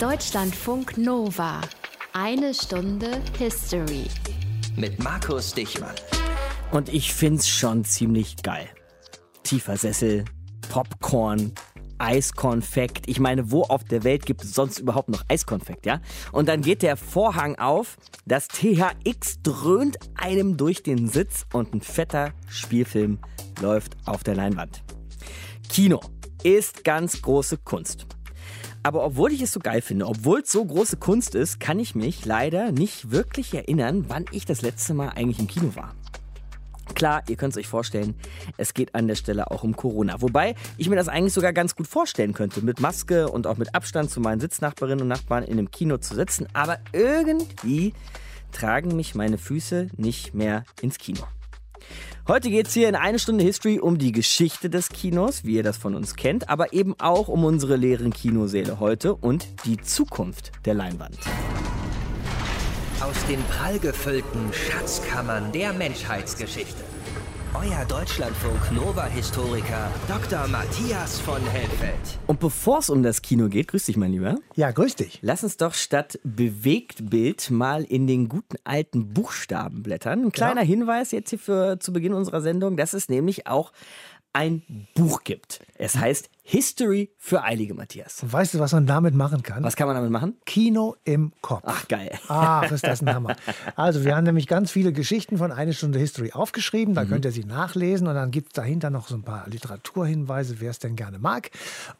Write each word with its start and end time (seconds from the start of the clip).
Deutschlandfunk 0.00 0.98
Nova. 0.98 1.62
Eine 2.12 2.52
Stunde 2.52 3.22
History. 3.38 4.04
Mit 4.76 5.02
Markus 5.02 5.54
Dichmann. 5.54 5.94
Und 6.70 6.90
ich 6.90 7.14
find's 7.14 7.48
schon 7.48 7.82
ziemlich 7.82 8.36
geil. 8.42 8.68
Tiefer 9.42 9.78
Sessel, 9.78 10.26
Popcorn, 10.68 11.52
Eiskonfekt. 11.96 13.08
Ich 13.08 13.20
meine, 13.20 13.50
wo 13.50 13.62
auf 13.62 13.84
der 13.84 14.04
Welt 14.04 14.26
gibt 14.26 14.44
es 14.44 14.52
sonst 14.52 14.80
überhaupt 14.80 15.08
noch 15.08 15.24
Eiskonfekt, 15.28 15.86
ja? 15.86 16.02
Und 16.30 16.46
dann 16.50 16.60
geht 16.60 16.82
der 16.82 16.98
Vorhang 16.98 17.54
auf, 17.54 17.96
das 18.26 18.48
THX 18.48 19.40
dröhnt 19.42 19.96
einem 20.14 20.58
durch 20.58 20.82
den 20.82 21.08
Sitz 21.08 21.46
und 21.54 21.72
ein 21.72 21.80
fetter 21.80 22.34
Spielfilm 22.48 23.18
läuft 23.62 23.96
auf 24.04 24.22
der 24.24 24.34
Leinwand. 24.34 24.82
Kino 25.70 26.00
ist 26.42 26.84
ganz 26.84 27.22
große 27.22 27.56
Kunst. 27.56 28.06
Aber 28.86 29.04
obwohl 29.04 29.32
ich 29.32 29.42
es 29.42 29.50
so 29.50 29.58
geil 29.58 29.82
finde, 29.82 30.06
obwohl 30.06 30.42
es 30.42 30.52
so 30.52 30.64
große 30.64 30.98
Kunst 30.98 31.34
ist, 31.34 31.58
kann 31.58 31.80
ich 31.80 31.96
mich 31.96 32.24
leider 32.24 32.70
nicht 32.70 33.10
wirklich 33.10 33.52
erinnern, 33.52 34.04
wann 34.06 34.26
ich 34.30 34.44
das 34.44 34.62
letzte 34.62 34.94
Mal 34.94 35.08
eigentlich 35.08 35.40
im 35.40 35.48
Kino 35.48 35.74
war. 35.74 35.92
Klar, 36.94 37.24
ihr 37.28 37.34
könnt 37.34 37.54
es 37.54 37.58
euch 37.58 37.66
vorstellen, 37.66 38.14
es 38.58 38.74
geht 38.74 38.94
an 38.94 39.08
der 39.08 39.16
Stelle 39.16 39.50
auch 39.50 39.64
um 39.64 39.74
Corona. 39.74 40.22
Wobei 40.22 40.54
ich 40.76 40.88
mir 40.88 40.94
das 40.94 41.08
eigentlich 41.08 41.32
sogar 41.32 41.52
ganz 41.52 41.74
gut 41.74 41.88
vorstellen 41.88 42.32
könnte, 42.32 42.62
mit 42.62 42.78
Maske 42.78 43.28
und 43.28 43.48
auch 43.48 43.56
mit 43.56 43.74
Abstand 43.74 44.08
zu 44.08 44.20
meinen 44.20 44.38
Sitznachbarinnen 44.38 45.02
und 45.02 45.08
Nachbarn 45.08 45.42
in 45.42 45.58
einem 45.58 45.72
Kino 45.72 45.96
zu 45.96 46.14
sitzen. 46.14 46.46
Aber 46.52 46.78
irgendwie 46.92 47.92
tragen 48.52 48.94
mich 48.94 49.16
meine 49.16 49.36
Füße 49.36 49.88
nicht 49.96 50.32
mehr 50.32 50.62
ins 50.80 50.98
Kino. 50.98 51.24
Heute 52.28 52.50
geht 52.50 52.66
es 52.66 52.74
hier 52.74 52.88
in 52.88 52.96
eine 52.96 53.20
Stunde 53.20 53.44
History 53.44 53.78
um 53.78 53.98
die 53.98 54.10
Geschichte 54.10 54.68
des 54.68 54.88
Kinos, 54.88 55.44
wie 55.44 55.54
ihr 55.54 55.62
das 55.62 55.76
von 55.76 55.94
uns 55.94 56.16
kennt, 56.16 56.48
aber 56.48 56.72
eben 56.72 56.98
auch 56.98 57.28
um 57.28 57.44
unsere 57.44 57.76
leeren 57.76 58.12
Kinosäle 58.12 58.80
heute 58.80 59.14
und 59.14 59.46
die 59.64 59.76
Zukunft 59.76 60.50
der 60.64 60.74
Leinwand. 60.74 61.18
Aus 63.00 63.26
den 63.28 63.40
prallgefüllten 63.44 64.52
Schatzkammern 64.52 65.52
der 65.52 65.72
Menschheitsgeschichte. 65.72 66.95
Euer 67.58 67.86
Deutschlandfunk 67.86 68.70
Nova-Historiker 68.72 69.90
Dr. 70.06 70.46
Matthias 70.48 71.18
von 71.20 71.40
Helfeld. 71.46 72.18
Und 72.26 72.38
bevor 72.38 72.80
es 72.80 72.90
um 72.90 73.02
das 73.02 73.22
Kino 73.22 73.48
geht, 73.48 73.68
grüß 73.68 73.86
dich, 73.86 73.96
mein 73.96 74.12
Lieber. 74.12 74.34
Ja, 74.56 74.70
grüß 74.72 74.96
dich. 74.96 75.20
Lass 75.22 75.42
uns 75.42 75.56
doch 75.56 75.72
statt 75.72 76.18
Bewegtbild 76.22 77.50
mal 77.50 77.84
in 77.84 78.06
den 78.06 78.28
guten 78.28 78.56
alten 78.64 79.14
Buchstaben 79.14 79.82
blättern. 79.82 80.24
Ein 80.24 80.32
kleiner 80.32 80.62
ja. 80.62 80.66
Hinweis 80.66 81.12
jetzt 81.12 81.30
hier 81.30 81.38
für, 81.38 81.78
zu 81.78 81.94
Beginn 81.94 82.12
unserer 82.12 82.42
Sendung, 82.42 82.76
dass 82.76 82.92
es 82.92 83.08
nämlich 83.08 83.46
auch 83.46 83.72
ein 84.34 84.62
Buch 84.94 85.24
gibt. 85.24 85.60
Es 85.76 85.96
heißt 85.98 86.28
History 86.48 87.10
für 87.18 87.42
Eilige, 87.42 87.74
Matthias. 87.74 88.22
Und 88.22 88.32
weißt 88.32 88.54
du, 88.54 88.60
was 88.60 88.70
man 88.70 88.86
damit 88.86 89.16
machen 89.16 89.42
kann? 89.42 89.64
Was 89.64 89.74
kann 89.74 89.88
man 89.88 89.96
damit 89.96 90.12
machen? 90.12 90.36
Kino 90.46 90.94
im 91.02 91.32
Kopf. 91.40 91.64
Ach, 91.66 91.88
geil. 91.88 92.12
Ach, 92.28 92.70
ist 92.70 92.86
das 92.86 93.02
ein 93.02 93.12
Hammer. 93.12 93.34
Also, 93.74 94.04
wir 94.04 94.14
haben 94.14 94.24
nämlich 94.24 94.46
ganz 94.46 94.70
viele 94.70 94.92
Geschichten 94.92 95.38
von 95.38 95.50
Eine 95.50 95.72
Stunde 95.72 95.98
History 95.98 96.32
aufgeschrieben. 96.32 96.94
Da 96.94 97.04
mhm. 97.04 97.08
könnt 97.08 97.24
ihr 97.24 97.32
sie 97.32 97.44
nachlesen. 97.44 98.06
Und 98.06 98.14
dann 98.14 98.30
gibt 98.30 98.48
es 98.48 98.52
dahinter 98.52 98.90
noch 98.90 99.08
so 99.08 99.16
ein 99.16 99.22
paar 99.22 99.48
Literaturhinweise, 99.48 100.60
wer 100.60 100.70
es 100.70 100.78
denn 100.78 100.94
gerne 100.94 101.18
mag. 101.18 101.50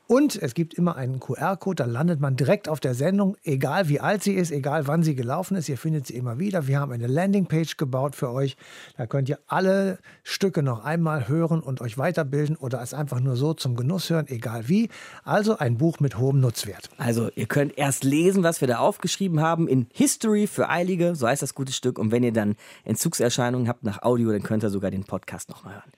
Und 0.07 0.41
es 0.41 0.55
gibt 0.55 0.75
immer 0.75 0.95
einen 0.97 1.19
QR-Code. 1.19 1.83
Da 1.83 1.85
landet 1.87 2.21
man 2.21 2.37
direkt 2.37 2.69
auf 2.69 2.79
der 2.79 2.95
Sendung, 2.95 3.37
egal 3.43 3.89
wie 3.89 3.99
alt 3.99 4.23
sie 4.23 4.35
ist, 4.35 4.53
egal 4.53 4.87
wann 4.87 5.03
sie 5.03 5.17
gelaufen 5.17 5.57
ist. 5.57 5.69
Ihr 5.69 5.79
findet 5.79 6.07
sie 6.07 6.15
immer 6.15 6.39
wieder. 6.39 6.69
Wir 6.69 6.79
haben 6.79 6.93
eine 6.93 7.09
Landingpage 7.09 7.77
gebaut 7.77 8.15
für 8.15 8.31
euch. 8.31 8.57
Da 8.97 9.07
könnt 9.07 9.29
ihr 9.29 9.41
alle 9.49 9.99
Stücke 10.23 10.63
noch 10.63 10.85
einmal 10.85 11.27
hören 11.27 11.61
und 11.61 11.81
euch 11.81 11.99
weiterbilden 11.99 12.57
oder 12.57 12.81
es 12.81 12.95
einfach 12.95 13.19
nur 13.19 13.35
so 13.35 13.53
zum 13.53 13.75
Genuss 13.75 14.09
hören 14.09 14.27
egal 14.37 14.69
wie. 14.69 14.89
Also 15.25 15.59
ein 15.59 15.77
Buch 15.77 16.01
mit 16.01 16.19
hohem 16.19 16.41
Nutzwert. 16.41 16.89
Also 16.99 17.31
ihr 17.35 17.47
könnt 17.47 17.77
erst 17.77 18.05
lesen, 18.05 18.43
was 18.43 18.61
wir 18.61 18.69
da 18.69 18.79
aufgeschrieben 18.79 19.41
haben 19.41 19.69
in 19.69 19.87
History 19.93 20.47
für 20.47 20.69
Eilige, 20.69 21.15
so 21.15 21.27
heißt 21.27 21.43
das 21.43 21.55
gute 21.55 21.73
Stück. 21.73 21.99
Und 21.99 22.13
wenn 22.13 22.23
ihr 22.23 22.33
dann 22.33 22.57
Entzugserscheinungen 22.85 23.69
habt 23.69 23.85
nach 23.85 24.03
Audio, 24.03 24.31
dann 24.31 24.43
könnt 24.43 24.63
ihr 24.63 24.71
sogar 24.71 24.91
den 24.91 25.05
Podcast 25.05 25.49
nochmal 25.49 25.75
hören. 25.75 25.93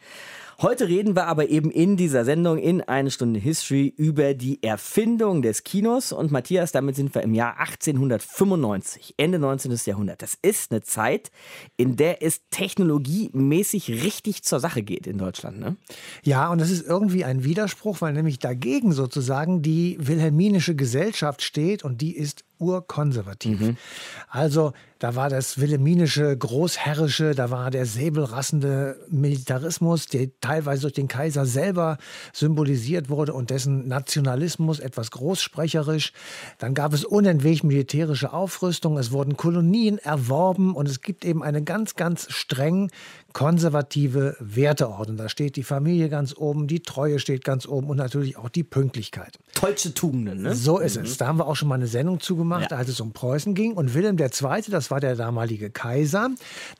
Heute 0.60 0.88
reden 0.88 1.14
wir 1.14 1.28
aber 1.28 1.50
eben 1.50 1.70
in 1.70 1.96
dieser 1.96 2.24
Sendung 2.24 2.58
in 2.58 2.80
eine 2.80 3.12
Stunde 3.12 3.38
History 3.38 3.94
über 3.96 4.34
die 4.34 4.60
Erfindung 4.60 5.40
des 5.40 5.62
Kinos. 5.62 6.10
Und 6.10 6.32
Matthias, 6.32 6.72
damit 6.72 6.96
sind 6.96 7.14
wir 7.14 7.22
im 7.22 7.32
Jahr 7.32 7.60
1895, 7.60 9.14
Ende 9.18 9.38
19. 9.38 9.78
Jahrhundert. 9.84 10.20
Das 10.20 10.36
ist 10.42 10.72
eine 10.72 10.80
Zeit, 10.80 11.30
in 11.76 11.94
der 11.94 12.24
es 12.24 12.40
technologiemäßig 12.50 14.02
richtig 14.02 14.42
zur 14.42 14.58
Sache 14.58 14.82
geht 14.82 15.06
in 15.06 15.18
Deutschland. 15.18 15.60
Ne? 15.60 15.76
Ja, 16.24 16.50
und 16.50 16.60
das 16.60 16.70
ist 16.70 16.84
irgendwie 16.84 17.24
ein 17.24 17.44
Widerspruch, 17.44 18.00
weil 18.00 18.12
nämlich 18.12 18.40
dagegen 18.40 18.90
sozusagen 18.90 19.62
die 19.62 19.96
wilhelminische 20.00 20.74
Gesellschaft 20.74 21.42
steht 21.42 21.84
und 21.84 22.00
die 22.00 22.16
ist 22.16 22.44
urkonservativ. 22.58 23.60
Mhm. 23.60 23.76
Also 24.28 24.72
da 24.98 25.14
war 25.14 25.30
das 25.30 25.58
wilhelminische, 25.58 26.36
großherrische, 26.36 27.34
da 27.34 27.50
war 27.50 27.70
der 27.70 27.86
säbelrassende 27.86 28.98
Militarismus, 29.08 30.06
der 30.06 30.28
teilweise 30.40 30.82
durch 30.82 30.94
den 30.94 31.06
Kaiser 31.06 31.46
selber 31.46 31.98
symbolisiert 32.32 33.08
wurde 33.08 33.32
und 33.32 33.50
dessen 33.50 33.86
Nationalismus 33.86 34.80
etwas 34.80 35.12
großsprecherisch. 35.12 36.12
Dann 36.58 36.74
gab 36.74 36.92
es 36.92 37.04
unentwegt 37.04 37.62
militärische 37.62 38.32
Aufrüstung, 38.32 38.98
es 38.98 39.12
wurden 39.12 39.36
Kolonien 39.36 39.98
erworben 39.98 40.74
und 40.74 40.88
es 40.88 41.00
gibt 41.00 41.24
eben 41.24 41.44
eine 41.44 41.62
ganz, 41.62 41.94
ganz 41.94 42.26
streng 42.30 42.90
konservative 43.32 44.36
Werteordnung. 44.40 45.16
Da 45.16 45.28
steht 45.28 45.56
die 45.56 45.62
Familie 45.62 46.08
ganz 46.08 46.34
oben, 46.36 46.66
die 46.66 46.80
Treue 46.80 47.18
steht 47.18 47.44
ganz 47.44 47.66
oben 47.66 47.88
und 47.88 47.96
natürlich 47.96 48.36
auch 48.36 48.48
die 48.48 48.64
Pünktlichkeit. 48.64 49.38
Tollste 49.54 49.92
Tugenden, 49.92 50.42
ne? 50.42 50.54
So 50.54 50.78
ist 50.78 50.96
mhm. 50.96 51.04
es. 51.04 51.18
Da 51.18 51.26
haben 51.26 51.38
wir 51.38 51.46
auch 51.46 51.56
schon 51.56 51.68
mal 51.68 51.74
eine 51.74 51.86
Sendung 51.86 52.20
zugemacht, 52.20 52.70
ja. 52.70 52.76
als 52.76 52.88
es 52.88 53.00
um 53.00 53.12
Preußen 53.12 53.54
ging. 53.54 53.74
Und 53.74 53.94
Wilhelm 53.94 54.18
II., 54.18 54.62
das 54.70 54.90
war 54.90 55.00
der 55.00 55.14
damalige 55.14 55.70
Kaiser, 55.70 56.30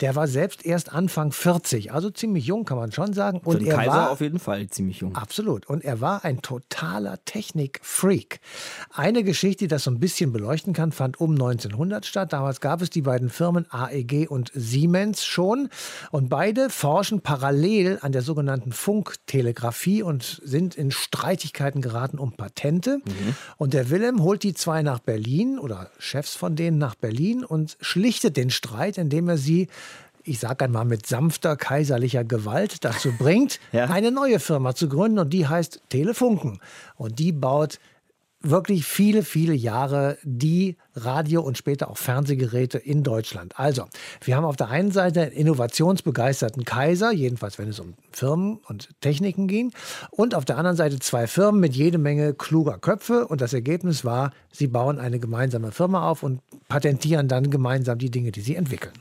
der 0.00 0.16
war 0.16 0.26
selbst 0.26 0.64
erst 0.64 0.92
Anfang 0.92 1.32
40, 1.32 1.92
also 1.92 2.10
ziemlich 2.10 2.47
jung, 2.47 2.64
kann 2.64 2.78
man 2.78 2.92
schon 2.92 3.12
sagen. 3.12 3.41
Und 3.44 3.58
Für 3.58 3.64
den 3.64 3.69
er 3.69 3.76
Kaiser 3.76 3.91
war 3.92 4.10
auf 4.10 4.20
jeden 4.20 4.38
Fall 4.38 4.66
ziemlich 4.69 5.00
jung. 5.00 5.14
Absolut. 5.16 5.66
Und 5.66 5.84
er 5.84 6.00
war 6.00 6.25
ein 6.25 6.41
totaler 6.41 7.19
Technikfreak. 7.25 8.41
Eine 8.92 9.22
Geschichte, 9.22 9.64
die 9.64 9.69
das 9.69 9.84
so 9.84 9.91
ein 9.91 10.00
bisschen 10.00 10.32
beleuchten 10.32 10.72
kann, 10.72 10.92
fand 10.92 11.20
um 11.20 11.32
1900 11.32 12.06
statt. 12.06 12.32
Damals 12.32 12.60
gab 12.60 12.81
es 12.81 12.91
die 12.91 13.03
beiden 13.03 13.28
Firmen 13.28 13.66
AEG 13.70 14.31
und 14.31 14.50
Siemens 14.54 15.25
schon. 15.25 15.69
Und 16.10 16.28
beide 16.38 16.71
forschen 16.71 17.21
parallel 17.21 17.99
an 18.00 18.12
der 18.12 18.22
sogenannten 18.22 18.71
Funktelegrafie 18.71 20.04
und 20.04 20.41
sind 20.44 20.76
in 20.76 20.93
Streitigkeiten 20.93 21.82
geraten 21.82 22.21
um 22.21 22.31
Patente. 22.31 22.99
Mhm. 22.99 23.34
Und 23.56 23.75
der 23.75 23.91
Wilhelm 23.91 24.22
holt 24.22 24.44
die 24.44 24.54
zwei 24.54 24.82
nach 24.82 25.00
Berlin 25.00 25.59
oder 25.59 25.91
Chefs 25.99 26.37
von 26.37 26.54
denen 26.54 26.78
nach 26.78 26.94
Berlin 26.94 27.44
und 27.44 27.76
schlichtet 27.81 28.37
den 28.37 28.50
Streit, 28.50 28.99
indem 28.99 29.28
er 29.28 29.37
sie 29.37 29.66
ich 30.22 30.38
sage 30.38 30.66
einmal 30.66 30.84
mit 30.84 31.06
sanfter 31.06 31.56
kaiserlicher 31.56 32.22
Gewalt 32.22 32.84
dazu 32.84 33.10
bringt, 33.19 33.59
ja. 33.72 33.87
eine 33.87 34.12
neue 34.12 34.38
Firma 34.38 34.76
zu 34.76 34.88
gründen 34.88 35.19
und 35.19 35.32
die 35.32 35.49
heißt 35.49 35.81
Telefunken. 35.88 36.60
Und 36.94 37.19
die 37.19 37.32
baut 37.32 37.81
wirklich 38.41 38.84
viele, 38.84 39.25
viele 39.25 39.55
Jahre 39.55 40.19
die 40.22 40.76
Radio- 41.04 41.42
und 41.42 41.59
später 41.59 41.91
auch 41.91 41.97
Fernsehgeräte 41.97 42.78
in 42.78 43.03
Deutschland. 43.03 43.59
Also, 43.59 43.84
wir 44.22 44.36
haben 44.36 44.44
auf 44.44 44.56
der 44.56 44.69
einen 44.69 44.91
Seite 44.91 45.22
einen 45.22 45.32
innovationsbegeisterten 45.32 46.64
Kaiser, 46.64 47.12
jedenfalls 47.12 47.59
wenn 47.59 47.69
es 47.69 47.81
um 47.81 47.94
Firmen 48.12 48.60
und 48.69 48.88
Techniken 49.00 49.48
ging, 49.48 49.72
und 50.10 50.34
auf 50.34 50.44
der 50.44 50.58
anderen 50.58 50.76
Seite 50.76 50.98
zwei 50.98 51.26
Firmen 51.26 51.60
mit 51.60 51.75
jede 51.75 51.98
Menge 51.98 52.34
kluger 52.34 52.78
Köpfe. 52.78 53.26
Und 53.26 53.41
das 53.41 53.53
Ergebnis 53.53 54.04
war, 54.04 54.32
sie 54.53 54.66
bauen 54.66 54.98
eine 54.98 55.19
gemeinsame 55.19 55.72
Firma 55.72 56.08
auf 56.08 56.22
und 56.22 56.41
patentieren 56.69 57.28
dann 57.28 57.50
gemeinsam 57.50 57.98
die 57.98 58.10
Dinge, 58.10 58.32
die 58.32 58.41
sie 58.41 58.56
entwickeln. 58.56 58.92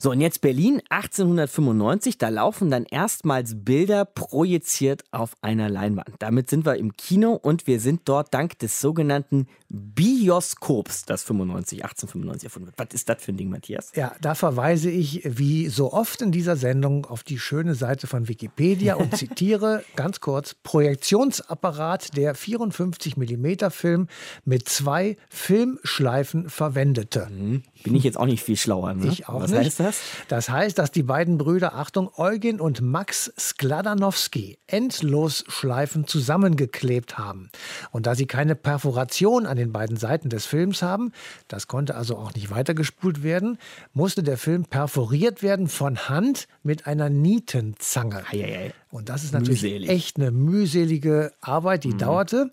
So, 0.00 0.12
und 0.12 0.20
jetzt 0.20 0.42
Berlin 0.42 0.80
1895, 0.90 2.18
da 2.18 2.28
laufen 2.28 2.70
dann 2.70 2.84
erstmals 2.84 3.64
Bilder 3.64 4.04
projiziert 4.04 5.02
auf 5.10 5.32
einer 5.42 5.68
Leinwand. 5.68 6.10
Damit 6.20 6.48
sind 6.48 6.64
wir 6.66 6.76
im 6.76 6.96
Kino 6.96 7.32
und 7.32 7.66
wir 7.66 7.80
sind 7.80 8.02
dort 8.04 8.32
dank 8.32 8.60
des 8.60 8.80
sogenannten 8.80 9.48
Bioskops, 9.70 11.04
das 11.04 11.22
95, 11.24 11.84
1895 11.84 12.44
erfunden 12.44 12.66
wird. 12.68 12.78
Was 12.78 12.94
ist 12.94 13.08
das 13.08 13.22
für 13.22 13.32
ein 13.32 13.36
Ding, 13.36 13.50
Matthias? 13.50 13.92
Ja, 13.94 14.12
da 14.22 14.34
verweise 14.34 14.90
ich 14.90 15.22
wie 15.24 15.68
so 15.68 15.92
oft 15.92 16.22
in 16.22 16.32
dieser 16.32 16.56
Sendung 16.56 17.04
auf 17.04 17.22
die 17.22 17.38
schöne 17.38 17.74
Seite 17.74 18.06
von 18.06 18.28
Wikipedia 18.28 18.94
und 18.94 19.14
zitiere 19.16 19.84
ganz 19.94 20.20
kurz 20.20 20.54
Projektionsapparat, 20.54 22.16
der 22.16 22.34
54 22.34 23.18
mm 23.18 23.68
Film 23.68 24.08
mit 24.46 24.70
zwei 24.70 25.18
Filmschleifen 25.28 26.48
verwendete. 26.48 27.28
Mhm. 27.30 27.62
Bin 27.84 27.94
ich 27.94 28.04
jetzt 28.04 28.16
auch 28.18 28.26
nicht 28.26 28.42
viel 28.42 28.56
schlauer. 28.56 28.94
Ne? 28.94 29.08
Ich 29.08 29.28
auch 29.28 29.42
Was 29.42 29.50
nicht. 29.50 29.60
heißt 29.60 29.80
das? 29.80 30.00
Das 30.28 30.48
heißt, 30.48 30.78
dass 30.78 30.92
die 30.92 31.02
beiden 31.02 31.36
Brüder, 31.36 31.74
Achtung, 31.74 32.10
Eugen 32.16 32.58
und 32.58 32.80
Max 32.80 33.30
Skladanowski, 33.38 34.58
Endlosschleifen 34.66 36.06
zusammengeklebt 36.06 37.18
haben. 37.18 37.50
Und 37.90 38.06
da 38.06 38.14
sie 38.14 38.26
keine 38.26 38.54
Perforation 38.54 39.44
an 39.44 39.57
den 39.58 39.72
beiden 39.72 39.96
Seiten 39.96 40.28
des 40.28 40.46
Films 40.46 40.82
haben, 40.82 41.12
das 41.48 41.66
konnte 41.66 41.94
also 41.94 42.16
auch 42.16 42.34
nicht 42.34 42.50
weitergespult 42.50 43.22
werden, 43.22 43.58
musste 43.92 44.22
der 44.22 44.38
Film 44.38 44.64
perforiert 44.64 45.42
werden 45.42 45.68
von 45.68 46.08
Hand 46.08 46.48
mit 46.62 46.86
einer 46.86 47.10
Nietenzange. 47.10 48.22
Eieiei. 48.30 48.72
Und 48.90 49.08
das 49.08 49.24
ist 49.24 49.32
natürlich 49.32 49.62
Mühselig. 49.62 49.88
echt 49.90 50.16
eine 50.16 50.30
mühselige 50.30 51.32
Arbeit, 51.40 51.84
die 51.84 51.92
mhm. 51.92 51.98
dauerte. 51.98 52.50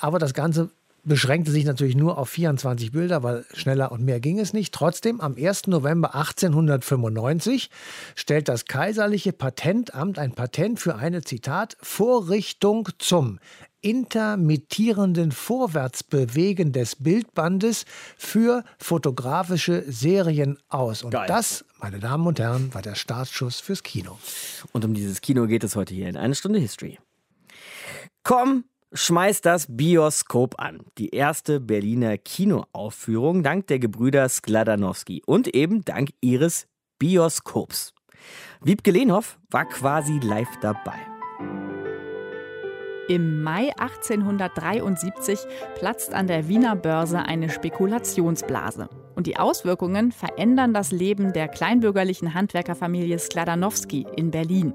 Aber 0.00 0.18
das 0.18 0.34
Ganze 0.34 0.70
beschränkte 1.08 1.50
sich 1.50 1.64
natürlich 1.64 1.96
nur 1.96 2.18
auf 2.18 2.28
24 2.28 2.92
Bilder, 2.92 3.22
weil 3.22 3.44
schneller 3.54 3.90
und 3.90 4.04
mehr 4.04 4.20
ging 4.20 4.38
es 4.38 4.52
nicht. 4.52 4.72
Trotzdem, 4.74 5.20
am 5.20 5.36
1. 5.36 5.66
November 5.66 6.14
1895 6.14 7.70
stellt 8.14 8.48
das 8.48 8.66
Kaiserliche 8.66 9.32
Patentamt 9.32 10.18
ein 10.18 10.32
Patent 10.32 10.78
für 10.78 10.96
eine, 10.96 11.22
Zitat, 11.22 11.76
Vorrichtung 11.80 12.88
zum 12.98 13.38
intermittierenden 13.80 15.32
Vorwärtsbewegen 15.32 16.72
des 16.72 16.96
Bildbandes 16.96 17.84
für 18.16 18.64
fotografische 18.78 19.84
Serien 19.86 20.58
aus. 20.68 21.02
Und 21.02 21.12
Geil. 21.12 21.26
das, 21.28 21.64
meine 21.80 21.98
Damen 21.98 22.26
und 22.26 22.38
Herren, 22.38 22.72
war 22.74 22.82
der 22.82 22.94
Startschuss 22.94 23.60
fürs 23.60 23.82
Kino. 23.82 24.18
Und 24.72 24.84
um 24.84 24.94
dieses 24.94 25.20
Kino 25.20 25.46
geht 25.46 25.64
es 25.64 25.76
heute 25.76 25.94
hier 25.94 26.08
in 26.08 26.16
eine 26.16 26.34
Stunde 26.34 26.58
History. 26.58 26.98
Komm, 28.22 28.64
schmeiß 28.92 29.40
das 29.40 29.66
Bioskop 29.68 30.60
an. 30.60 30.80
Die 30.98 31.10
erste 31.10 31.60
Berliner 31.60 32.18
Kinoaufführung 32.18 33.42
dank 33.42 33.66
der 33.68 33.78
Gebrüder 33.78 34.28
Skladanowski 34.28 35.22
und 35.24 35.54
eben 35.54 35.84
dank 35.84 36.10
ihres 36.20 36.66
Bioskops. 36.98 37.94
Wiebke 38.60 38.90
Lehnhoff 38.90 39.38
war 39.50 39.66
quasi 39.66 40.18
live 40.18 40.48
dabei. 40.60 41.07
Im 43.08 43.42
Mai 43.42 43.72
1873 43.78 45.38
platzt 45.76 46.12
an 46.12 46.26
der 46.26 46.46
Wiener 46.46 46.76
Börse 46.76 47.20
eine 47.20 47.48
Spekulationsblase. 47.48 48.90
Und 49.16 49.26
die 49.26 49.38
Auswirkungen 49.38 50.12
verändern 50.12 50.74
das 50.74 50.92
Leben 50.92 51.32
der 51.32 51.48
kleinbürgerlichen 51.48 52.34
Handwerkerfamilie 52.34 53.18
Skladanowski 53.18 54.06
in 54.14 54.30
Berlin. 54.30 54.74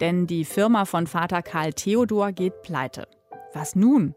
Denn 0.00 0.28
die 0.28 0.44
Firma 0.44 0.84
von 0.84 1.08
Vater 1.08 1.42
Karl 1.42 1.72
Theodor 1.72 2.30
geht 2.30 2.62
pleite. 2.62 3.08
Was 3.52 3.74
nun? 3.74 4.14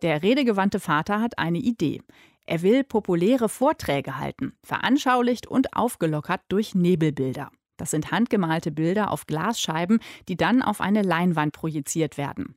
Der 0.00 0.22
redegewandte 0.22 0.80
Vater 0.80 1.20
hat 1.20 1.38
eine 1.38 1.58
Idee. 1.58 2.00
Er 2.46 2.62
will 2.62 2.84
populäre 2.84 3.50
Vorträge 3.50 4.18
halten, 4.18 4.54
veranschaulicht 4.62 5.46
und 5.46 5.76
aufgelockert 5.76 6.40
durch 6.48 6.74
Nebelbilder. 6.74 7.50
Das 7.76 7.90
sind 7.90 8.10
handgemalte 8.10 8.70
Bilder 8.70 9.10
auf 9.10 9.26
Glasscheiben, 9.26 10.00
die 10.28 10.36
dann 10.36 10.62
auf 10.62 10.80
eine 10.80 11.02
Leinwand 11.02 11.52
projiziert 11.52 12.16
werden. 12.16 12.54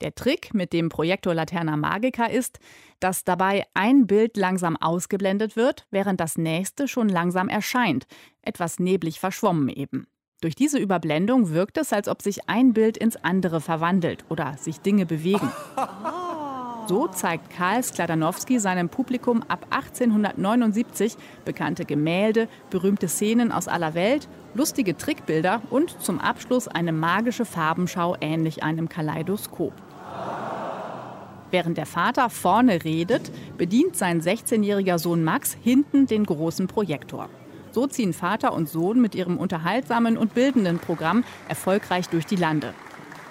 Der 0.00 0.14
Trick 0.14 0.54
mit 0.54 0.72
dem 0.72 0.88
Projektor 0.88 1.34
Laterna 1.34 1.76
Magica 1.76 2.26
ist, 2.26 2.58
dass 3.00 3.24
dabei 3.24 3.64
ein 3.74 4.06
Bild 4.06 4.36
langsam 4.36 4.76
ausgeblendet 4.76 5.56
wird, 5.56 5.86
während 5.90 6.20
das 6.20 6.38
nächste 6.38 6.88
schon 6.88 7.08
langsam 7.08 7.48
erscheint, 7.48 8.06
etwas 8.42 8.78
neblig 8.78 9.20
verschwommen 9.20 9.68
eben. 9.68 10.06
Durch 10.40 10.54
diese 10.54 10.78
Überblendung 10.78 11.50
wirkt 11.50 11.78
es, 11.78 11.92
als 11.92 12.08
ob 12.08 12.20
sich 12.20 12.48
ein 12.48 12.74
Bild 12.74 12.96
ins 12.96 13.16
andere 13.16 13.60
verwandelt 13.60 14.24
oder 14.28 14.56
sich 14.58 14.80
Dinge 14.80 15.06
bewegen. 15.06 15.50
So 16.86 17.06
zeigt 17.06 17.48
Karl 17.48 17.82
Skladanowski 17.82 18.58
seinem 18.58 18.90
Publikum 18.90 19.42
ab 19.48 19.66
1879 19.70 21.16
bekannte 21.46 21.86
Gemälde, 21.86 22.46
berühmte 22.68 23.08
Szenen 23.08 23.52
aus 23.52 23.68
aller 23.68 23.94
Welt, 23.94 24.28
lustige 24.54 24.96
Trickbilder 24.96 25.60
und 25.70 26.02
zum 26.02 26.20
Abschluss 26.20 26.68
eine 26.68 26.92
magische 26.92 27.44
Farbenschau 27.44 28.16
ähnlich 28.20 28.62
einem 28.62 28.88
Kaleidoskop. 28.88 29.72
Während 31.50 31.76
der 31.76 31.86
Vater 31.86 32.30
vorne 32.30 32.82
redet, 32.82 33.30
bedient 33.56 33.96
sein 33.96 34.20
16-jähriger 34.20 34.98
Sohn 34.98 35.22
Max 35.22 35.56
hinten 35.62 36.06
den 36.06 36.24
großen 36.24 36.66
Projektor. 36.66 37.28
So 37.70 37.86
ziehen 37.86 38.12
Vater 38.12 38.52
und 38.52 38.68
Sohn 38.68 39.00
mit 39.00 39.14
ihrem 39.14 39.36
unterhaltsamen 39.36 40.16
und 40.16 40.34
bildenden 40.34 40.78
Programm 40.78 41.24
erfolgreich 41.48 42.08
durch 42.08 42.26
die 42.26 42.36
Lande. 42.36 42.74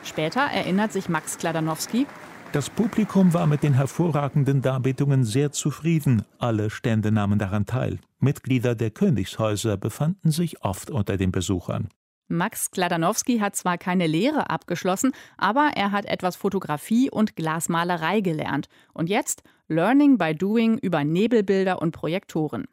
Später 0.03 0.41
erinnert 0.41 0.91
sich 0.91 1.07
Max 1.07 1.37
Kladanowski, 1.37 2.05
das 2.53 2.69
Publikum 2.69 3.33
war 3.33 3.47
mit 3.47 3.63
den 3.63 3.73
hervorragenden 3.73 4.61
Darbietungen 4.61 5.23
sehr 5.23 5.51
zufrieden. 5.51 6.23
Alle 6.37 6.69
Stände 6.69 7.11
nahmen 7.11 7.39
daran 7.39 7.65
teil. 7.65 7.99
Mitglieder 8.19 8.75
der 8.75 8.91
Königshäuser 8.91 9.75
befanden 9.75 10.29
sich 10.29 10.63
oft 10.63 10.91
unter 10.91 11.17
den 11.17 11.31
Besuchern. 11.31 11.89
Max 12.27 12.69
Kladanowski 12.69 13.39
hat 13.39 13.55
zwar 13.55 13.79
keine 13.79 14.05
Lehre 14.05 14.51
abgeschlossen, 14.51 15.13
aber 15.35 15.71
er 15.75 15.91
hat 15.91 16.05
etwas 16.05 16.35
Fotografie 16.35 17.09
und 17.09 17.35
Glasmalerei 17.35 18.21
gelernt. 18.21 18.69
Und 18.93 19.09
jetzt 19.09 19.41
Learning 19.67 20.19
by 20.19 20.35
Doing 20.35 20.77
über 20.77 21.03
Nebelbilder 21.03 21.81
und 21.81 21.91
Projektoren. 21.91 22.65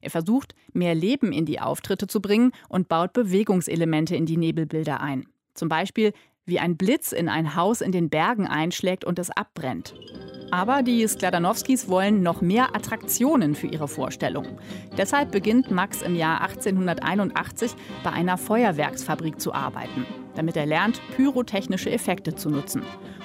Er 0.00 0.10
versucht, 0.10 0.54
mehr 0.72 0.94
Leben 0.94 1.30
in 1.32 1.44
die 1.44 1.60
Auftritte 1.60 2.06
zu 2.06 2.22
bringen 2.22 2.52
und 2.70 2.88
baut 2.88 3.12
Bewegungselemente 3.12 4.16
in 4.16 4.24
die 4.24 4.38
Nebelbilder 4.38 5.00
ein. 5.02 5.26
Zum 5.52 5.68
Beispiel 5.68 6.12
wie 6.46 6.60
ein 6.60 6.76
Blitz 6.76 7.12
in 7.12 7.28
ein 7.28 7.56
Haus 7.56 7.80
in 7.80 7.92
den 7.92 8.08
Bergen 8.08 8.46
einschlägt 8.46 9.04
und 9.04 9.18
es 9.18 9.30
abbrennt. 9.30 9.94
Aber 10.52 10.82
die 10.82 11.06
Skladanowskis 11.06 11.88
wollen 11.88 12.22
noch 12.22 12.40
mehr 12.40 12.74
Attraktionen 12.74 13.56
für 13.56 13.66
ihre 13.66 13.88
Vorstellung. 13.88 14.46
Deshalb 14.96 15.32
beginnt 15.32 15.72
Max 15.72 16.02
im 16.02 16.14
Jahr 16.14 16.40
1881 16.42 17.74
bei 18.04 18.12
einer 18.12 18.38
Feuerwerksfabrik 18.38 19.40
zu 19.40 19.52
arbeiten, 19.52 20.06
damit 20.36 20.56
er 20.56 20.66
lernt, 20.66 21.00
pyrotechnische 21.16 21.90
Effekte 21.90 22.36
zu 22.36 22.48
nutzen. 22.48 22.82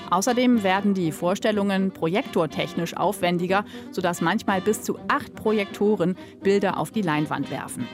Außerdem 0.09 0.63
werden 0.63 0.95
die 0.95 1.11
Vorstellungen 1.11 1.91
projektortechnisch 1.91 2.97
aufwendiger, 2.97 3.65
sodass 3.91 4.19
manchmal 4.19 4.59
bis 4.61 4.81
zu 4.81 4.97
acht 5.07 5.35
Projektoren 5.35 6.17
Bilder 6.41 6.77
auf 6.77 6.89
die 6.89 7.03
Leinwand 7.03 7.51
werfen. 7.51 7.87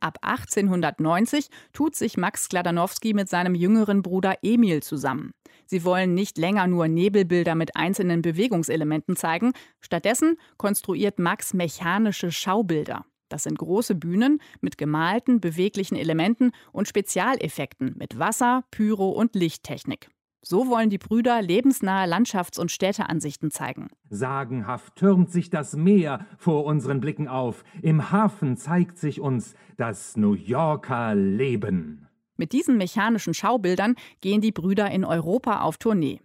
Ab 0.00 0.18
1890 0.22 1.48
tut 1.72 1.94
sich 1.94 2.16
Max 2.16 2.48
Kladanowski 2.48 3.14
mit 3.14 3.28
seinem 3.28 3.54
jüngeren 3.54 4.02
Bruder 4.02 4.36
Emil 4.42 4.82
zusammen. 4.82 5.32
Sie 5.66 5.84
wollen 5.84 6.14
nicht 6.14 6.38
länger 6.38 6.66
nur 6.66 6.88
Nebelbilder 6.88 7.54
mit 7.54 7.76
einzelnen 7.76 8.22
Bewegungselementen 8.22 9.16
zeigen, 9.16 9.52
stattdessen 9.80 10.36
konstruiert 10.56 11.18
Max 11.18 11.54
mechanische 11.54 12.30
Schaubilder. 12.30 13.04
Das 13.28 13.42
sind 13.42 13.58
große 13.58 13.94
Bühnen 13.94 14.40
mit 14.60 14.78
gemalten, 14.78 15.40
beweglichen 15.40 15.96
Elementen 15.96 16.52
und 16.72 16.86
Spezialeffekten 16.86 17.94
mit 17.96 18.18
Wasser, 18.18 18.64
Pyro 18.70 19.10
und 19.10 19.34
Lichttechnik. 19.34 20.10
So 20.48 20.68
wollen 20.68 20.90
die 20.90 20.98
Brüder 20.98 21.42
lebensnahe 21.42 22.06
Landschafts- 22.06 22.60
und 22.60 22.70
Städteansichten 22.70 23.50
zeigen. 23.50 23.88
Sagenhaft 24.10 24.94
türmt 24.94 25.32
sich 25.32 25.50
das 25.50 25.74
Meer 25.74 26.24
vor 26.38 26.66
unseren 26.66 27.00
Blicken 27.00 27.26
auf. 27.26 27.64
Im 27.82 28.12
Hafen 28.12 28.56
zeigt 28.56 28.96
sich 28.96 29.20
uns 29.20 29.56
das 29.76 30.16
New 30.16 30.34
Yorker 30.34 31.16
Leben. 31.16 32.06
Mit 32.36 32.52
diesen 32.52 32.76
mechanischen 32.76 33.34
Schaubildern 33.34 33.96
gehen 34.20 34.40
die 34.40 34.52
Brüder 34.52 34.88
in 34.88 35.04
Europa 35.04 35.62
auf 35.62 35.78
Tournee. 35.78 36.20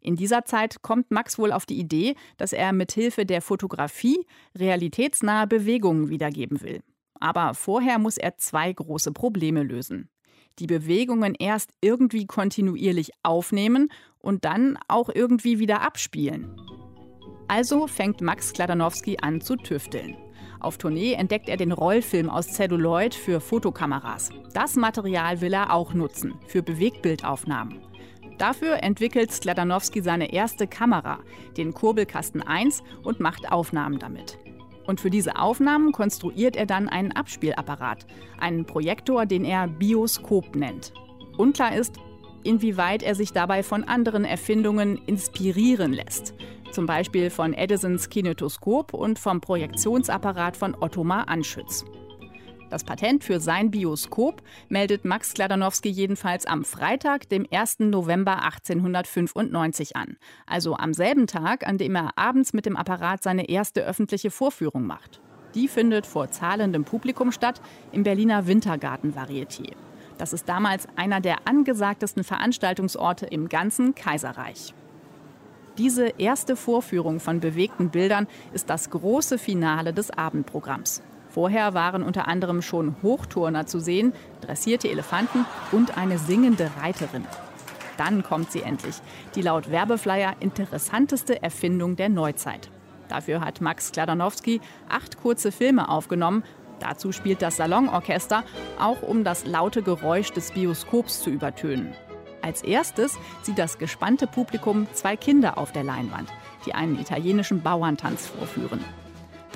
In 0.00 0.16
dieser 0.16 0.44
Zeit 0.44 0.82
kommt 0.82 1.10
Max 1.10 1.38
wohl 1.38 1.50
auf 1.50 1.64
die 1.64 1.78
Idee, 1.78 2.14
dass 2.36 2.52
er 2.52 2.74
mit 2.74 2.92
Hilfe 2.92 3.24
der 3.24 3.40
Fotografie 3.40 4.26
realitätsnahe 4.54 5.46
Bewegungen 5.46 6.10
wiedergeben 6.10 6.60
will. 6.60 6.82
Aber 7.20 7.54
vorher 7.54 7.98
muss 7.98 8.18
er 8.18 8.36
zwei 8.36 8.70
große 8.70 9.12
Probleme 9.12 9.62
lösen 9.62 10.10
die 10.58 10.66
Bewegungen 10.66 11.34
erst 11.34 11.70
irgendwie 11.80 12.26
kontinuierlich 12.26 13.10
aufnehmen 13.22 13.90
und 14.18 14.44
dann 14.44 14.78
auch 14.88 15.08
irgendwie 15.12 15.58
wieder 15.58 15.82
abspielen. 15.82 16.60
Also 17.48 17.86
fängt 17.86 18.20
Max 18.20 18.52
Kladanowski 18.52 19.18
an 19.20 19.40
zu 19.40 19.56
tüfteln. 19.56 20.16
Auf 20.58 20.78
Tournee 20.78 21.12
entdeckt 21.12 21.48
er 21.48 21.56
den 21.56 21.72
Rollfilm 21.72 22.28
aus 22.28 22.48
Celluloid 22.48 23.14
für 23.14 23.40
Fotokameras. 23.40 24.30
Das 24.52 24.74
Material 24.74 25.40
will 25.40 25.52
er 25.52 25.72
auch 25.72 25.94
nutzen, 25.94 26.34
für 26.48 26.62
Bewegtbildaufnahmen. 26.62 27.80
Dafür 28.38 28.82
entwickelt 28.82 29.32
Skladanowski 29.32 30.02
seine 30.02 30.32
erste 30.32 30.66
Kamera, 30.66 31.20
den 31.56 31.72
Kurbelkasten 31.72 32.42
1, 32.42 32.82
und 33.02 33.20
macht 33.20 33.50
Aufnahmen 33.50 33.98
damit. 33.98 34.38
Und 34.86 35.00
für 35.00 35.10
diese 35.10 35.36
Aufnahmen 35.36 35.92
konstruiert 35.92 36.56
er 36.56 36.66
dann 36.66 36.88
einen 36.88 37.12
Abspielapparat, 37.12 38.06
einen 38.38 38.64
Projektor, 38.64 39.26
den 39.26 39.44
er 39.44 39.66
Bioskop 39.66 40.54
nennt. 40.54 40.92
Unklar 41.36 41.74
ist, 41.74 41.96
inwieweit 42.44 43.02
er 43.02 43.14
sich 43.14 43.32
dabei 43.32 43.62
von 43.62 43.84
anderen 43.84 44.24
Erfindungen 44.24 44.98
inspirieren 45.06 45.92
lässt. 45.92 46.34
Zum 46.70 46.86
Beispiel 46.86 47.30
von 47.30 47.52
Edisons 47.52 48.08
Kinetoskop 48.08 48.94
und 48.94 49.18
vom 49.18 49.40
Projektionsapparat 49.40 50.56
von 50.56 50.76
Ottomar 50.80 51.28
Anschütz. 51.28 51.84
Das 52.68 52.82
Patent 52.82 53.22
für 53.22 53.38
sein 53.38 53.70
Bioskop 53.70 54.42
meldet 54.68 55.04
Max 55.04 55.34
Kladanowski 55.34 55.88
jedenfalls 55.88 56.46
am 56.46 56.64
Freitag, 56.64 57.28
dem 57.28 57.46
1. 57.48 57.78
November 57.78 58.42
1895 58.42 59.94
an. 59.94 60.16
Also 60.46 60.74
am 60.74 60.92
selben 60.92 61.28
Tag, 61.28 61.66
an 61.66 61.78
dem 61.78 61.94
er 61.94 62.10
abends 62.16 62.52
mit 62.52 62.66
dem 62.66 62.76
Apparat 62.76 63.22
seine 63.22 63.48
erste 63.48 63.84
öffentliche 63.84 64.32
Vorführung 64.32 64.84
macht. 64.84 65.20
Die 65.54 65.68
findet 65.68 66.06
vor 66.06 66.30
zahlendem 66.30 66.84
Publikum 66.84 67.30
statt 67.30 67.60
im 67.92 68.02
Berliner 68.02 68.48
Wintergarten 68.48 69.14
Varieté. 69.14 69.72
Das 70.18 70.32
ist 70.32 70.48
damals 70.48 70.88
einer 70.96 71.20
der 71.20 71.46
angesagtesten 71.46 72.24
Veranstaltungsorte 72.24 73.26
im 73.26 73.48
ganzen 73.48 73.94
Kaiserreich. 73.94 74.74
Diese 75.78 76.08
erste 76.18 76.56
Vorführung 76.56 77.20
von 77.20 77.38
bewegten 77.38 77.90
Bildern 77.90 78.26
ist 78.52 78.70
das 78.70 78.90
große 78.90 79.38
Finale 79.38 79.92
des 79.92 80.10
Abendprogramms. 80.10 81.02
Vorher 81.36 81.74
waren 81.74 82.02
unter 82.02 82.28
anderem 82.28 82.62
schon 82.62 82.96
Hochturner 83.02 83.66
zu 83.66 83.78
sehen, 83.78 84.14
dressierte 84.40 84.88
Elefanten 84.88 85.44
und 85.70 85.98
eine 85.98 86.16
singende 86.16 86.70
Reiterin. 86.80 87.26
Dann 87.98 88.22
kommt 88.22 88.52
sie 88.52 88.62
endlich. 88.62 88.94
Die 89.34 89.42
laut 89.42 89.70
Werbeflyer 89.70 90.36
interessanteste 90.40 91.42
Erfindung 91.42 91.94
der 91.94 92.08
Neuzeit. 92.08 92.70
Dafür 93.10 93.42
hat 93.42 93.60
Max 93.60 93.92
Kladanowski 93.92 94.62
acht 94.88 95.18
kurze 95.20 95.52
Filme 95.52 95.90
aufgenommen. 95.90 96.42
Dazu 96.80 97.12
spielt 97.12 97.42
das 97.42 97.58
Salonorchester, 97.58 98.42
auch 98.80 99.02
um 99.02 99.22
das 99.22 99.44
laute 99.44 99.82
Geräusch 99.82 100.32
des 100.32 100.52
Bioskops 100.52 101.20
zu 101.20 101.28
übertönen. 101.28 101.92
Als 102.40 102.62
erstes 102.62 103.18
sieht 103.42 103.58
das 103.58 103.76
gespannte 103.76 104.26
Publikum 104.26 104.86
zwei 104.94 105.18
Kinder 105.18 105.58
auf 105.58 105.70
der 105.70 105.84
Leinwand, 105.84 106.32
die 106.64 106.72
einen 106.72 106.98
italienischen 106.98 107.60
Bauerntanz 107.60 108.26
vorführen. 108.26 108.82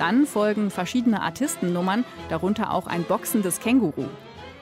Dann 0.01 0.25
folgen 0.25 0.71
verschiedene 0.71 1.21
Artistennummern, 1.21 2.05
darunter 2.27 2.73
auch 2.73 2.87
ein 2.87 3.03
boxendes 3.03 3.59
Känguru. 3.59 4.07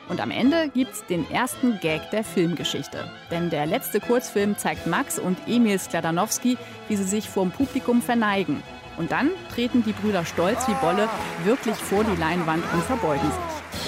Und 0.10 0.19
am 0.19 0.31
Ende 0.31 0.67
gibt's 0.67 1.05
den 1.05 1.31
ersten 1.31 1.79
Gag 1.79 2.12
der 2.12 2.25
Filmgeschichte. 2.25 3.10
Denn 3.31 3.50
der 3.50 3.65
letzte 3.65 4.01
Kurzfilm 4.01 4.58
zeigt 4.58 4.86
Max 4.86 5.17
und 5.17 5.38
Emil 5.48 5.79
Skladanowski, 5.79 6.58
wie 6.89 6.96
sie 6.98 7.05
sich 7.05 7.29
vorm 7.29 7.51
Publikum 7.51 8.01
verneigen. 8.01 8.62
Und 8.98 9.13
dann 9.13 9.29
treten 9.55 9.81
die 9.86 9.93
Brüder 9.93 10.25
stolz 10.25 10.67
wie 10.67 10.74
Bolle 10.74 11.08
wirklich 11.46 11.77
vor 11.77 12.03
die 12.03 12.19
Leinwand 12.19 12.65
und 12.74 12.84
verbeugen 12.84 13.31
sich. 13.31 13.79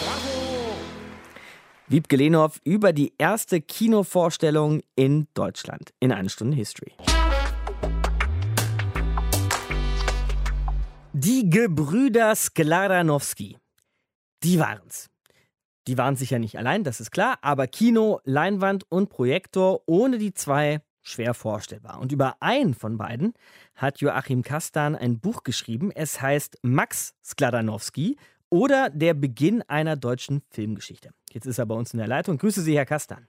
Wiebke 1.87 2.15
Lehnhoff 2.15 2.61
über 2.63 2.93
die 2.93 3.11
erste 3.17 3.59
Kinovorstellung 3.59 4.79
in 4.95 5.27
Deutschland 5.33 5.89
in 5.99 6.13
einer 6.13 6.29
Stunde 6.29 6.55
History. 6.55 6.93
Die 11.13 11.49
Gebrüder 11.49 12.33
Skladanowski, 12.33 13.57
die 14.43 14.59
waren's. 14.59 15.09
Die 15.87 15.97
waren 15.97 16.15
sicher 16.15 16.39
nicht 16.39 16.57
allein, 16.57 16.85
das 16.85 17.01
ist 17.01 17.11
klar, 17.11 17.37
aber 17.41 17.67
Kino, 17.67 18.21
Leinwand 18.23 18.85
und 18.89 19.09
Projektor 19.09 19.81
ohne 19.87 20.19
die 20.19 20.33
zwei 20.33 20.79
schwer 21.01 21.33
vorstellbar. 21.33 21.99
Und 21.99 22.13
über 22.13 22.37
einen 22.39 22.73
von 22.73 22.97
beiden 22.97 23.33
hat 23.75 23.99
Joachim 23.99 24.41
Kastan 24.41 24.95
ein 24.95 25.19
Buch 25.19 25.43
geschrieben. 25.43 25.91
Es 25.91 26.21
heißt 26.21 26.59
Max 26.61 27.13
Skladanowski 27.25 28.15
oder 28.49 28.89
der 28.89 29.13
Beginn 29.13 29.63
einer 29.63 29.97
deutschen 29.97 30.43
Filmgeschichte. 30.49 31.09
Jetzt 31.31 31.45
ist 31.45 31.57
er 31.57 31.65
bei 31.65 31.75
uns 31.75 31.91
in 31.93 31.97
der 31.97 32.07
Leitung. 32.07 32.37
Grüße 32.37 32.61
Sie, 32.61 32.77
Herr 32.77 32.85
Kastan. 32.85 33.27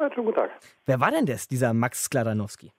Ja, 0.00 0.12
schönen 0.12 0.26
guten 0.26 0.38
Tag. 0.38 0.50
Wer 0.84 0.98
war 0.98 1.12
denn 1.12 1.26
das, 1.26 1.46
dieser 1.46 1.74
Max 1.74 2.04
Skladanowski? 2.04 2.72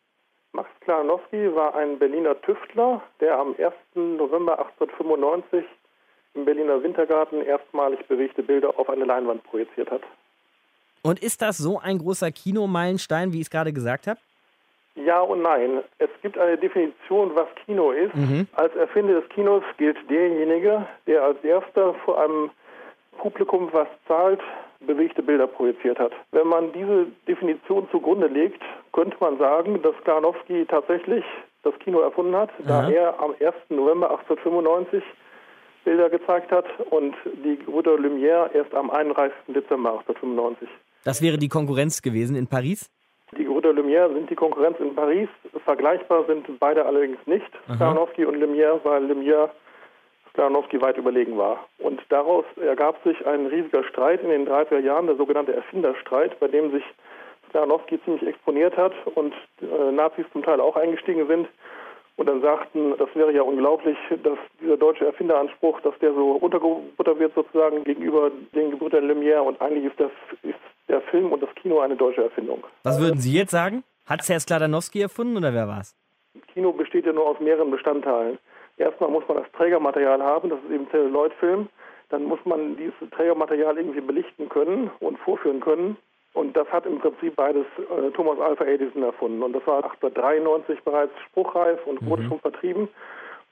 Max 0.53 0.69
Skladanowski 0.81 1.55
war 1.55 1.75
ein 1.75 1.97
Berliner 1.97 2.39
Tüftler, 2.41 3.01
der 3.21 3.37
am 3.37 3.55
1. 3.57 3.73
November 3.95 4.59
1895 4.59 5.63
im 6.33 6.45
Berliner 6.45 6.83
Wintergarten 6.83 7.41
erstmalig 7.41 8.05
bewegte 8.07 8.43
Bilder 8.43 8.77
auf 8.77 8.89
eine 8.89 9.05
Leinwand 9.05 9.43
projiziert 9.43 9.89
hat. 9.91 10.01
Und 11.03 11.21
ist 11.23 11.41
das 11.41 11.57
so 11.57 11.79
ein 11.79 11.97
großer 11.97 12.31
Kinomeilenstein, 12.31 13.33
wie 13.33 13.37
ich 13.37 13.43
es 13.43 13.49
gerade 13.49 13.73
gesagt 13.73 14.07
habe? 14.07 14.19
Ja 14.95 15.21
und 15.21 15.41
nein. 15.41 15.83
Es 15.99 16.09
gibt 16.21 16.37
eine 16.37 16.57
Definition, 16.57 17.33
was 17.33 17.47
Kino 17.65 17.91
ist. 17.91 18.13
Mhm. 18.13 18.47
Als 18.53 18.75
Erfinder 18.75 19.21
des 19.21 19.29
Kinos 19.29 19.63
gilt 19.77 19.97
derjenige, 20.09 20.85
der 21.07 21.23
als 21.23 21.41
erster 21.43 21.93
vor 22.05 22.21
einem 22.21 22.51
Publikum, 23.17 23.69
was 23.71 23.87
zahlt, 24.07 24.41
bewegte 24.85 25.21
Bilder 25.21 25.47
projiziert 25.47 25.99
hat. 25.99 26.11
Wenn 26.31 26.47
man 26.47 26.71
diese 26.73 27.07
Definition 27.27 27.87
zugrunde 27.91 28.27
legt, 28.27 28.61
könnte 28.93 29.15
man 29.19 29.37
sagen, 29.37 29.81
dass 29.81 29.95
Klarnowski 30.03 30.65
tatsächlich 30.65 31.23
das 31.63 31.77
Kino 31.79 31.99
erfunden 32.01 32.35
hat, 32.35 32.49
da 32.65 32.81
Aha. 32.81 32.91
er 32.91 33.19
am 33.19 33.31
1. 33.39 33.53
November 33.69 34.09
1895 34.11 35.03
Bilder 35.83 36.09
gezeigt 36.09 36.51
hat 36.51 36.65
und 36.89 37.15
die 37.43 37.55
Brüder 37.55 37.95
Lumière 37.95 38.51
erst 38.53 38.73
am 38.73 38.89
31. 38.89 39.33
Dezember 39.47 39.99
1895. 39.99 40.69
Das 41.03 41.21
wäre 41.21 41.37
die 41.37 41.49
Konkurrenz 41.49 42.01
gewesen 42.01 42.35
in 42.35 42.47
Paris? 42.47 42.89
Die 43.37 43.43
Brüder 43.43 43.71
Lumière 43.71 44.13
sind 44.13 44.29
die 44.29 44.35
Konkurrenz 44.35 44.77
in 44.79 44.93
Paris. 44.93 45.29
Vergleichbar 45.65 46.25
sind 46.25 46.59
beide 46.59 46.85
allerdings 46.85 47.17
nicht, 47.25 47.49
Skladanowski 47.63 48.25
und 48.25 48.35
Lumière, 48.35 48.79
weil 48.83 49.05
Lumière 49.05 49.49
Skladanowski 50.31 50.81
weit 50.81 50.97
überlegen 50.97 51.37
war. 51.37 51.65
Und 51.79 52.01
daraus 52.09 52.45
ergab 52.57 53.01
sich 53.03 53.25
ein 53.25 53.47
riesiger 53.47 53.83
Streit 53.83 54.21
in 54.23 54.29
den 54.29 54.47
30er 54.47 54.79
Jahren, 54.79 55.07
der 55.07 55.15
sogenannte 55.15 55.53
Erfinderstreit, 55.53 56.39
bei 56.39 56.47
dem 56.47 56.71
sich 56.71 56.83
Skladanowski 57.49 58.01
ziemlich 58.03 58.25
exponiert 58.27 58.75
hat 58.77 58.93
und 59.15 59.33
äh, 59.61 59.91
Nazis 59.91 60.25
zum 60.31 60.43
Teil 60.43 60.61
auch 60.61 60.75
eingestiegen 60.75 61.27
sind 61.27 61.47
und 62.21 62.27
dann 62.27 62.41
sagten, 62.41 62.93
das 62.97 63.09
wäre 63.15 63.33
ja 63.33 63.41
unglaublich, 63.41 63.97
dass 64.23 64.37
dieser 64.61 64.77
deutsche 64.77 65.05
Erfinderanspruch, 65.05 65.81
dass 65.81 65.97
der 65.99 66.13
so 66.13 66.33
untergebuttert 66.33 67.19
wird 67.19 67.33
sozusagen 67.33 67.83
gegenüber 67.83 68.31
den 68.53 68.71
Gebrüdern 68.71 69.09
Lumière 69.09 69.39
und 69.39 69.59
eigentlich 69.59 69.85
ist, 69.85 69.99
das, 69.99 70.11
ist 70.43 70.59
der 70.87 71.01
Film 71.01 71.31
und 71.31 71.41
das 71.41 71.49
Kino 71.55 71.79
eine 71.79 71.95
deutsche 71.95 72.23
Erfindung. 72.23 72.63
Was 72.83 73.01
würden 73.01 73.19
Sie 73.19 73.33
jetzt 73.33 73.51
sagen? 73.51 73.83
Hat 74.05 74.21
es 74.21 74.29
Herr 74.29 74.39
Skladanowski 74.39 75.01
erfunden 75.01 75.37
oder 75.37 75.53
wer 75.53 75.67
war 75.67 75.81
es? 75.81 75.95
Kino 76.53 76.71
besteht 76.71 77.05
ja 77.05 77.13
nur 77.13 77.27
aus 77.27 77.39
mehreren 77.39 77.71
Bestandteilen. 77.71 78.37
Erstmal 78.81 79.11
muss 79.11 79.27
man 79.27 79.37
das 79.37 79.51
Trägermaterial 79.51 80.23
haben, 80.23 80.49
das 80.49 80.59
ist 80.63 80.71
eben 80.71 80.89
Celluloid-Film. 80.89 81.69
Dann 82.09 82.23
muss 82.23 82.39
man 82.45 82.75
dieses 82.77 83.09
Trägermaterial 83.11 83.77
irgendwie 83.77 84.01
belichten 84.01 84.49
können 84.49 84.89
und 84.99 85.17
vorführen 85.19 85.61
können. 85.61 85.97
Und 86.33 86.57
das 86.57 86.67
hat 86.69 86.85
im 86.85 86.99
Prinzip 86.99 87.35
beides 87.35 87.65
äh, 87.77 88.09
Thomas 88.11 88.39
Alpha 88.39 88.65
Edison 88.65 89.03
erfunden. 89.03 89.43
Und 89.43 89.53
das 89.53 89.65
war 89.67 89.77
1893 89.77 90.81
bereits 90.83 91.13
spruchreif 91.27 91.85
und 91.85 92.03
wurde 92.09 92.23
schon 92.23 92.39
vertrieben. 92.39 92.89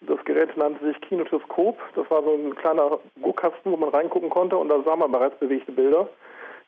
Das 0.01 0.24
Gerät 0.25 0.55
nannte 0.57 0.83
sich 0.86 1.00
Kinotoskop. 1.01 1.77
Das 1.95 2.09
war 2.09 2.24
so 2.24 2.33
ein 2.33 2.55
kleiner 2.55 3.00
Guckkasten, 3.21 3.71
wo 3.71 3.77
man 3.77 3.89
reingucken 3.89 4.29
konnte 4.29 4.57
und 4.57 4.69
da 4.69 4.81
sah 4.83 4.95
man 4.95 5.12
bereits 5.12 5.38
bewegte 5.39 5.71
Bilder. 5.71 6.07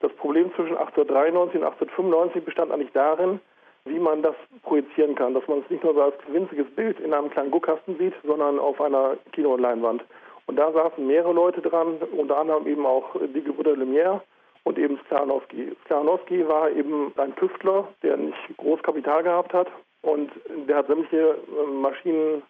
Das 0.01 0.11
Problem 0.13 0.53
zwischen 0.55 0.77
1893 0.77 1.61
und 1.61 1.65
1895 1.65 2.43
bestand 2.43 2.71
eigentlich 2.71 2.91
darin, 2.93 3.39
wie 3.85 3.99
man 3.99 4.21
das 4.21 4.35
projizieren 4.63 5.15
kann, 5.15 5.33
dass 5.33 5.47
man 5.47 5.59
es 5.59 5.69
nicht 5.69 5.83
nur 5.83 5.93
so 5.93 6.01
als 6.01 6.15
winziges 6.27 6.69
Bild 6.75 6.99
in 6.99 7.13
einem 7.13 7.29
kleinen 7.29 7.51
Guckkasten 7.51 7.97
sieht, 7.97 8.13
sondern 8.23 8.59
auf 8.59 8.79
einer 8.79 9.17
Kinoleinwand. 9.31 10.03
Und 10.45 10.55
da 10.57 10.71
saßen 10.71 11.05
mehrere 11.05 11.33
Leute 11.33 11.61
dran, 11.61 11.97
unter 12.11 12.37
anderem 12.37 12.67
eben 12.67 12.85
auch 12.85 13.15
die 13.33 13.41
Gebrüder 13.41 13.73
Lumière 13.73 14.21
und 14.63 14.77
eben 14.77 14.99
Sklanowski. 15.05 15.71
Sklanowski 15.85 16.47
war 16.47 16.69
eben 16.69 17.13
ein 17.17 17.35
Tüftler, 17.35 17.87
der 18.03 18.17
nicht 18.17 18.57
groß 18.57 18.81
Kapital 18.83 19.23
gehabt 19.23 19.53
hat 19.53 19.67
und 20.01 20.31
der 20.67 20.77
hat 20.77 20.87
sämtliche 20.87 21.37
äh, 21.37 21.71
Maschinen 21.71 22.43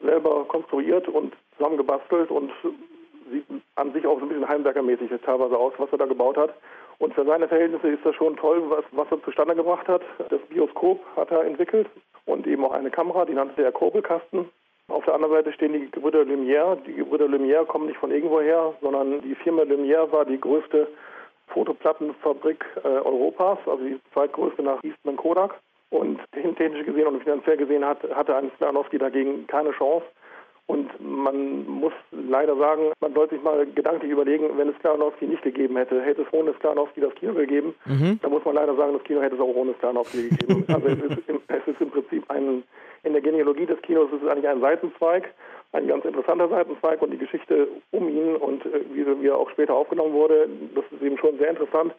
selber 0.00 0.44
konstruiert 0.46 1.08
und 1.08 1.34
zusammengebastelt 1.56 2.30
und 2.30 2.50
sieht 3.30 3.44
an 3.76 3.92
sich 3.92 4.06
auch 4.06 4.18
so 4.18 4.24
ein 4.24 4.28
bisschen 4.28 4.48
heimwerkermäßig 4.48 5.10
teilweise 5.24 5.56
aus, 5.56 5.72
was 5.78 5.92
er 5.92 5.98
da 5.98 6.06
gebaut 6.06 6.36
hat. 6.36 6.54
Und 7.00 7.14
für 7.14 7.24
seine 7.24 7.48
Verhältnisse 7.48 7.88
ist 7.88 8.04
das 8.04 8.14
schon 8.14 8.36
toll, 8.36 8.62
was, 8.68 8.84
was 8.92 9.10
er 9.10 9.22
zustande 9.24 9.54
gebracht 9.54 9.88
hat. 9.88 10.02
Das 10.28 10.40
Bioskop 10.50 11.00
hat 11.16 11.30
er 11.30 11.44
entwickelt 11.44 11.88
und 12.26 12.46
eben 12.46 12.64
auch 12.64 12.72
eine 12.72 12.90
Kamera, 12.90 13.24
die 13.24 13.32
nannte 13.32 13.64
er 13.64 13.72
Kurbelkasten. 13.72 14.50
Auf 14.88 15.04
der 15.06 15.14
anderen 15.14 15.32
Seite 15.34 15.52
stehen 15.52 15.72
die 15.72 15.90
Gebrüder 15.90 16.22
Lumière. 16.22 16.76
Die 16.86 16.92
Gebrüder 16.92 17.26
Lumière 17.26 17.64
kommen 17.64 17.86
nicht 17.86 17.98
von 17.98 18.10
irgendwoher, 18.10 18.74
sondern 18.82 19.22
die 19.22 19.34
Firma 19.34 19.62
Lumière 19.62 20.12
war 20.12 20.26
die 20.26 20.38
größte 20.38 20.88
Fotoplattenfabrik 21.48 22.64
äh, 22.84 22.88
Europas, 22.88 23.58
also 23.66 23.82
die 23.82 23.98
zweitgrößte 24.12 24.62
nach 24.62 24.84
Eastman 24.84 25.16
Kodak. 25.16 25.54
Und 25.88 26.20
technisch 26.32 26.84
gesehen 26.84 27.06
und 27.06 27.22
finanziell 27.22 27.56
gesehen 27.56 27.84
hat, 27.84 27.98
hatte 28.14 28.36
ein 28.36 28.50
Skladanowski 28.56 28.98
dagegen 28.98 29.46
keine 29.46 29.72
Chance. 29.72 30.04
Und 30.70 30.88
man 31.00 31.66
muss 31.66 31.92
leider 32.12 32.54
sagen, 32.54 32.92
man 33.00 33.12
sollte 33.12 33.34
sich 33.34 33.42
mal 33.42 33.66
gedanklich 33.66 34.12
überlegen, 34.12 34.56
wenn 34.56 34.68
es 34.68 34.76
Skladanowski 34.76 35.26
nicht 35.26 35.42
gegeben 35.42 35.76
hätte, 35.76 36.00
hätte 36.00 36.22
es 36.22 36.32
ohne 36.32 36.54
Skladanowski 36.54 37.00
das 37.00 37.12
Kino 37.16 37.34
gegeben, 37.34 37.74
dann 38.22 38.30
muss 38.30 38.44
man 38.44 38.54
leider 38.54 38.76
sagen, 38.76 38.92
das 38.92 39.02
Kino 39.02 39.20
hätte 39.20 39.34
es 39.34 39.40
auch 39.40 39.52
ohne 39.52 39.74
Skladanowski 39.74 40.28
gegeben. 40.28 40.64
also 40.72 40.86
es 40.86 41.18
ist, 41.18 41.28
im, 41.28 41.40
es 41.48 41.66
ist 41.66 41.80
im 41.80 41.90
Prinzip 41.90 42.22
ein, 42.30 42.62
in 43.02 43.12
der 43.12 43.20
Genealogie 43.20 43.66
des 43.66 43.82
Kinos 43.82 44.12
ist 44.12 44.22
es 44.22 44.28
eigentlich 44.28 44.46
ein 44.46 44.60
Seitenzweig, 44.60 45.34
ein 45.72 45.88
ganz 45.88 46.04
interessanter 46.04 46.48
Seitenzweig 46.48 47.02
und 47.02 47.10
die 47.10 47.18
Geschichte 47.18 47.66
um 47.90 48.08
ihn 48.08 48.36
und 48.36 48.64
äh, 48.66 48.84
wie, 48.92 49.04
wie 49.22 49.26
er 49.26 49.38
auch 49.38 49.50
später 49.50 49.74
aufgenommen 49.74 50.12
wurde, 50.12 50.48
das 50.76 50.84
ist 50.92 51.02
eben 51.02 51.18
schon 51.18 51.36
sehr 51.38 51.50
interessant. 51.50 51.92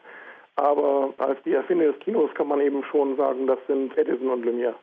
Aber 0.56 1.12
als 1.18 1.36
die 1.42 1.52
Erfinder 1.52 1.92
des 1.92 1.98
Kinos 2.00 2.32
kann 2.32 2.48
man 2.48 2.62
eben 2.62 2.82
schon 2.84 3.18
sagen, 3.18 3.46
das 3.46 3.58
sind 3.66 3.98
Edison 3.98 4.30
und 4.30 4.46
Lumière. 4.46 4.76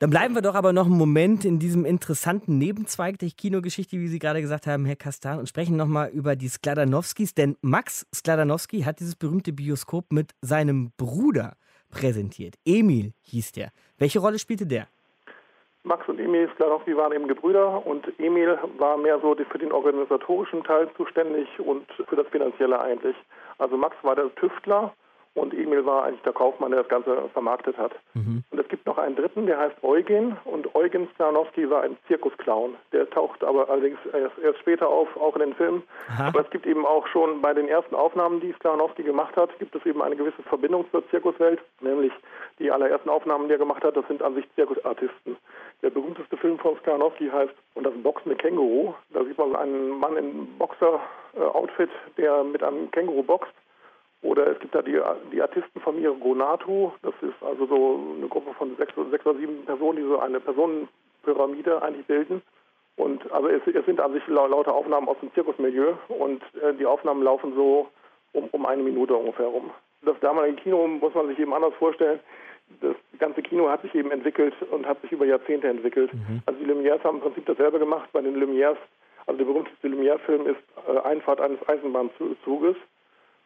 Dann 0.00 0.10
bleiben 0.10 0.34
wir 0.34 0.42
doch 0.42 0.54
aber 0.54 0.72
noch 0.72 0.86
einen 0.86 0.98
Moment 0.98 1.44
in 1.44 1.58
diesem 1.58 1.84
interessanten 1.84 2.58
Nebenzweig 2.58 3.18
der 3.18 3.30
Kinogeschichte, 3.30 3.96
wie 3.96 4.08
Sie 4.08 4.18
gerade 4.18 4.40
gesagt 4.40 4.66
haben, 4.66 4.84
Herr 4.84 4.96
Kastan, 4.96 5.38
und 5.38 5.48
sprechen 5.48 5.76
nochmal 5.76 6.10
über 6.10 6.36
die 6.36 6.48
Skladanowskis. 6.48 7.34
Denn 7.34 7.56
Max 7.62 8.06
Skladanowski 8.14 8.82
hat 8.82 9.00
dieses 9.00 9.16
berühmte 9.16 9.52
Bioskop 9.52 10.12
mit 10.12 10.32
seinem 10.42 10.90
Bruder 10.96 11.54
präsentiert. 11.90 12.56
Emil 12.66 13.12
hieß 13.22 13.52
der. 13.52 13.70
Welche 13.96 14.18
Rolle 14.18 14.38
spielte 14.38 14.66
der? 14.66 14.88
Max 15.84 16.08
und 16.08 16.18
Emil 16.18 16.50
Skladowski 16.54 16.96
waren 16.96 17.12
eben 17.12 17.28
Gebrüder 17.28 17.86
und 17.86 18.06
Emil 18.18 18.58
war 18.78 18.96
mehr 18.96 19.20
so 19.20 19.36
für 19.36 19.58
den 19.58 19.70
organisatorischen 19.70 20.64
Teil 20.64 20.88
zuständig 20.96 21.46
und 21.58 21.86
für 22.08 22.16
das 22.16 22.26
Finanzielle 22.28 22.80
eigentlich. 22.80 23.16
Also 23.58 23.76
Max 23.76 23.94
war 24.02 24.16
der 24.16 24.34
Tüftler 24.34 24.94
und 25.34 25.52
Emil 25.52 25.84
war 25.84 26.04
eigentlich 26.04 26.22
der 26.22 26.32
Kaufmann, 26.32 26.70
der 26.70 26.80
das 26.80 26.88
Ganze 26.88 27.28
vermarktet 27.32 27.76
hat. 27.76 27.92
Mhm. 28.14 28.44
Und 28.50 28.58
es 28.58 28.68
gibt 28.68 28.86
noch 28.86 28.98
einen 28.98 29.16
dritten, 29.16 29.46
der 29.46 29.58
heißt 29.58 29.82
Eugen 29.82 30.36
und 30.44 30.74
Eugen 30.74 31.08
Stanowski 31.14 31.68
war 31.68 31.82
ein 31.82 31.96
Zirkusclown. 32.06 32.76
Der 32.92 33.10
taucht 33.10 33.42
aber 33.42 33.68
allerdings 33.68 33.98
erst, 34.12 34.38
erst 34.38 34.60
später 34.60 34.88
auf, 34.88 35.08
auch 35.16 35.34
in 35.34 35.40
den 35.40 35.54
Filmen. 35.54 35.82
Aha. 36.08 36.28
Aber 36.28 36.40
es 36.40 36.50
gibt 36.50 36.66
eben 36.66 36.86
auch 36.86 37.06
schon 37.08 37.42
bei 37.42 37.52
den 37.52 37.68
ersten 37.68 37.94
Aufnahmen, 37.94 38.40
die 38.40 38.54
Stanowski 38.54 39.02
gemacht 39.02 39.36
hat, 39.36 39.58
gibt 39.58 39.74
es 39.74 39.84
eben 39.84 40.02
eine 40.02 40.16
gewisse 40.16 40.42
Verbindung 40.44 40.86
zur 40.92 41.08
Zirkuswelt, 41.10 41.60
nämlich 41.80 42.12
die 42.60 42.70
allerersten 42.70 43.10
Aufnahmen, 43.10 43.48
die 43.48 43.54
er 43.54 43.58
gemacht 43.58 43.82
hat, 43.82 43.96
das 43.96 44.06
sind 44.06 44.22
an 44.22 44.34
sich 44.34 44.46
Zirkusartisten. 44.54 45.36
Der 45.82 45.90
berühmteste 45.90 46.36
Film 46.36 46.58
von 46.58 46.76
Stanowski 46.78 47.28
heißt 47.28 47.54
Und 47.74 47.84
das 47.84 47.94
boxende 48.02 48.36
Känguru. 48.36 48.94
Da 49.10 49.24
sieht 49.24 49.36
man 49.36 49.56
einen 49.56 49.90
Mann 49.98 50.16
in 50.16 50.58
Boxer-Outfit, 50.58 51.90
der 52.16 52.44
mit 52.44 52.62
einem 52.62 52.90
Känguru 52.92 53.22
boxt. 53.22 53.52
Oder 54.24 54.46
es 54.46 54.58
gibt 54.58 54.74
da 54.74 54.80
die, 54.80 54.98
die 55.32 55.42
Artistenfamilie 55.42 56.14
Gonatu. 56.14 56.92
Das 57.02 57.12
ist 57.20 57.34
also 57.42 57.66
so 57.66 58.00
eine 58.16 58.26
Gruppe 58.26 58.54
von 58.54 58.74
sechs, 58.76 58.94
sechs 59.10 59.26
oder 59.26 59.38
sieben 59.38 59.64
Personen, 59.66 59.98
die 59.98 60.08
so 60.08 60.18
eine 60.18 60.40
Personenpyramide 60.40 61.82
eigentlich 61.82 62.06
bilden. 62.06 62.42
Und 62.96 63.30
also 63.30 63.48
es, 63.48 63.60
es 63.66 63.84
sind 63.84 64.00
an 64.00 64.14
sich 64.14 64.26
lauter 64.26 64.74
Aufnahmen 64.74 65.08
aus 65.08 65.18
dem 65.20 65.32
Zirkusmilieu 65.34 65.94
und 66.08 66.42
äh, 66.62 66.72
die 66.72 66.86
Aufnahmen 66.86 67.22
laufen 67.22 67.54
so 67.54 67.88
um, 68.32 68.48
um 68.52 68.64
eine 68.64 68.82
Minute 68.82 69.14
ungefähr 69.14 69.46
rum. 69.46 69.70
Das 70.02 70.18
damalige 70.20 70.56
Kino 70.56 70.86
muss 70.86 71.14
man 71.14 71.28
sich 71.28 71.38
eben 71.38 71.52
anders 71.52 71.74
vorstellen. 71.74 72.20
Das 72.80 72.96
ganze 73.18 73.42
Kino 73.42 73.68
hat 73.68 73.82
sich 73.82 73.94
eben 73.94 74.10
entwickelt 74.10 74.54
und 74.70 74.86
hat 74.86 75.02
sich 75.02 75.12
über 75.12 75.26
Jahrzehnte 75.26 75.68
entwickelt. 75.68 76.14
Mhm. 76.14 76.40
Also 76.46 76.60
die 76.60 76.70
Lumières 76.70 77.04
haben 77.04 77.16
im 77.16 77.22
Prinzip 77.22 77.44
dasselbe 77.44 77.78
gemacht. 77.78 78.08
Bei 78.12 78.22
den 78.22 78.36
Lumières, 78.36 78.78
also 79.26 79.36
der 79.36 79.44
berühmteste 79.44 79.88
Lumière-Film 79.88 80.46
ist 80.46 80.62
äh, 80.88 80.98
Einfahrt 81.00 81.42
eines 81.42 81.58
Eisenbahnzuges. 81.68 82.76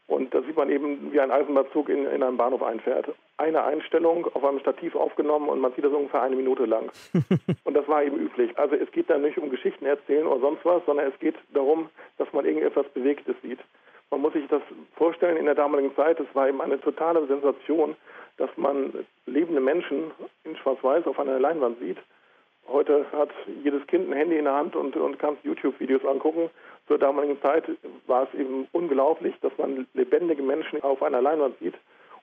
Und 0.08 0.32
da 0.32 0.40
sieht 0.40 0.56
man 0.56 0.70
eben, 0.70 1.12
wie 1.12 1.20
ein 1.20 1.30
Eisenbahnzug 1.30 1.90
in, 1.90 2.06
in 2.06 2.22
einen 2.22 2.38
Bahnhof 2.38 2.62
einfährt. 2.62 3.14
Eine 3.36 3.62
Einstellung 3.62 4.26
auf 4.34 4.42
einem 4.42 4.58
Stativ 4.58 4.96
aufgenommen 4.96 5.50
und 5.50 5.60
man 5.60 5.72
sieht 5.74 5.84
das 5.84 5.92
ungefähr 5.92 6.22
eine 6.22 6.34
Minute 6.34 6.64
lang. 6.64 6.90
und 7.64 7.74
das 7.74 7.86
war 7.88 8.02
eben 8.02 8.16
üblich. 8.16 8.58
Also 8.58 8.74
es 8.74 8.90
geht 8.90 9.10
da 9.10 9.18
nicht 9.18 9.36
um 9.36 9.50
Geschichten 9.50 9.84
erzählen 9.84 10.26
oder 10.26 10.40
sonst 10.40 10.64
was, 10.64 10.82
sondern 10.86 11.06
es 11.06 11.18
geht 11.20 11.36
darum, 11.52 11.90
dass 12.16 12.32
man 12.32 12.46
irgendetwas 12.46 12.88
Bewegtes 12.88 13.36
sieht. 13.42 13.58
Man 14.10 14.22
muss 14.22 14.32
sich 14.32 14.48
das 14.48 14.62
vorstellen, 14.96 15.36
in 15.36 15.44
der 15.44 15.54
damaligen 15.54 15.94
Zeit, 15.94 16.18
es 16.18 16.34
war 16.34 16.48
eben 16.48 16.62
eine 16.62 16.80
totale 16.80 17.26
Sensation, 17.26 17.94
dass 18.38 18.48
man 18.56 19.06
lebende 19.26 19.60
Menschen 19.60 20.10
in 20.44 20.56
Schwarz-Weiß 20.56 21.06
auf 21.06 21.20
einer 21.20 21.38
Leinwand 21.38 21.80
sieht. 21.80 21.98
Heute 22.66 23.04
hat 23.12 23.30
jedes 23.62 23.86
Kind 23.86 24.08
ein 24.08 24.16
Handy 24.16 24.38
in 24.38 24.44
der 24.44 24.54
Hand 24.54 24.74
und, 24.74 24.96
und 24.96 25.18
kann 25.18 25.36
YouTube-Videos 25.42 26.04
angucken 26.06 26.48
zur 26.88 26.98
damaligen 26.98 27.40
Zeit 27.42 27.64
war 28.06 28.24
es 28.24 28.38
eben 28.38 28.66
unglaublich, 28.72 29.34
dass 29.42 29.52
man 29.58 29.86
lebendige 29.94 30.42
Menschen 30.42 30.82
auf 30.82 31.02
einer 31.02 31.22
Leinwand 31.22 31.58
sieht. 31.60 31.74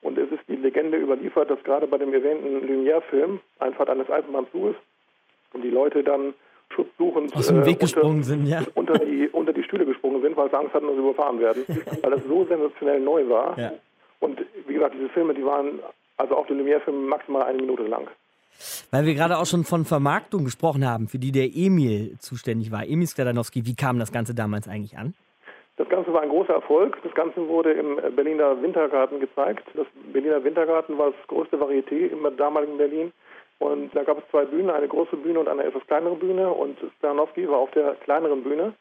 Und 0.02 0.18
es 0.18 0.30
ist 0.30 0.42
die 0.48 0.56
Legende 0.56 0.98
überliefert, 0.98 1.50
dass 1.50 1.62
gerade 1.64 1.86
bei 1.86 1.98
dem 1.98 2.12
erwähnten 2.12 2.66
Lumière-Film 2.66 3.40
Einfahrt 3.60 3.88
eines 3.88 4.10
Eisenbahnzuges 4.10 4.76
und 5.52 5.62
die 5.62 5.70
Leute 5.70 6.04
dann 6.04 6.34
schutzsuchend 6.70 7.34
aus 7.34 7.46
dem 7.46 7.64
Weg 7.64 7.76
äh, 7.76 7.80
gesprungen 7.80 8.22
sind, 8.22 8.46
ja. 8.46 8.62
unter, 8.74 8.98
die, 8.98 9.28
unter 9.28 9.52
die 9.52 9.62
Stühle 9.62 9.86
gesprungen 9.86 10.20
sind, 10.20 10.36
weil 10.36 10.50
sie 10.50 10.58
Angst 10.58 10.74
hatten, 10.74 10.86
dass 10.86 10.96
sie 10.96 11.00
überfahren 11.00 11.40
werden, 11.40 11.64
weil 12.02 12.12
es 12.12 12.24
so 12.24 12.44
sensationell 12.44 13.00
neu 13.00 13.28
war. 13.28 13.58
Ja. 13.58 13.72
Und 14.20 14.44
wie 14.66 14.74
gesagt, 14.74 14.94
diese 14.94 15.08
Filme, 15.10 15.34
die 15.34 15.44
waren, 15.44 15.80
also 16.16 16.36
auch 16.36 16.46
die 16.46 16.54
Lumière-Filme, 16.54 17.06
maximal 17.06 17.42
eine 17.42 17.58
Minute 17.58 17.84
lang. 17.84 18.08
Weil 18.90 19.06
wir 19.06 19.14
gerade 19.14 19.38
auch 19.38 19.46
schon 19.46 19.64
von 19.64 19.84
Vermarktung 19.84 20.44
gesprochen 20.44 20.88
haben, 20.88 21.08
für 21.08 21.18
die 21.18 21.32
der 21.32 21.48
Emil 21.54 22.16
zuständig 22.18 22.70
war. 22.72 22.86
Emil 22.86 23.06
Skladanowski, 23.06 23.66
wie 23.66 23.74
kam 23.74 23.98
das 23.98 24.12
Ganze 24.12 24.34
damals 24.34 24.68
eigentlich 24.68 24.96
an? 24.96 25.14
Das 25.76 25.88
Ganze 25.88 26.12
war 26.12 26.22
ein 26.22 26.30
großer 26.30 26.54
Erfolg. 26.54 26.96
Das 27.02 27.14
Ganze 27.14 27.46
wurde 27.48 27.72
im 27.72 27.96
Berliner 28.14 28.60
Wintergarten 28.62 29.20
gezeigt. 29.20 29.64
Das 29.74 29.86
Berliner 30.12 30.42
Wintergarten 30.42 30.96
war 30.96 31.10
das 31.10 31.26
größte 31.28 31.58
Varieté 31.58 32.10
im 32.10 32.26
damaligen 32.36 32.78
Berlin. 32.78 33.12
Und 33.58 33.94
da 33.94 34.02
gab 34.02 34.18
es 34.18 34.24
zwei 34.30 34.44
Bühnen, 34.44 34.70
eine 34.70 34.88
große 34.88 35.16
Bühne 35.16 35.40
und 35.40 35.48
eine 35.48 35.64
etwas 35.64 35.86
kleinere 35.86 36.16
Bühne. 36.16 36.50
Und 36.50 36.78
Skladanowski 36.98 37.48
war 37.48 37.58
auf 37.58 37.70
der 37.72 37.94
kleineren 37.96 38.42
Bühne. 38.42 38.74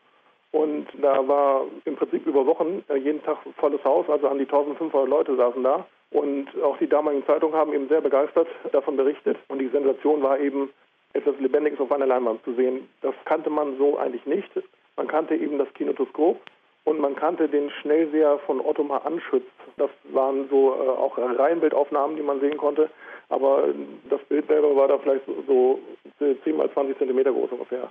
Und 0.52 0.88
da 1.02 1.28
war 1.28 1.66
im 1.84 1.98
Prinzip 1.98 2.26
über 2.26 2.46
Wochen 2.46 2.82
äh, 2.88 2.96
jeden 2.96 3.22
Tag 3.24 3.40
volles 3.58 3.84
Haus, 3.84 4.10
also 4.10 4.30
an 4.30 4.38
die 4.38 4.46
1500 4.46 5.10
Leute 5.10 5.36
saßen 5.36 5.62
da. 5.62 5.86
Und 6.12 6.48
auch 6.64 6.78
die 6.78 6.88
damaligen 6.88 7.26
Zeitungen 7.26 7.56
haben 7.56 7.74
eben 7.74 7.90
sehr 7.90 8.02
begeistert 8.02 8.48
davon 8.72 8.96
berichtet. 8.96 9.38
Und 9.48 9.60
die 9.60 9.70
Sensation 9.70 10.22
war 10.22 10.40
eben, 10.40 10.70
etwas 11.16 11.40
Lebendiges 11.40 11.80
auf 11.80 11.92
einer 11.92 12.06
Leinwand 12.06 12.44
zu 12.44 12.54
sehen. 12.54 12.90
Das 13.02 13.16
kannte 13.24 13.50
man 13.50 13.78
so 13.78 13.98
eigentlich 13.98 14.26
nicht. 14.26 14.50
Man 14.98 15.08
kannte 15.08 15.36
eben 15.36 15.58
das 15.58 15.74
Kinetoskop 15.74 16.40
und 16.84 17.00
man 17.00 17.16
kannte 17.16 17.48
den 17.48 17.70
Schnellseher 17.70 18.38
von 18.46 18.60
Ottomar 18.60 19.06
Anschütz. 19.06 19.46
Das 19.78 19.90
waren 20.12 20.48
so 20.50 20.74
äh, 20.74 20.88
auch 20.90 21.18
Reihenbildaufnahmen, 21.18 22.18
die 22.18 22.24
man 22.24 22.42
sehen 22.42 22.58
konnte. 22.58 22.90
Aber 23.30 23.70
das 24.10 24.22
Bild 24.26 24.48
selber 24.48 24.76
war 24.76 24.90
da 24.90 24.98
vielleicht 25.00 25.26
so, 25.26 25.80
so 26.20 26.36
10 26.44 26.56
mal 26.56 26.72
20 26.72 26.98
Zentimeter 26.98 27.32
groß 27.32 27.52
ungefähr. 27.52 27.90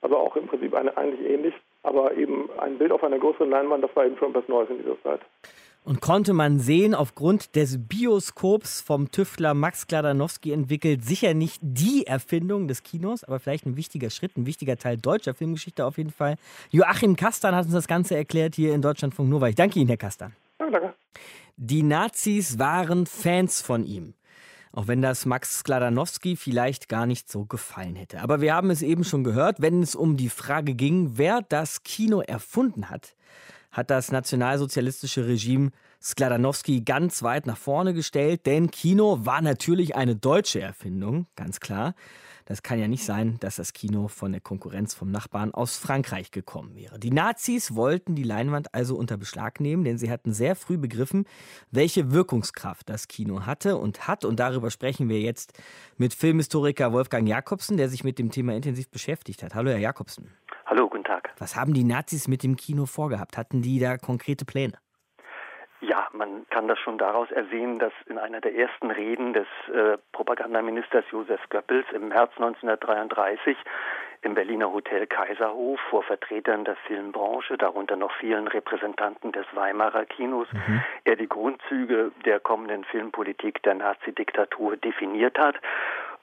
Also 0.00 0.16
auch 0.16 0.34
im 0.36 0.46
Prinzip 0.46 0.72
eine, 0.74 0.96
eigentlich 0.96 1.28
ähnlich. 1.28 1.54
Aber 1.82 2.14
eben 2.16 2.48
ein 2.58 2.78
Bild 2.78 2.92
auf 2.92 3.02
einer 3.02 3.18
größeren 3.18 3.50
Leinwand, 3.50 3.84
das 3.84 3.94
war 3.94 4.06
eben 4.06 4.16
schon 4.18 4.34
was 4.34 4.46
Neues 4.48 4.70
in 4.70 4.78
dieser 4.78 5.00
Zeit 5.02 5.20
und 5.84 6.00
konnte 6.00 6.32
man 6.32 6.60
sehen, 6.60 6.94
aufgrund 6.94 7.56
des 7.56 7.78
Bioskops 7.88 8.80
vom 8.80 9.10
Tüftler 9.10 9.54
Max 9.54 9.86
Kladanowski 9.86 10.52
entwickelt, 10.52 11.04
sicher 11.04 11.34
nicht 11.34 11.58
die 11.62 12.06
Erfindung 12.06 12.68
des 12.68 12.82
Kinos, 12.82 13.24
aber 13.24 13.40
vielleicht 13.40 13.66
ein 13.66 13.76
wichtiger 13.76 14.10
Schritt, 14.10 14.36
ein 14.36 14.46
wichtiger 14.46 14.76
Teil 14.76 14.96
deutscher 14.96 15.34
Filmgeschichte 15.34 15.84
auf 15.84 15.98
jeden 15.98 16.12
Fall. 16.12 16.36
Joachim 16.70 17.16
Kastan 17.16 17.54
hat 17.54 17.64
uns 17.64 17.74
das 17.74 17.88
Ganze 17.88 18.16
erklärt 18.16 18.54
hier 18.54 18.74
in 18.74 18.82
Deutschlandfunk 18.82 19.28
Nova. 19.28 19.48
Ich 19.48 19.56
danke 19.56 19.80
Ihnen, 19.80 19.88
Herr 19.88 19.96
Kastan. 19.96 20.34
Ja, 20.60 20.70
danke. 20.70 20.94
Die 21.56 21.82
Nazis 21.82 22.58
waren 22.58 23.06
Fans 23.06 23.60
von 23.60 23.84
ihm. 23.84 24.14
Auch 24.74 24.86
wenn 24.86 25.02
das 25.02 25.26
Max 25.26 25.58
Skladanowski 25.58 26.34
vielleicht 26.34 26.88
gar 26.88 27.04
nicht 27.04 27.30
so 27.30 27.44
gefallen 27.44 27.94
hätte. 27.94 28.22
Aber 28.22 28.40
wir 28.40 28.54
haben 28.54 28.70
es 28.70 28.80
eben 28.80 29.04
schon 29.04 29.22
gehört, 29.22 29.60
wenn 29.60 29.82
es 29.82 29.94
um 29.94 30.16
die 30.16 30.30
Frage 30.30 30.74
ging, 30.74 31.18
wer 31.18 31.42
das 31.42 31.82
Kino 31.82 32.20
erfunden 32.20 32.88
hat, 32.88 33.14
hat 33.72 33.90
das 33.90 34.12
nationalsozialistische 34.12 35.26
Regime 35.26 35.70
Skladanowski 36.00 36.82
ganz 36.82 37.22
weit 37.22 37.46
nach 37.46 37.56
vorne 37.56 37.94
gestellt, 37.94 38.46
denn 38.46 38.70
Kino 38.70 39.24
war 39.24 39.40
natürlich 39.40 39.96
eine 39.96 40.14
deutsche 40.14 40.60
Erfindung, 40.60 41.26
ganz 41.36 41.58
klar. 41.58 41.94
Das 42.44 42.62
kann 42.62 42.80
ja 42.80 42.88
nicht 42.88 43.04
sein, 43.04 43.36
dass 43.40 43.56
das 43.56 43.72
Kino 43.72 44.08
von 44.08 44.32
der 44.32 44.40
Konkurrenz 44.40 44.94
vom 44.94 45.10
Nachbarn 45.10 45.54
aus 45.54 45.76
Frankreich 45.76 46.32
gekommen 46.32 46.74
wäre. 46.74 46.98
Die 46.98 47.12
Nazis 47.12 47.74
wollten 47.74 48.14
die 48.16 48.24
Leinwand 48.24 48.74
also 48.74 48.96
unter 48.96 49.16
Beschlag 49.16 49.60
nehmen, 49.60 49.84
denn 49.84 49.96
sie 49.96 50.10
hatten 50.10 50.32
sehr 50.32 50.56
früh 50.56 50.76
begriffen, 50.76 51.24
welche 51.70 52.10
Wirkungskraft 52.10 52.88
das 52.88 53.06
Kino 53.06 53.46
hatte 53.46 53.76
und 53.76 54.08
hat. 54.08 54.24
Und 54.24 54.40
darüber 54.40 54.70
sprechen 54.70 55.08
wir 55.08 55.20
jetzt 55.20 55.52
mit 55.96 56.14
Filmhistoriker 56.14 56.92
Wolfgang 56.92 57.28
Jakobsen, 57.28 57.76
der 57.76 57.88
sich 57.88 58.02
mit 58.02 58.18
dem 58.18 58.30
Thema 58.30 58.54
intensiv 58.54 58.90
beschäftigt 58.90 59.42
hat. 59.42 59.54
Hallo, 59.54 59.70
Herr 59.70 59.78
Jakobsen. 59.78 60.32
Hallo, 61.12 61.20
guten 61.20 61.28
Tag. 61.28 61.30
Was 61.38 61.56
haben 61.56 61.74
die 61.74 61.84
Nazis 61.84 62.28
mit 62.28 62.42
dem 62.42 62.56
Kino 62.56 62.86
vorgehabt? 62.86 63.36
Hatten 63.36 63.62
die 63.62 63.78
da 63.78 63.96
konkrete 63.96 64.44
Pläne? 64.44 64.74
Ja, 65.80 66.08
man 66.12 66.46
kann 66.50 66.68
das 66.68 66.78
schon 66.78 66.96
daraus 66.96 67.30
ersehen, 67.32 67.80
dass 67.80 67.92
in 68.06 68.16
einer 68.16 68.40
der 68.40 68.54
ersten 68.54 68.90
Reden 68.90 69.32
des 69.32 69.46
äh, 69.74 69.98
Propagandaministers 70.12 71.04
Josef 71.10 71.40
Goebbels 71.50 71.86
im 71.92 72.08
März 72.08 72.30
1933 72.36 73.56
im 74.22 74.34
Berliner 74.34 74.72
Hotel 74.72 75.08
Kaiserhof 75.08 75.80
vor 75.90 76.04
Vertretern 76.04 76.64
der 76.64 76.76
Filmbranche, 76.86 77.58
darunter 77.58 77.96
noch 77.96 78.12
vielen 78.20 78.46
Repräsentanten 78.46 79.32
des 79.32 79.46
Weimarer 79.54 80.04
Kinos, 80.04 80.46
mhm. 80.52 80.84
er 81.02 81.16
die 81.16 81.28
Grundzüge 81.28 82.12
der 82.24 82.38
kommenden 82.38 82.84
Filmpolitik 82.84 83.60
der 83.64 83.74
Nazi-Diktatur 83.74 84.76
definiert 84.76 85.36
hat. 85.36 85.56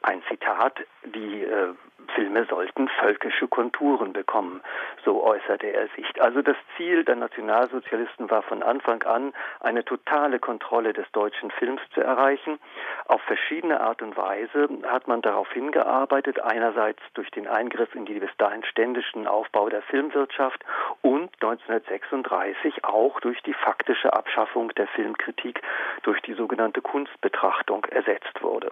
Ein 0.01 0.21
Zitat, 0.29 0.79
die 1.03 1.43
äh, 1.43 1.73
Filme 2.15 2.45
sollten 2.45 2.87
völkische 2.99 3.47
Konturen 3.47 4.13
bekommen, 4.13 4.61
so 5.05 5.23
äußerte 5.23 5.67
er 5.67 5.87
sich. 5.95 6.21
Also 6.21 6.41
das 6.41 6.57
Ziel 6.75 7.03
der 7.03 7.15
Nationalsozialisten 7.15 8.29
war 8.29 8.41
von 8.43 8.63
Anfang 8.63 9.03
an, 9.03 9.33
eine 9.59 9.83
totale 9.85 10.39
Kontrolle 10.39 10.93
des 10.93 11.09
deutschen 11.11 11.51
Films 11.51 11.81
zu 11.93 12.01
erreichen. 12.01 12.59
Auf 13.07 13.21
verschiedene 13.23 13.81
Art 13.81 14.01
und 14.01 14.17
Weise 14.17 14.69
hat 14.87 15.07
man 15.07 15.21
darauf 15.21 15.51
hingearbeitet, 15.51 16.39
einerseits 16.39 17.01
durch 17.13 17.29
den 17.31 17.47
Eingriff 17.47 17.93
in 17.95 18.05
die 18.05 18.19
bis 18.19 18.35
dahin 18.37 18.63
ständischen 18.63 19.27
Aufbau 19.27 19.69
der 19.69 19.81
Filmwirtschaft 19.83 20.63
und 21.01 21.31
1936 21.41 22.85
auch 22.85 23.19
durch 23.19 23.41
die 23.43 23.53
faktische 23.53 24.13
Abschaffung 24.13 24.69
der 24.75 24.87
Filmkritik 24.87 25.61
durch 26.03 26.21
die 26.21 26.33
sogenannte 26.33 26.81
Kunstbetrachtung 26.81 27.85
ersetzt 27.85 28.41
wurde. 28.41 28.71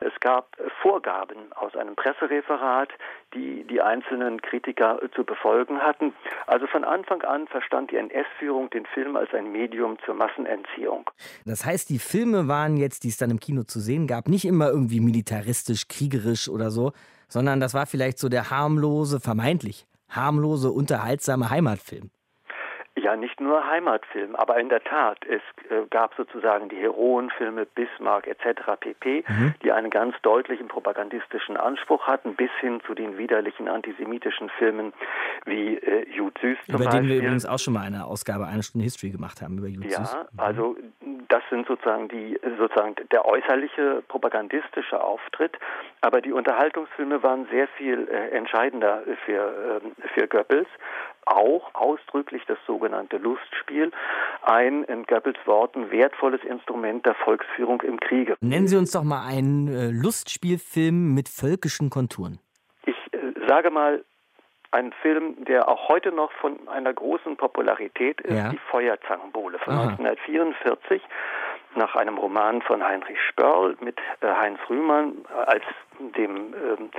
Es 0.00 0.18
gab 0.20 0.48
Vorgaben 0.82 1.52
aus 1.54 1.74
einem 1.76 1.96
Pressereferat, 1.96 2.75
Art, 2.76 2.92
die 3.34 3.64
die 3.64 3.80
einzelnen 3.80 4.40
Kritiker 4.40 5.00
zu 5.14 5.24
befolgen 5.24 5.78
hatten. 5.80 6.12
Also 6.46 6.66
von 6.66 6.84
Anfang 6.84 7.22
an 7.22 7.46
verstand 7.46 7.90
die 7.90 7.96
NS-Führung 7.96 8.70
den 8.70 8.86
Film 8.86 9.16
als 9.16 9.32
ein 9.34 9.52
Medium 9.52 9.98
zur 10.04 10.14
Massenentziehung. 10.14 11.10
Das 11.44 11.64
heißt, 11.64 11.88
die 11.90 11.98
Filme 11.98 12.48
waren 12.48 12.76
jetzt, 12.76 13.04
die 13.04 13.08
es 13.08 13.16
dann 13.16 13.30
im 13.30 13.40
Kino 13.40 13.62
zu 13.62 13.80
sehen 13.80 14.06
gab, 14.06 14.28
nicht 14.28 14.44
immer 14.44 14.68
irgendwie 14.68 15.00
militaristisch, 15.00 15.88
kriegerisch 15.88 16.48
oder 16.48 16.70
so, 16.70 16.92
sondern 17.28 17.60
das 17.60 17.74
war 17.74 17.86
vielleicht 17.86 18.18
so 18.18 18.28
der 18.28 18.50
harmlose, 18.50 19.20
vermeintlich 19.20 19.86
harmlose, 20.08 20.70
unterhaltsame 20.70 21.50
Heimatfilm. 21.50 22.10
Ja, 23.06 23.14
nicht 23.14 23.40
nur 23.40 23.64
Heimatfilm, 23.64 24.34
aber 24.34 24.58
in 24.58 24.68
der 24.68 24.82
Tat, 24.82 25.18
es 25.26 25.40
äh, 25.70 25.86
gab 25.90 26.14
sozusagen 26.16 26.68
die 26.68 26.74
Heroenfilme 26.74 27.64
Bismarck 27.64 28.26
etc. 28.26 28.62
pp., 28.80 29.22
mhm. 29.28 29.54
die 29.62 29.70
einen 29.70 29.90
ganz 29.90 30.16
deutlichen 30.22 30.66
propagandistischen 30.66 31.56
Anspruch 31.56 32.08
hatten, 32.08 32.34
bis 32.34 32.50
hin 32.58 32.80
zu 32.84 32.94
den 32.94 33.16
widerlichen 33.16 33.68
antisemitischen 33.68 34.50
Filmen 34.58 34.92
wie 35.44 35.76
äh, 35.76 36.04
Jud 36.10 36.36
Süß 36.40 36.58
zum 36.66 36.74
Über 36.74 36.84
Beispiel. 36.84 37.02
den 37.02 37.08
wir 37.08 37.16
übrigens 37.18 37.46
auch 37.46 37.60
schon 37.60 37.74
mal 37.74 37.86
eine 37.86 38.06
Ausgabe 38.06 38.48
eine 38.48 38.64
Stunde 38.64 38.82
History 38.82 39.12
gemacht 39.12 39.40
haben 39.40 39.56
über 39.58 39.68
Jud 39.68 39.84
Ja, 39.84 40.04
Süß. 40.04 40.16
Mhm. 40.32 40.40
also 40.40 40.76
das 41.28 41.42
sind 41.48 41.68
sozusagen 41.68 42.08
die 42.08 42.40
sozusagen 42.58 42.96
der 43.12 43.24
äußerliche 43.24 44.02
propagandistische 44.08 45.00
Auftritt, 45.00 45.56
aber 46.00 46.20
die 46.20 46.32
Unterhaltungsfilme 46.32 47.22
waren 47.22 47.46
sehr 47.52 47.68
viel 47.68 48.08
äh, 48.08 48.30
entscheidender 48.30 49.04
für 49.24 49.80
äh, 49.80 50.08
für 50.12 50.26
Goebbels 50.26 50.66
auch 51.26 51.74
ausdrücklich 51.74 52.42
das 52.46 52.58
sogenannte 52.66 53.18
Lustspiel, 53.18 53.90
ein 54.42 54.84
in 54.84 55.04
Goebbels 55.04 55.38
Worten 55.44 55.90
wertvolles 55.90 56.42
Instrument 56.44 57.04
der 57.04 57.14
Volksführung 57.14 57.82
im 57.82 58.00
Kriege. 58.00 58.36
Nennen 58.40 58.68
Sie 58.68 58.76
uns 58.76 58.92
doch 58.92 59.02
mal 59.02 59.26
einen 59.26 59.68
äh, 59.68 59.90
Lustspielfilm 59.90 61.14
mit 61.14 61.28
völkischen 61.28 61.90
Konturen. 61.90 62.38
Ich 62.86 62.96
äh, 63.12 63.18
sage 63.46 63.70
mal, 63.70 64.04
ein 64.72 64.92
Film, 65.00 65.44
der 65.44 65.68
auch 65.68 65.88
heute 65.88 66.12
noch 66.12 66.30
von 66.32 66.68
einer 66.68 66.92
großen 66.92 67.36
Popularität 67.36 68.20
ist, 68.20 68.36
ja. 68.36 68.50
die 68.50 68.60
Feuerzangenbowle 68.70 69.58
von 69.58 69.74
Aha. 69.74 69.96
1944 69.98 71.02
nach 71.76 71.94
einem 71.94 72.18
Roman 72.18 72.62
von 72.62 72.82
Heinrich 72.82 73.18
Spörl 73.28 73.76
mit 73.80 73.98
äh, 74.20 74.26
Heinz 74.26 74.58
Rühmann 74.68 75.24
äh, 75.28 75.44
als 75.44 75.64
dem 76.16 76.54
ähm, 76.54 76.90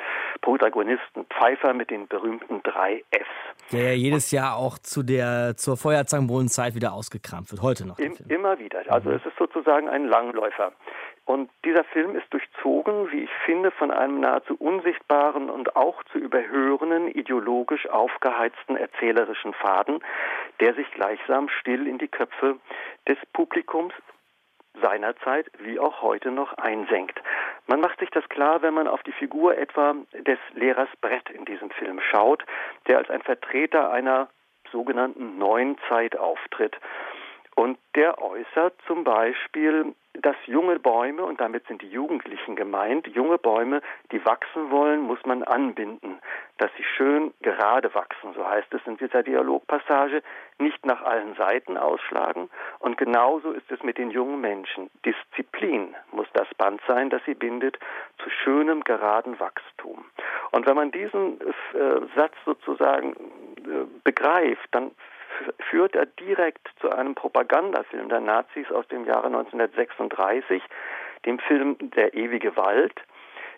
Protagonisten 0.41 1.25
Pfeiffer 1.25 1.73
mit 1.73 1.89
den 1.91 2.07
berühmten 2.07 2.61
drei 2.63 3.03
Fs. 3.11 3.71
Der 3.71 3.89
ja 3.89 3.93
jedes 3.93 4.31
Jahr 4.31 4.55
auch 4.55 4.77
zu 4.79 5.03
der 5.03 5.55
zur 5.57 5.77
Feuerzangenbowlenzeit 5.77 6.75
wieder 6.75 6.93
ausgekramt 6.93 7.51
wird, 7.51 7.61
heute 7.61 7.87
noch. 7.87 7.99
Im, 7.99 8.15
immer 8.29 8.57
wieder. 8.59 8.81
Also 8.89 9.09
mhm. 9.09 9.15
es 9.15 9.25
ist 9.25 9.37
sozusagen 9.37 9.89
ein 9.89 10.07
Langläufer. 10.07 10.71
Und 11.27 11.49
dieser 11.65 11.83
Film 11.83 12.15
ist 12.15 12.31
durchzogen, 12.31 13.11
wie 13.11 13.25
ich 13.25 13.29
finde, 13.45 13.69
von 13.71 13.91
einem 13.91 14.21
nahezu 14.21 14.55
unsichtbaren 14.55 15.49
und 15.49 15.75
auch 15.75 16.01
zu 16.13 16.19
überhörenden, 16.19 17.09
ideologisch 17.09 17.85
aufgeheizten 17.89 18.77
erzählerischen 18.77 19.53
Faden, 19.53 19.99
der 20.61 20.73
sich 20.75 20.89
gleichsam 20.91 21.49
still 21.49 21.85
in 21.85 21.97
die 21.97 22.07
Köpfe 22.07 22.55
des 23.09 23.17
Publikums 23.33 23.93
seinerzeit 24.81 25.49
wie 25.59 25.79
auch 25.79 26.01
heute 26.01 26.31
noch 26.31 26.53
einsenkt. 26.53 27.21
Man 27.67 27.81
macht 27.81 27.99
sich 27.99 28.09
das 28.09 28.27
klar, 28.29 28.61
wenn 28.61 28.73
man 28.73 28.87
auf 28.87 29.03
die 29.03 29.11
Figur 29.11 29.57
etwa 29.57 29.95
des 30.13 30.39
Lehrers 30.53 30.89
Brett 31.01 31.29
in 31.29 31.45
diesem 31.45 31.69
Film 31.71 31.99
schaut, 31.99 32.43
der 32.87 32.97
als 32.97 33.09
ein 33.09 33.21
Vertreter 33.21 33.91
einer 33.91 34.29
sogenannten 34.71 35.37
neuen 35.37 35.77
Zeit 35.87 36.17
auftritt. 36.17 36.75
Und 37.57 37.79
der 37.95 38.21
äußert 38.21 38.75
zum 38.85 39.03
Beispiel 39.03 39.95
dass 40.21 40.35
junge 40.45 40.79
Bäume, 40.79 41.23
und 41.23 41.39
damit 41.39 41.67
sind 41.67 41.81
die 41.81 41.89
Jugendlichen 41.89 42.55
gemeint, 42.55 43.07
junge 43.07 43.37
Bäume, 43.37 43.81
die 44.11 44.23
wachsen 44.25 44.71
wollen, 44.71 45.01
muss 45.01 45.23
man 45.25 45.43
anbinden, 45.43 46.19
dass 46.57 46.71
sie 46.75 46.83
schön 46.83 47.33
gerade 47.41 47.93
wachsen, 47.93 48.33
so 48.33 48.47
heißt 48.47 48.73
es 48.73 48.81
in 48.85 48.97
dieser 48.97 49.21
Dialogpassage, 49.23 50.23
nicht 50.57 50.85
nach 50.85 51.03
allen 51.03 51.35
Seiten 51.35 51.77
ausschlagen. 51.77 52.49
Und 52.79 52.97
genauso 52.97 53.51
ist 53.51 53.71
es 53.71 53.83
mit 53.83 53.97
den 53.97 54.09
jungen 54.09 54.41
Menschen. 54.41 54.89
Disziplin 55.05 55.95
muss 56.11 56.27
das 56.33 56.47
Band 56.57 56.81
sein, 56.87 57.09
das 57.09 57.21
sie 57.25 57.35
bindet 57.35 57.77
zu 58.23 58.29
schönem, 58.29 58.83
geraden 58.83 59.39
Wachstum. 59.39 60.03
Und 60.51 60.67
wenn 60.67 60.75
man 60.75 60.91
diesen 60.91 61.39
äh, 61.41 62.01
Satz 62.15 62.33
sozusagen 62.45 63.13
äh, 63.13 63.85
begreift, 64.03 64.67
dann 64.71 64.91
führt 65.69 65.95
er 65.95 66.05
direkt 66.05 66.67
zu 66.79 66.89
einem 66.89 67.15
Propagandafilm 67.15 68.09
der 68.09 68.21
Nazis 68.21 68.71
aus 68.71 68.87
dem 68.87 69.05
Jahre 69.05 69.27
1936, 69.27 70.61
dem 71.25 71.39
Film 71.39 71.77
Der 71.95 72.13
ewige 72.13 72.55
Wald, 72.55 72.93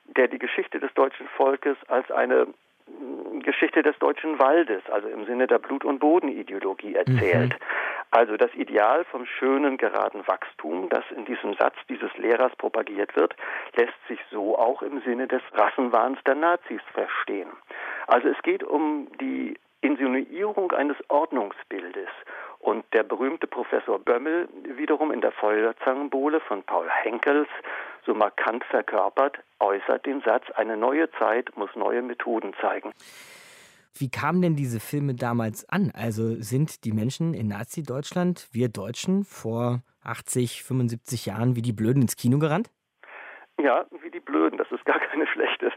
der 0.06 0.28
die 0.28 0.40
Geschichte 0.40 0.80
des 0.80 0.94
deutschen 0.94 1.28
Volkes 1.30 1.78
als 1.88 2.10
eine 2.12 2.48
mm, 2.88 3.40
Geschichte 3.42 3.84
des 3.84 3.98
deutschen 4.00 4.40
Waldes, 4.40 4.82
also 4.90 5.08
im 5.08 5.26
Sinne 5.26 5.48
der 5.48 5.60
Blut- 5.60 5.86
und 5.86 6.00
Bodenideologie 6.00 6.96
erzählt. 6.96 7.54
Mhm. 7.54 7.66
Also 8.12 8.38
das 8.38 8.52
Ideal 8.56 9.06
vom 9.06 9.26
schönen, 9.26 9.78
geraden 9.78 10.26
Wachstum, 10.26 10.90
das 10.90 11.04
in 11.16 11.26
diesem 11.26 11.54
Satz 11.54 11.76
dieses 11.90 12.16
Lehrers 12.18 12.56
propagiert 12.56 13.16
wird, 13.16 13.36
lässt 13.76 13.94
sich 14.08 14.20
so 14.32 14.58
auch 14.58 14.82
im 14.82 15.02
Sinne 15.02 15.28
des 15.28 15.42
Rassenwahns 15.54 16.18
der 16.26 16.36
Nazis 16.36 16.82
verstehen. 16.94 17.50
Also 18.08 18.30
es 18.30 18.42
geht 18.42 18.64
um 18.64 19.08
die 19.22 19.60
Insinuierung 19.82 20.72
eines 20.72 20.98
Ordnungsbildes. 21.08 22.10
Und 22.60 22.86
der 22.94 23.04
berühmte 23.04 23.48
Professor 23.48 24.00
Bömmel 24.00 24.50
wiederum 24.78 25.12
in 25.12 25.22
der 25.22 25.32
Feuerzangenbowle 25.32 26.42
von 26.42 26.64
Paul 26.64 26.90
Henkels 26.90 27.48
so 28.06 28.14
markant 28.14 28.64
verkörpert, 28.66 29.40
äußert 29.60 30.06
den 30.06 30.22
Satz, 30.22 30.44
eine 30.56 30.76
neue 30.76 31.10
Zeit 31.12 31.56
muss 31.56 31.70
neue 31.76 32.02
Methoden 32.02 32.54
zeigen. 32.60 32.92
Wie 33.98 34.10
kamen 34.10 34.42
denn 34.42 34.56
diese 34.56 34.80
Filme 34.80 35.16
damals 35.16 35.68
an? 35.70 35.92
Also 35.94 36.36
sind 36.36 36.86
die 36.86 36.92
Menschen 36.92 37.34
in 37.34 37.48
Nazi-Deutschland, 37.48 38.48
wir 38.52 38.70
Deutschen, 38.70 39.24
vor 39.24 39.82
80, 40.04 40.64
75 40.64 41.26
Jahren 41.26 41.56
wie 41.56 41.62
die 41.62 41.74
Blöden 41.74 42.02
ins 42.02 42.16
Kino 42.16 42.40
gerannt? 42.40 42.70
Ja, 43.62 43.86
wie 44.02 44.10
die 44.10 44.22
Blöden, 44.22 44.58
das 44.58 44.72
ist 44.72 44.86
gar 44.86 45.00
keine 45.00 45.28
schlechte 45.34 45.72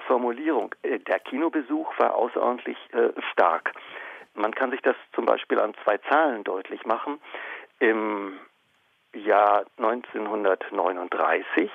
Formulierung. 0.00 0.74
Äh, 0.82 0.98
der 1.00 1.20
Kinobesuch 1.20 1.92
war 1.98 2.14
außerordentlich 2.14 2.78
äh, 2.92 3.10
stark. 3.32 3.72
Man 4.34 4.54
kann 4.54 4.70
sich 4.70 4.80
das 4.82 4.96
zum 5.14 5.26
Beispiel 5.26 5.58
an 5.58 5.74
zwei 5.84 5.98
Zahlen 5.98 6.42
deutlich 6.44 6.84
machen. 6.86 7.20
Im 7.78 8.38
Jahr 9.12 9.66
1939 9.76 11.70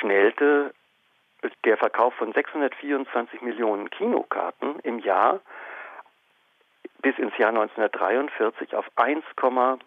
schnellte 0.00 0.74
der 1.64 1.76
Verkauf 1.76 2.14
von 2.14 2.32
624 2.32 3.42
Millionen 3.42 3.90
Kinokarten 3.90 4.80
im 4.80 4.98
Jahr 4.98 5.40
bis 7.02 7.18
ins 7.18 7.36
Jahr 7.36 7.50
1943 7.50 8.74
auf 8.74 8.86
1,1 8.96 9.80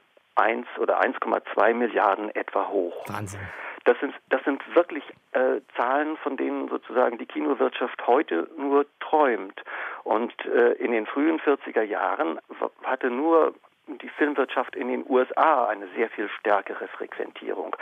oder 0.79 1.01
1,2 1.01 1.73
Milliarden 1.73 2.33
etwa 2.35 2.67
hoch. 2.67 3.03
Wahnsinn. 3.07 3.41
Das 3.87 3.97
sind, 4.01 4.13
das 4.27 4.43
sind 4.43 4.61
wirklich 4.75 5.03
äh, 5.31 5.61
Zahlen, 5.77 6.17
von 6.17 6.35
denen 6.35 6.67
sozusagen 6.67 7.17
die 7.17 7.25
Kinowirtschaft 7.25 8.05
heute 8.05 8.49
nur 8.57 8.85
träumt. 8.99 9.63
Und 10.03 10.33
äh, 10.45 10.73
in 10.73 10.91
den 10.91 11.05
frühen 11.05 11.39
40er 11.39 11.83
Jahren 11.83 12.37
hatte 12.83 13.09
nur 13.09 13.53
die 13.87 14.09
Filmwirtschaft 14.09 14.75
in 14.75 14.89
den 14.89 15.05
USA 15.07 15.67
eine 15.67 15.87
sehr 15.95 16.09
viel 16.09 16.27
stärkere 16.27 16.89
Frequentierung. 16.89 17.77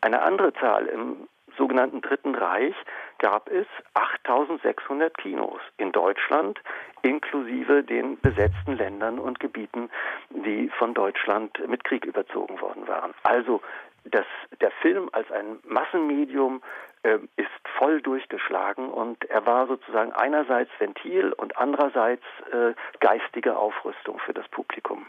Eine 0.00 0.22
andere 0.22 0.52
Zahl 0.54 0.86
im 0.86 1.26
sogenannten 1.58 2.00
Dritten 2.00 2.34
Reich 2.34 2.74
gab 3.18 3.50
es 3.50 3.66
8600 3.94 5.18
Kinos 5.18 5.60
in 5.76 5.92
Deutschland, 5.92 6.58
inklusive 7.02 7.82
den 7.82 8.18
besetzten 8.20 8.76
Ländern 8.76 9.18
und 9.18 9.40
Gebieten, 9.40 9.90
die 10.30 10.70
von 10.78 10.94
Deutschland 10.94 11.58
mit 11.68 11.84
Krieg 11.84 12.06
überzogen 12.06 12.60
worden 12.60 12.88
waren. 12.88 13.12
Also 13.24 13.60
das, 14.04 14.24
der 14.60 14.70
Film 14.70 15.10
als 15.12 15.30
ein 15.30 15.58
Massenmedium 15.64 16.62
äh, 17.02 17.18
ist 17.36 17.48
voll 17.78 18.00
durchgeschlagen 18.00 18.88
und 18.88 19.24
er 19.26 19.44
war 19.46 19.66
sozusagen 19.66 20.12
einerseits 20.12 20.70
Ventil 20.78 21.32
und 21.32 21.58
andererseits 21.58 22.24
äh, 22.52 22.72
geistige 23.00 23.56
Aufrüstung 23.56 24.18
für 24.20 24.32
das 24.32 24.48
Publikum. 24.48 25.06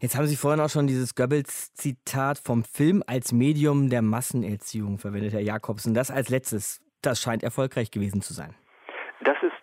Jetzt 0.00 0.16
haben 0.16 0.26
Sie 0.26 0.36
vorhin 0.36 0.60
auch 0.60 0.70
schon 0.70 0.86
dieses 0.86 1.14
Goebbels-Zitat 1.14 2.38
vom 2.38 2.64
Film 2.64 3.04
als 3.06 3.32
Medium 3.32 3.90
der 3.90 4.00
Massenerziehung 4.00 4.96
verwendet, 4.96 5.34
Herr 5.34 5.42
Jakobsen. 5.42 5.92
Das 5.92 6.10
als 6.10 6.30
letztes, 6.30 6.80
das 7.02 7.20
scheint 7.20 7.42
erfolgreich 7.42 7.90
gewesen 7.90 8.22
zu 8.22 8.32
sein. 8.32 8.54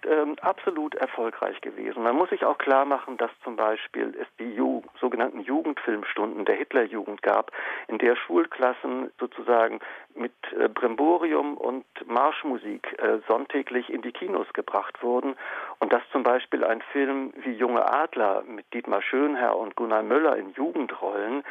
Ähm, 0.10 0.36
absolut 0.41 0.96
erfolgreich 0.96 1.60
gewesen. 1.60 2.04
Man 2.04 2.15
muss 2.15 2.30
sich 2.30 2.46
auch 2.46 2.58
klar 2.58 2.86
machen, 2.86 3.17
dass 3.17 3.32
zum 3.43 3.58
Beispiel 3.58 4.15
es 4.20 4.28
die 4.39 4.54
Ju 4.54 4.82
sogenannten 5.02 5.41
Jugendfilmstunden 5.41 6.46
der 6.46 6.56
Hitlerjugend 6.56 7.22
gab, 7.24 7.52
in 7.89 7.98
der 7.98 8.15
Schulklassen 8.15 9.12
sozusagen 9.20 9.80
mit 10.15 10.32
äh, 10.58 10.70
Brimborium 10.70 11.58
und 11.58 11.86
Marschmusik 12.06 12.96
äh, 13.00 13.20
sonntäglich 13.28 13.89
in 13.89 14.02
die 14.02 14.13
Kinos 14.13 14.48
gebracht 14.54 15.04
wurden 15.04 15.36
und 15.80 15.91
dass 15.91 16.04
zum 16.13 16.24
Beispiel 16.24 16.63
ein 16.63 16.82
Film 16.93 17.34
wie 17.43 17.52
Junge 17.52 17.91
Adler 17.91 18.43
mit 18.48 18.72
Dietmar 18.74 19.02
Schönherr 19.02 19.58
und 19.58 19.76
Gunnar 19.76 20.04
Möller 20.04 20.38
in 20.38 20.52
Jugendrollen, 20.52 21.43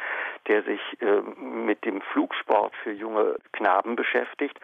der 0.47 0.63
sich 0.63 0.81
äh, 1.01 1.21
mit 1.21 1.85
dem 1.85 2.01
Flugsport 2.01 2.73
für 2.77 2.91
junge 2.91 3.35
Knaben 3.51 3.95
beschäftigt, 3.95 4.59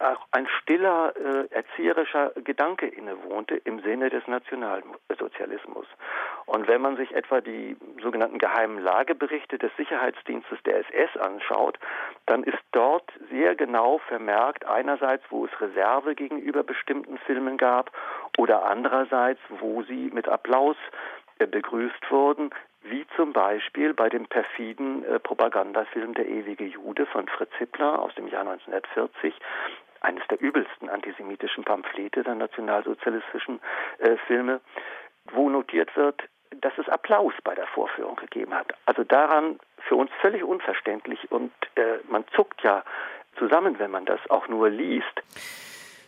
auch 0.00 0.26
ein 0.30 0.46
stiller 0.60 1.14
äh, 1.16 1.46
erzieherischer 1.54 2.32
Gedanke 2.42 2.86
innewohnte 2.86 3.56
im 3.56 3.80
Sinne 3.80 4.10
des 4.10 4.26
Nationalsozialismus. 4.26 5.86
Und 6.46 6.68
wenn 6.68 6.82
man 6.82 6.96
sich 6.96 7.14
etwa 7.14 7.40
die 7.40 7.76
sogenannten 8.02 8.38
geheimen 8.38 8.82
Lageberichte 8.82 9.58
des 9.58 9.74
Sicherheitsdienstes 9.76 10.58
der 10.64 10.80
SS 10.80 11.16
anschaut, 11.18 11.78
dann 12.26 12.42
ist 12.44 12.58
dort 12.72 13.10
sehr 13.30 13.54
genau 13.54 13.98
vermerkt, 13.98 14.66
einerseits, 14.66 15.24
wo 15.30 15.46
es 15.46 15.60
Reserve 15.60 16.14
gegenüber 16.14 16.62
bestimmten 16.62 17.18
Filmen 17.18 17.56
gab 17.56 17.90
oder 18.36 18.64
andererseits, 18.64 19.40
wo 19.48 19.82
sie 19.82 20.10
mit 20.12 20.28
Applaus 20.28 20.76
äh, 21.38 21.46
begrüßt 21.46 22.10
wurden, 22.10 22.50
wie 22.84 23.06
zum 23.16 23.32
Beispiel 23.32 23.94
bei 23.94 24.08
dem 24.08 24.26
perfiden 24.26 25.04
äh, 25.04 25.18
Propagandafilm 25.18 26.14
Der 26.14 26.28
ewige 26.28 26.64
Jude 26.64 27.06
von 27.06 27.26
Fritz 27.28 27.52
Hippler 27.58 28.00
aus 28.00 28.14
dem 28.14 28.28
Jahr 28.28 28.42
1940, 28.42 29.34
eines 30.04 30.22
der 30.28 30.40
übelsten 30.40 30.88
antisemitischen 30.88 31.64
Pamphlete 31.64 32.22
der 32.22 32.34
nationalsozialistischen 32.34 33.60
äh, 33.98 34.16
Filme, 34.26 34.60
wo 35.32 35.48
notiert 35.48 35.94
wird, 35.96 36.22
dass 36.60 36.72
es 36.78 36.88
Applaus 36.88 37.32
bei 37.42 37.54
der 37.54 37.66
Vorführung 37.68 38.16
gegeben 38.16 38.54
hat. 38.54 38.74
Also 38.86 39.04
daran 39.04 39.58
für 39.88 39.96
uns 39.96 40.10
völlig 40.20 40.44
unverständlich 40.44 41.30
und 41.30 41.52
äh, 41.74 41.98
man 42.08 42.24
zuckt 42.34 42.62
ja 42.62 42.84
zusammen, 43.38 43.78
wenn 43.78 43.90
man 43.90 44.04
das 44.04 44.20
auch 44.30 44.48
nur 44.48 44.70
liest. 44.70 45.22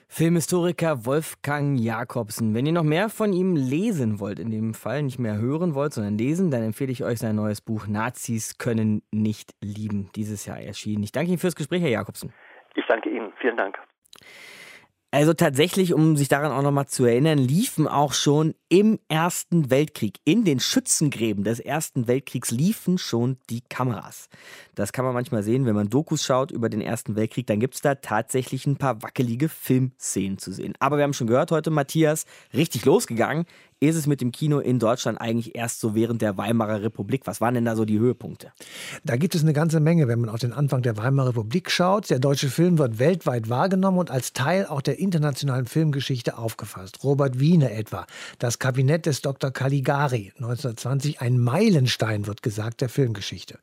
Filmhistoriker 0.09 1.04
Wolfgang 1.04 1.78
Jakobsen. 1.78 2.54
Wenn 2.54 2.64
ihr 2.64 2.72
noch 2.72 2.85
mehr 2.85 3.11
von 3.11 3.32
ihm 3.32 3.54
lesen 3.54 4.18
wollt, 4.18 4.38
in 4.38 4.50
dem 4.50 4.72
Fall 4.72 5.02
nicht 5.02 5.18
mehr 5.18 5.37
hören 5.37 5.74
wollt, 5.74 5.92
sondern 5.92 6.16
lesen, 6.16 6.50
dann 6.50 6.62
empfehle 6.62 6.92
ich 6.92 7.04
euch 7.04 7.18
sein 7.18 7.37
neues 7.37 7.61
Buch 7.61 7.87
Nazis 7.87 8.56
können 8.56 9.02
nicht 9.11 9.54
lieben, 9.61 10.11
dieses 10.14 10.46
Jahr 10.46 10.59
erschienen. 10.59 11.02
Ich 11.02 11.12
danke 11.12 11.30
Ihnen 11.30 11.38
fürs 11.38 11.56
Gespräch, 11.56 11.82
Herr 11.82 11.90
Jakobsen. 11.90 12.32
Ich 12.76 12.84
danke 12.86 13.10
Ihnen. 13.10 13.32
Vielen 13.40 13.56
Dank. 13.56 13.78
Also 15.12 15.32
tatsächlich, 15.32 15.94
um 15.94 16.16
sich 16.16 16.28
daran 16.28 16.52
auch 16.52 16.62
nochmal 16.62 16.88
zu 16.88 17.06
erinnern, 17.06 17.38
liefen 17.38 17.88
auch 17.88 18.12
schon 18.12 18.54
im 18.68 18.98
Ersten 19.08 19.70
Weltkrieg, 19.70 20.18
in 20.24 20.44
den 20.44 20.60
Schützengräben 20.60 21.42
des 21.42 21.58
Ersten 21.58 22.06
Weltkriegs 22.06 22.50
liefen 22.50 22.98
schon 22.98 23.38
die 23.48 23.62
Kameras. 23.62 24.28
Das 24.74 24.92
kann 24.92 25.06
man 25.06 25.14
manchmal 25.14 25.42
sehen, 25.42 25.64
wenn 25.64 25.76
man 25.76 25.88
Dokus 25.88 26.24
schaut 26.24 26.50
über 26.50 26.68
den 26.68 26.82
Ersten 26.82 27.16
Weltkrieg, 27.16 27.46
dann 27.46 27.60
gibt 27.60 27.76
es 27.76 27.80
da 27.80 27.94
tatsächlich 27.94 28.66
ein 28.66 28.76
paar 28.76 29.00
wackelige 29.02 29.48
Filmszenen 29.48 30.36
zu 30.36 30.52
sehen. 30.52 30.74
Aber 30.80 30.98
wir 30.98 31.04
haben 31.04 31.14
schon 31.14 31.28
gehört 31.28 31.50
heute, 31.50 31.70
Matthias, 31.70 32.26
richtig 32.52 32.84
losgegangen 32.84 33.46
ist 33.78 33.96
es 33.96 34.06
mit 34.06 34.22
dem 34.22 34.32
Kino 34.32 34.58
in 34.58 34.78
Deutschland 34.78 35.20
eigentlich 35.20 35.54
erst 35.54 35.80
so 35.80 35.94
während 35.94 36.22
der 36.22 36.38
Weimarer 36.38 36.82
Republik? 36.82 37.26
Was 37.26 37.42
waren 37.42 37.54
denn 37.54 37.66
da 37.66 37.76
so 37.76 37.84
die 37.84 37.98
Höhepunkte? 37.98 38.50
Da 39.04 39.16
gibt 39.16 39.34
es 39.34 39.42
eine 39.42 39.52
ganze 39.52 39.80
Menge, 39.80 40.08
wenn 40.08 40.18
man 40.18 40.30
auf 40.30 40.40
den 40.40 40.54
Anfang 40.54 40.80
der 40.80 40.96
Weimarer 40.96 41.28
Republik 41.28 41.70
schaut. 41.70 42.08
Der 42.08 42.18
deutsche 42.18 42.48
Film 42.48 42.78
wird 42.78 42.98
weltweit 42.98 43.50
wahrgenommen 43.50 43.98
und 43.98 44.10
als 44.10 44.32
Teil 44.32 44.64
auch 44.64 44.80
der 44.80 44.98
internationalen 44.98 45.66
Filmgeschichte 45.66 46.38
aufgefasst. 46.38 47.04
Robert 47.04 47.38
Wiener 47.38 47.70
etwa, 47.70 48.06
das 48.38 48.58
Kabinett 48.58 49.04
des 49.04 49.20
Dr. 49.20 49.50
Caligari 49.50 50.32
1920, 50.36 51.20
ein 51.20 51.38
Meilenstein 51.38 52.26
wird 52.26 52.42
gesagt 52.42 52.80
der 52.80 52.88
Filmgeschichte. 52.88 53.58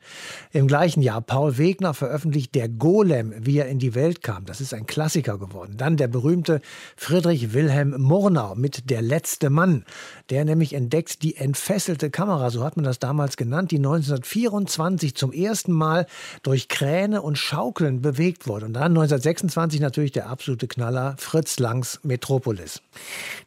Im 0.51 0.67
gleichen 0.67 1.01
Jahr 1.01 1.21
Paul 1.21 1.57
Wegner 1.57 1.95
veröffentlicht 1.95 2.53
Der 2.53 2.69
Golem, 2.69 3.33
wie 3.39 3.57
er 3.57 3.67
in 3.67 3.79
die 3.79 3.95
Welt 3.95 4.21
kam. 4.21 4.45
Das 4.45 4.61
ist 4.61 4.75
ein 4.75 4.85
Klassiker 4.85 5.39
geworden. 5.39 5.73
Dann 5.77 5.97
der 5.97 6.07
berühmte 6.07 6.61
Friedrich 6.95 7.53
Wilhelm 7.53 7.99
Murnau 7.99 8.53
mit 8.53 8.91
Der 8.91 9.01
letzte 9.01 9.49
Mann. 9.49 9.85
Der 10.29 10.45
nämlich 10.45 10.73
entdeckt 10.73 11.23
die 11.23 11.35
entfesselte 11.35 12.09
Kamera, 12.09 12.49
so 12.49 12.63
hat 12.63 12.77
man 12.77 12.85
das 12.85 12.99
damals 12.99 13.37
genannt, 13.37 13.71
die 13.71 13.77
1924 13.77 15.15
zum 15.15 15.31
ersten 15.31 15.71
Mal 15.71 16.07
durch 16.43 16.67
Kräne 16.67 17.21
und 17.21 17.37
Schaukeln 17.37 18.01
bewegt 18.01 18.47
wurde. 18.47 18.65
Und 18.65 18.73
dann 18.73 18.91
1926 18.91 19.79
natürlich 19.79 20.11
der 20.11 20.29
absolute 20.29 20.67
Knaller 20.67 21.15
Fritz 21.17 21.59
Langs 21.59 21.99
Metropolis. 22.03 22.81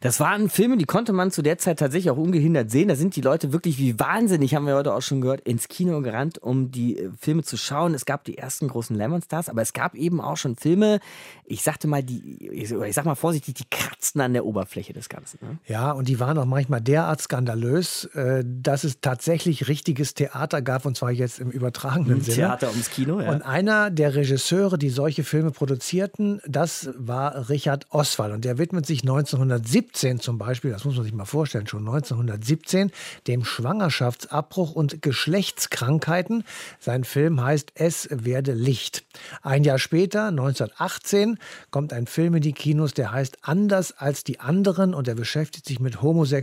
Das 0.01 0.19
waren 0.19 0.49
Filme, 0.49 0.77
die 0.77 0.85
konnte 0.85 1.13
man 1.13 1.31
zu 1.31 1.41
der 1.41 1.57
Zeit 1.57 1.79
tatsächlich 1.79 2.11
auch 2.11 2.17
ungehindert 2.17 2.71
sehen. 2.71 2.87
Da 2.87 2.95
sind 2.95 3.15
die 3.15 3.21
Leute 3.21 3.53
wirklich 3.53 3.77
wie 3.77 3.99
wahnsinnig, 3.99 4.55
haben 4.55 4.67
wir 4.67 4.75
heute 4.75 4.93
auch 4.93 5.01
schon 5.01 5.21
gehört, 5.21 5.41
ins 5.41 5.67
Kino 5.67 6.01
gerannt, 6.01 6.41
um 6.41 6.71
die 6.71 6.97
äh, 6.97 7.09
Filme 7.19 7.43
zu 7.43 7.57
schauen. 7.57 7.93
Es 7.93 8.05
gab 8.05 8.23
die 8.23 8.37
ersten 8.37 8.67
großen 8.67 8.95
Lemon 8.95 9.21
Stars, 9.21 9.49
aber 9.49 9.61
es 9.61 9.73
gab 9.73 9.95
eben 9.95 10.21
auch 10.21 10.37
schon 10.37 10.55
Filme, 10.55 10.99
ich 11.45 11.63
sagte 11.63 11.87
mal, 11.87 12.03
die, 12.03 12.49
ich 12.51 12.69
sag 12.69 13.05
mal 13.05 13.15
vorsichtig, 13.15 13.55
die 13.55 13.65
kratzten 13.69 14.21
an 14.21 14.33
der 14.33 14.45
Oberfläche 14.45 14.93
des 14.93 15.09
Ganzen. 15.09 15.39
Ne? 15.41 15.57
Ja, 15.65 15.91
und 15.91 16.07
die 16.07 16.19
waren 16.19 16.37
auch 16.37 16.45
manchmal 16.47 16.81
derart 16.81 17.21
skandalös, 17.21 18.05
äh, 18.15 18.43
dass 18.45 18.83
es 18.83 19.01
tatsächlich 19.01 19.67
richtiges 19.67 20.13
Theater 20.13 20.61
gab, 20.61 20.85
und 20.85 20.97
zwar 20.97 21.11
jetzt 21.11 21.39
im 21.39 21.51
übertragenen 21.51 22.21
Sinne. 22.21 22.35
Theater 22.35 22.69
ums 22.69 22.89
Kino, 22.89 23.19
ja. 23.21 23.31
Und 23.31 23.41
einer 23.41 23.91
der 23.91 24.15
Regisseure, 24.15 24.77
die 24.77 24.89
solche 24.89 25.23
Filme 25.23 25.51
produzierten, 25.51 26.41
das 26.47 26.89
war 26.97 27.49
Richard 27.49 27.85
Oswald. 27.89 28.33
Und 28.33 28.45
der 28.45 28.57
widmet 28.57 28.85
sich 28.85 29.01
1917 29.01 30.19
zum 30.19 30.37
Beispiel, 30.37 30.71
das 30.71 30.85
muss 30.85 30.95
man 30.95 31.03
sich 31.03 31.13
mal 31.13 31.25
vorstellen, 31.25 31.67
schon 31.67 31.87
1917, 31.87 32.91
dem 33.27 33.45
Schwangerschaftsabbruch 33.45 34.71
und 34.73 35.01
Geschlechtskrankheiten. 35.01 36.43
Sein 36.79 37.03
Film 37.03 37.41
heißt 37.41 37.71
Es 37.75 38.07
werde 38.11 38.53
Licht. 38.53 39.05
Ein 39.41 39.63
Jahr 39.63 39.79
später, 39.79 40.27
1918, 40.27 41.37
kommt 41.71 41.93
ein 41.93 42.07
Film 42.07 42.35
in 42.35 42.41
die 42.41 42.53
Kinos, 42.53 42.93
der 42.93 43.11
heißt 43.11 43.37
Anders 43.41 43.97
als 43.97 44.23
die 44.23 44.39
anderen 44.39 44.93
und 44.93 45.07
der 45.07 45.15
beschäftigt 45.15 45.65
sich 45.65 45.79
mit 45.79 46.01
Homosexualität. 46.01 46.36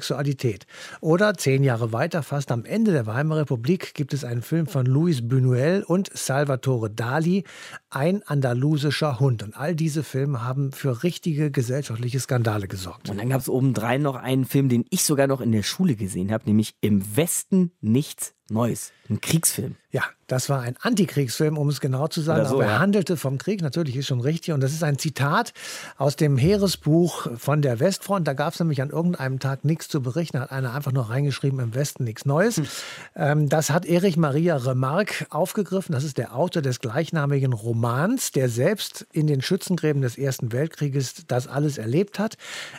Oder 1.00 1.34
zehn 1.34 1.62
Jahre 1.62 1.92
weiter, 1.92 2.22
fast 2.22 2.50
am 2.50 2.64
Ende 2.64 2.92
der 2.92 3.06
Weimarer 3.06 3.42
Republik, 3.42 3.94
gibt 3.94 4.12
es 4.14 4.24
einen 4.24 4.42
Film 4.42 4.66
von 4.66 4.86
Luis 4.86 5.20
Buñuel 5.20 5.82
und 5.82 6.10
Salvatore 6.12 6.90
Dali, 6.90 7.44
Ein 7.90 8.22
andalusischer 8.24 9.20
Hund. 9.20 9.42
Und 9.42 9.56
all 9.56 9.74
diese 9.74 10.02
Filme 10.02 10.42
haben 10.42 10.72
für 10.72 11.02
richtige 11.02 11.50
gesellschaftliche 11.50 12.20
Skandale 12.20 12.68
gesorgt. 12.68 13.10
Und 13.10 13.18
dann 13.18 13.28
gab 13.28 13.40
es 13.40 13.48
obendrein 13.48 14.02
noch 14.02 14.16
einen 14.16 14.44
Film, 14.44 14.68
den 14.68 14.84
ich 14.90 15.04
sogar 15.04 15.26
noch 15.26 15.40
in 15.40 15.52
der 15.52 15.62
Schule 15.62 15.96
gesehen 15.96 16.32
habe, 16.32 16.44
nämlich 16.46 16.74
Im 16.80 17.16
Westen 17.16 17.72
nichts 17.80 18.34
Neues. 18.50 18.92
Ein 19.08 19.20
Kriegsfilm. 19.20 19.76
Ja, 19.90 20.02
das 20.26 20.48
war 20.48 20.62
ein 20.62 20.76
Antikriegsfilm, 20.80 21.58
um 21.58 21.68
es 21.68 21.80
genau 21.80 22.08
zu 22.08 22.20
sagen. 22.20 22.46
So, 22.48 22.54
aber 22.54 22.64
er 22.64 22.72
ja. 22.72 22.78
handelte 22.80 23.16
vom 23.16 23.38
Krieg, 23.38 23.60
natürlich 23.60 23.94
ist 23.96 24.06
schon 24.06 24.20
richtig. 24.20 24.54
Und 24.54 24.60
das 24.60 24.72
ist 24.72 24.82
ein 24.82 24.98
Zitat 24.98 25.52
aus 25.98 26.16
dem 26.16 26.38
Heeresbuch 26.38 27.28
von 27.36 27.62
der 27.62 27.78
Westfront. 27.78 28.26
Da 28.26 28.32
gab 28.32 28.54
es 28.54 28.60
nämlich 28.60 28.80
an 28.80 28.90
irgendeinem 28.90 29.38
Tag 29.38 29.64
nichts 29.64 29.88
zu 29.88 30.02
berichten. 30.02 30.38
Da 30.38 30.44
hat 30.44 30.52
einer 30.52 30.74
einfach 30.74 30.90
nur 30.90 31.10
reingeschrieben, 31.10 31.60
im 31.60 31.74
Westen 31.74 32.04
nichts 32.04 32.24
Neues. 32.24 32.56
Hm. 32.56 32.66
Ähm, 33.14 33.48
das 33.48 33.70
hat 33.70 33.84
Erich 33.84 34.16
Maria 34.16 34.56
Remarque 34.56 35.26
aufgegriffen. 35.28 35.92
Das 35.92 36.02
ist 36.02 36.16
der 36.16 36.34
Autor 36.34 36.62
des 36.62 36.80
gleichnamigen 36.80 37.52
Romans, 37.52 38.32
der 38.32 38.48
selbst 38.48 39.06
in 39.12 39.26
den 39.26 39.42
Schützengräben 39.42 40.00
des 40.00 40.18
Ersten 40.18 40.50
Weltkrieges 40.50 41.26
das 41.28 41.46
alles 41.46 41.76
erlebt 41.78 42.18
hat. 42.18 42.36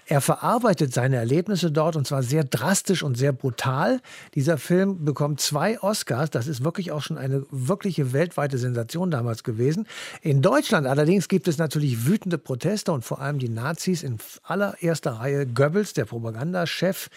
Er 0.08 0.20
verarbeitet 0.20 0.94
seine 0.94 1.18
Erlebnisse 1.18 1.72
dort 1.72 1.96
und 1.96 2.08
zwar 2.08 2.24
sehr 2.24 2.44
drastisch 2.44 3.04
und 3.04 3.16
sehr 3.16 3.32
brutal. 3.32 4.02
Dieser 4.34 4.58
Film 4.58 5.06
bekommt 5.06 5.40
zwei 5.40 5.55
Oscars. 5.56 6.30
Das 6.30 6.48
ist 6.48 6.64
wirklich 6.64 6.92
auch 6.92 7.02
schon 7.02 7.18
eine 7.18 7.46
wirkliche 7.50 8.14
weltweite 8.14 8.58
Sensation 8.58 9.10
damals 9.10 9.44
gewesen. 9.44 9.88
In 10.22 10.42
Deutschland 10.42 10.86
allerdings 10.86 11.28
gibt 11.28 11.48
es 11.48 11.58
natürlich 11.58 12.06
wütende 12.06 12.38
Proteste 12.38 12.92
und 12.92 13.06
vor 13.06 13.22
allem 13.22 13.40
die 13.40 13.50
Nazis 13.50 14.04
in 14.04 14.18
allererster 14.44 15.14
Reihe 15.14 15.48
Goebbels, 15.48 15.94
der 15.94 16.06
Propagandachef 16.06 17.10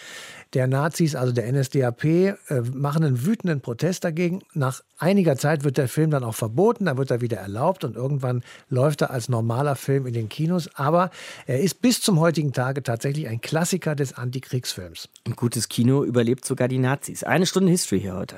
der 0.55 0.67
Nazis, 0.67 1.15
also 1.15 1.33
der 1.33 1.51
NSDAP, 1.53 2.05
äh, 2.05 2.37
machen 2.73 3.05
einen 3.05 3.27
wütenden 3.27 3.61
Protest 3.61 4.05
dagegen. 4.05 4.43
Nach 4.55 4.83
einiger 4.99 5.37
Zeit 5.37 5.65
wird 5.65 5.77
der 5.77 5.89
Film 5.89 6.11
dann 6.11 6.25
auch 6.25 6.35
verboten, 6.35 6.87
dann 6.87 6.97
wird 6.97 7.11
er 7.11 7.21
wieder 7.21 7.39
erlaubt 7.39 7.85
und 7.85 7.97
irgendwann 7.97 8.43
läuft 8.69 9.03
er 9.03 9.11
als 9.11 9.29
normaler 9.29 9.77
Film 9.77 10.07
in 10.07 10.15
den 10.15 10.29
Kinos. 10.29 10.71
Aber 10.75 11.11
er 11.47 11.61
ist 11.61 11.83
bis 11.83 12.01
zum 12.01 12.21
heutigen 12.21 12.53
Tage 12.53 12.83
tatsächlich 12.83 13.29
ein 13.29 13.41
Klassiker 13.41 13.95
des 13.95 14.15
Antikriegsfilms. 14.15 15.09
Ein 15.27 15.37
gutes 15.37 15.69
Kino 15.69 16.05
überlebt 16.05 16.45
sogar 16.45 16.69
die 16.69 16.79
Nazis. 16.79 17.25
Eine 17.25 17.47
Stunde 17.47 17.71
History 17.71 18.01
hier 18.01 18.17
heute. 18.17 18.37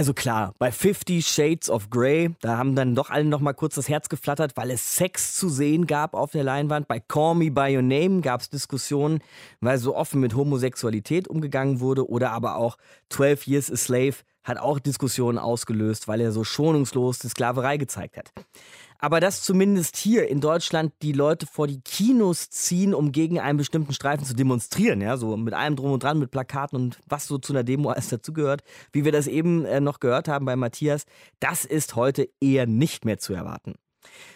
Also 0.00 0.14
klar, 0.14 0.54
bei 0.58 0.72
Fifty 0.72 1.20
Shades 1.20 1.68
of 1.68 1.90
Grey, 1.90 2.30
da 2.40 2.56
haben 2.56 2.74
dann 2.74 2.94
doch 2.94 3.10
allen 3.10 3.28
noch 3.28 3.40
mal 3.40 3.52
kurz 3.52 3.74
das 3.74 3.90
Herz 3.90 4.08
geflattert, 4.08 4.56
weil 4.56 4.70
es 4.70 4.96
Sex 4.96 5.34
zu 5.34 5.50
sehen 5.50 5.86
gab 5.86 6.14
auf 6.14 6.30
der 6.30 6.42
Leinwand. 6.42 6.88
Bei 6.88 7.00
Call 7.00 7.34
Me 7.34 7.50
By 7.50 7.76
Your 7.76 7.82
Name 7.82 8.22
gab 8.22 8.40
es 8.40 8.48
Diskussionen, 8.48 9.20
weil 9.60 9.76
so 9.76 9.94
offen 9.94 10.22
mit 10.22 10.34
Homosexualität 10.34 11.28
umgegangen 11.28 11.80
wurde 11.80 12.08
oder 12.08 12.30
aber 12.30 12.56
auch 12.56 12.78
12 13.10 13.46
Years 13.46 13.70
a 13.70 13.76
Slave 13.76 14.14
hat 14.42 14.56
auch 14.56 14.78
Diskussionen 14.78 15.36
ausgelöst, 15.36 16.08
weil 16.08 16.22
er 16.22 16.32
so 16.32 16.44
schonungslos 16.44 17.18
die 17.18 17.28
Sklaverei 17.28 17.76
gezeigt 17.76 18.16
hat. 18.16 18.32
Aber 19.00 19.20
dass 19.20 19.42
zumindest 19.42 19.96
hier 19.96 20.28
in 20.28 20.40
Deutschland 20.40 20.92
die 21.02 21.12
Leute 21.12 21.46
vor 21.46 21.66
die 21.66 21.80
Kinos 21.80 22.50
ziehen, 22.50 22.94
um 22.94 23.12
gegen 23.12 23.40
einen 23.40 23.58
bestimmten 23.58 23.94
Streifen 23.94 24.24
zu 24.24 24.34
demonstrieren, 24.34 25.00
ja, 25.00 25.16
so 25.16 25.36
mit 25.36 25.54
allem 25.54 25.76
drum 25.76 25.92
und 25.92 26.02
dran, 26.02 26.18
mit 26.18 26.30
Plakaten 26.30 26.76
und 26.76 26.98
was 27.06 27.26
so 27.26 27.38
zu 27.38 27.52
einer 27.52 27.64
Demo 27.64 27.90
alles 27.90 28.08
dazugehört, 28.08 28.62
wie 28.92 29.04
wir 29.04 29.12
das 29.12 29.26
eben 29.26 29.64
äh, 29.64 29.80
noch 29.80 30.00
gehört 30.00 30.28
haben 30.28 30.44
bei 30.44 30.56
Matthias, 30.56 31.04
das 31.40 31.64
ist 31.64 31.96
heute 31.96 32.28
eher 32.40 32.66
nicht 32.66 33.04
mehr 33.04 33.18
zu 33.18 33.32
erwarten. 33.32 33.74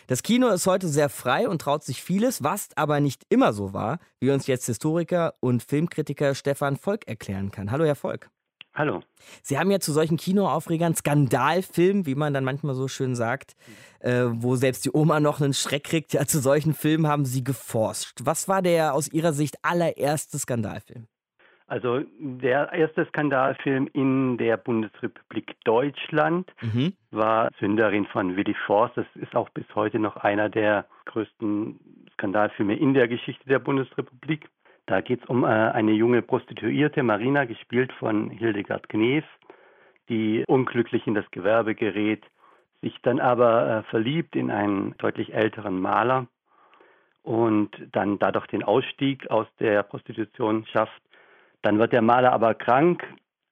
Das 0.07 0.22
Kino 0.22 0.48
ist 0.48 0.66
heute 0.66 0.88
sehr 0.88 1.09
frei 1.09 1.48
und 1.48 1.61
traut 1.61 1.85
sich 1.85 2.03
vieles, 2.03 2.42
was 2.42 2.68
aber 2.77 3.00
nicht 3.00 3.24
immer 3.29 3.53
so 3.53 3.72
war, 3.72 3.98
wie 4.20 4.31
uns 4.31 4.46
jetzt 4.46 4.66
Historiker 4.66 5.35
und 5.40 5.62
Filmkritiker 5.62 6.35
Stefan 6.35 6.77
Volk 6.77 7.09
erklären 7.09 7.50
kann. 7.50 7.70
Hallo, 7.70 7.85
Herr 7.85 7.96
Volk. 7.96 8.31
Hallo. 8.74 9.02
Sie 9.42 9.56
haben 9.56 9.70
ja 9.70 9.78
zu 9.78 9.92
solchen 9.92 10.16
Kinoaufregern 10.16 10.94
Skandalfilmen, 10.94 12.06
wie 12.06 12.16
man 12.16 12.34
dann 12.34 12.42
manchmal 12.42 12.74
so 12.74 12.88
schön 12.88 13.14
sagt, 13.14 13.54
äh, 14.00 14.24
wo 14.26 14.56
selbst 14.56 14.84
die 14.84 14.90
Oma 14.92 15.20
noch 15.20 15.40
einen 15.40 15.54
Schreck 15.54 15.84
kriegt. 15.84 16.12
Ja, 16.12 16.26
zu 16.26 16.40
solchen 16.40 16.74
Filmen 16.74 17.06
haben 17.06 17.24
Sie 17.24 17.44
geforscht. 17.44 18.18
Was 18.24 18.48
war 18.48 18.62
der 18.62 18.94
aus 18.94 19.12
Ihrer 19.12 19.32
Sicht 19.32 19.58
allererste 19.62 20.38
Skandalfilm? 20.38 21.06
Also 21.66 22.00
der 22.18 22.72
erste 22.72 23.06
Skandalfilm 23.06 23.88
in 23.94 24.37
der 24.37 24.56
Bundesrepublik 24.58 25.54
Deutschland 25.64 26.52
mhm. 26.60 26.92
war 27.10 27.50
Sünderin 27.58 28.06
von 28.06 28.37
Willy 28.37 28.54
Forst. 28.66 28.96
Das 28.96 29.06
ist 29.14 29.34
auch 29.34 29.48
bis 29.50 29.64
heute 29.74 29.98
noch 29.98 30.16
einer 30.16 30.50
der 30.50 30.84
größten 31.06 31.80
Skandalfilme 32.14 32.76
in 32.76 32.92
der 32.92 33.08
Geschichte 33.08 33.48
der 33.48 33.60
Bundesrepublik. 33.60 34.48
Da 34.87 35.01
geht 35.01 35.23
es 35.23 35.29
um 35.29 35.44
äh, 35.44 35.47
eine 35.47 35.92
junge 35.92 36.23
Prostituierte, 36.23 37.03
Marina, 37.03 37.44
gespielt 37.44 37.92
von 37.94 38.31
Hildegard 38.31 38.88
Knef, 38.88 39.25
die 40.09 40.44
unglücklich 40.47 41.07
in 41.07 41.14
das 41.14 41.31
Gewerbe 41.31 41.75
gerät, 41.75 42.23
sich 42.83 42.94
dann 43.03 43.18
aber 43.18 43.79
äh, 43.79 43.83
verliebt 43.90 44.37
in 44.37 44.51
einen 44.51 44.94
deutlich 44.99 45.33
älteren 45.33 45.81
Maler 45.81 46.27
und 47.23 47.70
dann 47.92 48.18
dadurch 48.18 48.47
den 48.49 48.62
Ausstieg 48.62 49.31
aus 49.31 49.47
der 49.59 49.83
Prostitution 49.83 50.66
schafft. 50.66 51.03
Dann 51.62 51.79
wird 51.79 51.94
der 51.94 52.03
Maler 52.03 52.33
aber 52.33 52.53
krank 52.55 53.03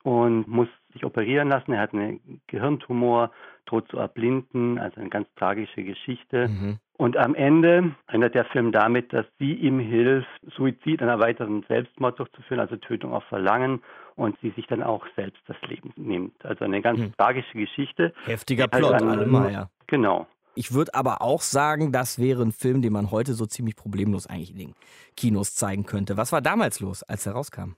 und 0.03 0.47
muss 0.47 0.69
sich 0.93 1.05
operieren 1.07 1.49
lassen. 1.49 1.73
Er 1.73 1.81
hat 1.81 1.95
einen 1.95 2.43
Gehirntumor, 2.47 3.31
droht 3.65 3.89
zu 3.89 3.97
erblinden, 3.97 4.79
also 4.79 5.01
eine 5.01 5.09
ganz 5.09 5.27
tragische 5.37 5.83
Geschichte. 5.83 6.49
Mhm. 6.49 6.79
Und 7.03 7.17
am 7.17 7.35
Ende 7.35 7.97
endet 8.07 8.37
der 8.37 8.45
Film 8.45 8.71
damit, 8.71 9.13
dass 9.13 9.27
sie 9.41 9.55
ihm 9.55 9.81
hilft, 9.81 10.29
Suizid, 10.57 11.03
einer 11.03 11.19
weiteren 11.19 11.65
Selbstmord 11.67 12.17
durchzuführen, 12.17 12.61
also 12.61 12.77
Tötung 12.77 13.13
auf 13.13 13.25
Verlangen 13.25 13.83
und 14.15 14.39
sie 14.41 14.51
sich 14.51 14.69
dann 14.69 14.85
auch 14.85 15.05
selbst 15.17 15.43
das 15.49 15.57
Leben 15.63 15.93
nimmt. 15.97 16.33
Also 16.45 16.65
eine 16.65 16.81
ganz 16.81 17.01
mhm. 17.01 17.13
tragische 17.19 17.59
Geschichte. 17.59 18.15
Heftiger 18.25 18.69
Plot, 18.69 18.93
also 18.93 19.09
allemal, 19.09 19.53
ja. 19.53 19.69
Genau. 19.89 20.29
Ich 20.55 20.75
würde 20.75 20.95
aber 20.95 21.23
auch 21.23 21.41
sagen, 21.41 21.91
das 21.91 22.21
wäre 22.21 22.41
ein 22.41 22.53
Film, 22.53 22.83
den 22.83 22.93
man 22.93 23.11
heute 23.11 23.35
so 23.35 23.47
ziemlich 23.47 23.75
problemlos 23.75 24.29
eigentlich 24.29 24.53
in 24.53 24.59
den 24.59 24.75
Kinos 25.17 25.57
zeigen 25.57 25.85
könnte. 25.85 26.17
Was 26.17 26.31
war 26.31 26.41
damals 26.41 26.79
los, 26.79 27.03
als 27.03 27.27
er 27.27 27.33
rauskam? 27.33 27.75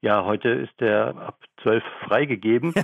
Ja, 0.00 0.24
heute 0.24 0.48
ist 0.48 0.80
er 0.80 1.14
ab 1.18 1.38
zwölf 1.62 1.82
freigegeben 2.06 2.74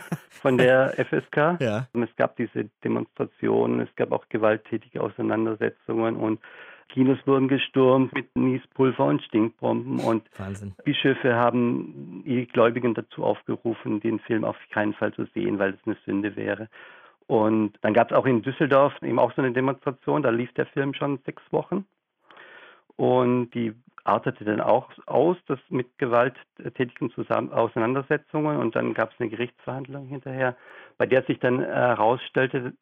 von 0.43 0.59
der 0.59 0.95
FSK. 0.97 1.59
Ja. 1.65 1.87
Es 1.93 2.15
gab 2.17 2.37
diese 2.37 2.69
Demonstrationen, 2.83 3.81
es 3.81 3.95
gab 3.97 4.13
auch 4.13 4.29
gewalttätige 4.29 5.01
Auseinandersetzungen 5.01 6.17
und 6.17 6.41
Kinos 6.89 7.19
wurden 7.27 7.49
gestürmt 7.49 8.13
mit 8.15 8.35
Niespulver 8.37 9.07
und 9.07 9.23
Stinkbomben 9.23 10.01
und 10.01 10.23
Wahnsinn. 10.39 10.75
Bischöfe 10.85 11.35
haben 11.35 12.23
die 12.25 12.47
Gläubigen 12.47 12.95
dazu 12.95 13.25
aufgerufen, 13.25 14.01
den 14.01 14.21
Film 14.21 14.45
auf 14.45 14.57
keinen 14.71 14.95
Fall 14.95 15.13
zu 15.13 15.25
sehen, 15.35 15.59
weil 15.59 15.71
es 15.71 15.87
eine 15.87 15.97
Sünde 16.05 16.37
wäre. 16.37 16.69
Und 17.27 17.73
dann 17.81 17.95
gab 17.95 18.11
es 18.11 18.17
auch 18.17 18.27
in 18.27 18.43
Düsseldorf 18.43 18.93
eben 19.03 19.19
auch 19.19 19.33
so 19.35 19.43
eine 19.43 19.53
Demonstration, 19.53 20.23
da 20.23 20.31
lief 20.31 20.53
der 20.55 20.67
Film 20.67 20.95
schon 20.95 21.19
sechs 21.25 21.43
Wochen. 21.51 21.87
Und 22.97 23.51
die 23.51 23.75
artete 24.05 24.45
dann 24.45 24.61
auch 24.61 24.91
aus, 25.07 25.37
das 25.47 25.59
mit 25.71 25.99
gewalttätigen 25.99 27.11
Zusammen 27.11 27.53
Auseinandersetzungen. 27.53 28.59
Und 28.59 28.77
dann 28.77 28.95
gab 28.95 29.13
es 29.13 29.21
eine 29.21 29.31
Gerichtsverhandlung 29.31 30.07
hinterher, 30.07 30.57
bei 30.99 31.07
der 31.07 31.23
sich 31.23 31.39
dann 31.41 31.61
herausstellte, 31.61 32.75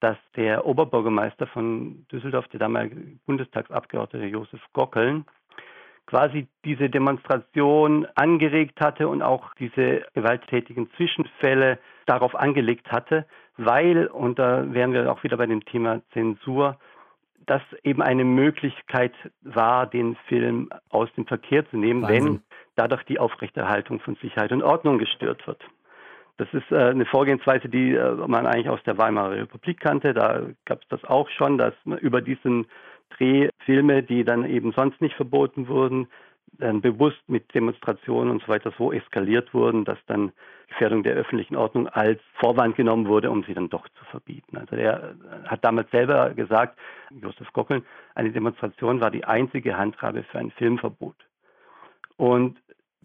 dass 0.00 0.16
der 0.36 0.66
Oberbürgermeister 0.66 1.46
von 1.46 2.06
Düsseldorf, 2.10 2.48
der 2.48 2.60
damalige 2.60 2.96
Bundestagsabgeordnete 3.26 4.26
Josef 4.26 4.60
Gockeln, 4.72 5.26
quasi 6.06 6.48
diese 6.64 6.90
Demonstration 6.90 8.06
angeregt 8.14 8.80
hatte 8.80 9.08
und 9.08 9.22
auch 9.22 9.54
diese 9.54 10.02
gewalttätigen 10.14 10.90
Zwischenfälle 10.96 11.78
darauf 12.06 12.34
angelegt 12.34 12.90
hatte, 12.90 13.26
weil, 13.56 14.06
und 14.06 14.38
da 14.38 14.72
wären 14.72 14.92
wir 14.92 15.10
auch 15.12 15.22
wieder 15.22 15.36
bei 15.36 15.46
dem 15.46 15.64
Thema 15.64 16.00
Zensur, 16.12 16.78
das 17.50 17.62
eben 17.82 18.00
eine 18.00 18.24
Möglichkeit 18.24 19.12
war, 19.42 19.84
den 19.84 20.14
Film 20.28 20.70
aus 20.88 21.12
dem 21.16 21.26
Verkehr 21.26 21.68
zu 21.68 21.76
nehmen, 21.76 22.02
Wahnsinn. 22.02 22.24
wenn 22.24 22.42
dadurch 22.76 23.02
die 23.04 23.18
Aufrechterhaltung 23.18 23.98
von 23.98 24.14
Sicherheit 24.22 24.52
und 24.52 24.62
Ordnung 24.62 24.98
gestört 24.98 25.44
wird. 25.48 25.60
Das 26.36 26.46
ist 26.52 26.70
äh, 26.70 26.90
eine 26.90 27.06
Vorgehensweise, 27.06 27.68
die 27.68 27.94
äh, 27.96 28.14
man 28.28 28.46
eigentlich 28.46 28.68
aus 28.68 28.82
der 28.84 28.98
Weimarer 28.98 29.32
Republik 29.32 29.80
kannte. 29.80 30.14
Da 30.14 30.42
gab 30.64 30.80
es 30.82 30.88
das 30.90 31.04
auch 31.04 31.28
schon, 31.28 31.58
dass 31.58 31.74
über 32.00 32.22
diesen 32.22 32.66
Drehfilme, 33.16 34.04
die 34.04 34.22
dann 34.22 34.44
eben 34.44 34.70
sonst 34.70 35.00
nicht 35.00 35.16
verboten 35.16 35.66
wurden, 35.66 36.06
dann 36.52 36.80
bewusst 36.80 37.22
mit 37.26 37.52
Demonstrationen 37.52 38.30
und 38.30 38.42
so 38.42 38.48
weiter 38.48 38.72
so 38.78 38.92
eskaliert 38.92 39.52
wurden, 39.52 39.84
dass 39.84 39.98
dann 40.06 40.30
Gefährdung 40.70 41.02
der 41.02 41.14
öffentlichen 41.14 41.56
Ordnung 41.56 41.88
als 41.88 42.20
Vorwand 42.34 42.76
genommen 42.76 43.06
wurde, 43.06 43.30
um 43.30 43.44
sie 43.44 43.54
dann 43.54 43.68
doch 43.68 43.86
zu 43.88 44.04
verbieten. 44.06 44.56
Also 44.56 44.76
er 44.76 45.14
hat 45.46 45.64
damals 45.64 45.90
selber 45.90 46.30
gesagt, 46.30 46.78
Josef 47.10 47.52
Gockeln, 47.52 47.84
eine 48.14 48.30
Demonstration 48.30 49.00
war 49.00 49.10
die 49.10 49.24
einzige 49.24 49.76
Handhabe 49.76 50.22
für 50.22 50.38
ein 50.38 50.52
Filmverbot. 50.52 51.16
Und 52.16 52.58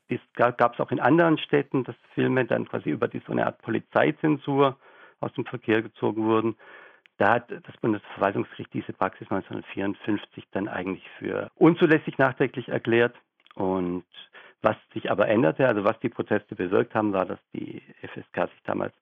es 0.08 0.20
gab 0.36 0.74
es 0.74 0.80
auch 0.80 0.92
in 0.92 1.00
anderen 1.00 1.38
Städten, 1.38 1.84
dass 1.84 1.96
Filme 2.14 2.46
dann 2.46 2.68
quasi 2.68 2.92
über 2.92 3.08
die, 3.08 3.22
so 3.26 3.32
eine 3.32 3.46
Art 3.46 3.62
Polizeizensur 3.62 4.78
aus 5.20 5.34
dem 5.34 5.46
Verkehr 5.46 5.82
gezogen 5.82 6.24
wurden. 6.26 6.56
Da 7.18 7.36
hat 7.36 7.50
das 7.50 7.78
Bundesverwaltungsgericht 7.82 8.74
diese 8.74 8.94
Praxis 8.94 9.30
1954 9.32 10.46
dann 10.52 10.68
eigentlich 10.68 11.10
für 11.18 11.50
unzulässig 11.56 12.18
nachträglich 12.18 12.70
erklärt. 12.70 13.16
Und 13.56 14.06
was 14.66 14.76
sich 14.94 15.10
aber 15.12 15.28
änderte, 15.28 15.68
also 15.68 15.84
was 15.84 16.00
die 16.02 16.10
Proteste 16.10 16.56
bewirkt 16.56 16.96
haben, 16.96 17.14
war, 17.14 17.26
dass 17.26 17.40
die 17.54 17.82
FSK 18.02 18.50
sich 18.50 18.64
damals 18.66 18.94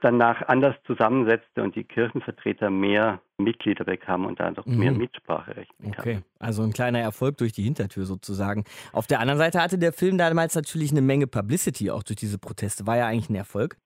danach 0.00 0.42
anders 0.48 0.74
zusammensetzte 0.84 1.62
und 1.62 1.74
die 1.74 1.84
Kirchenvertreter 1.84 2.68
mehr 2.70 3.20
Mitglieder 3.38 3.84
bekamen 3.84 4.26
und 4.26 4.40
dadurch 4.40 4.66
mhm. 4.66 4.78
mehr 4.78 4.92
Mitspracherecht 4.92 5.72
bekamen. 5.78 5.98
Okay, 5.98 6.18
also 6.38 6.62
ein 6.62 6.72
kleiner 6.72 7.00
Erfolg 7.00 7.38
durch 7.38 7.52
die 7.52 7.62
Hintertür 7.62 8.04
sozusagen. 8.04 8.64
Auf 8.92 9.06
der 9.06 9.20
anderen 9.20 9.38
Seite 9.38 9.62
hatte 9.62 9.78
der 9.78 9.92
Film 9.92 10.18
damals 10.18 10.54
natürlich 10.54 10.90
eine 10.90 11.02
Menge 11.02 11.26
Publicity 11.26 11.90
auch 11.90 12.02
durch 12.02 12.16
diese 12.16 12.38
Proteste. 12.38 12.86
War 12.86 12.96
ja 12.96 13.06
eigentlich 13.06 13.30
ein 13.30 13.36
Erfolg? 13.36 13.76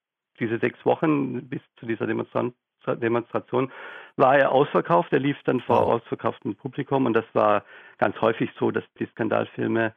Diese 0.40 0.59
sechs 0.59 0.85
Wochen 0.85 1.48
bis 1.48 1.61
zu 1.78 1.87
dieser 1.87 2.06
Demonstration 2.06 2.54
Demonstration 2.87 3.70
war 4.16 4.38
er 4.38 4.52
ausverkauft. 4.52 5.12
Er 5.12 5.18
lief 5.18 5.37
dann 5.44 5.61
vor 5.61 5.87
ausverkauftem 5.87 6.56
Publikum 6.56 7.04
und 7.04 7.12
das 7.12 7.26
war 7.35 7.62
ganz 7.98 8.18
häufig 8.22 8.50
so, 8.59 8.70
dass 8.70 8.85
die 8.98 9.06
Skandalfilme 9.06 9.92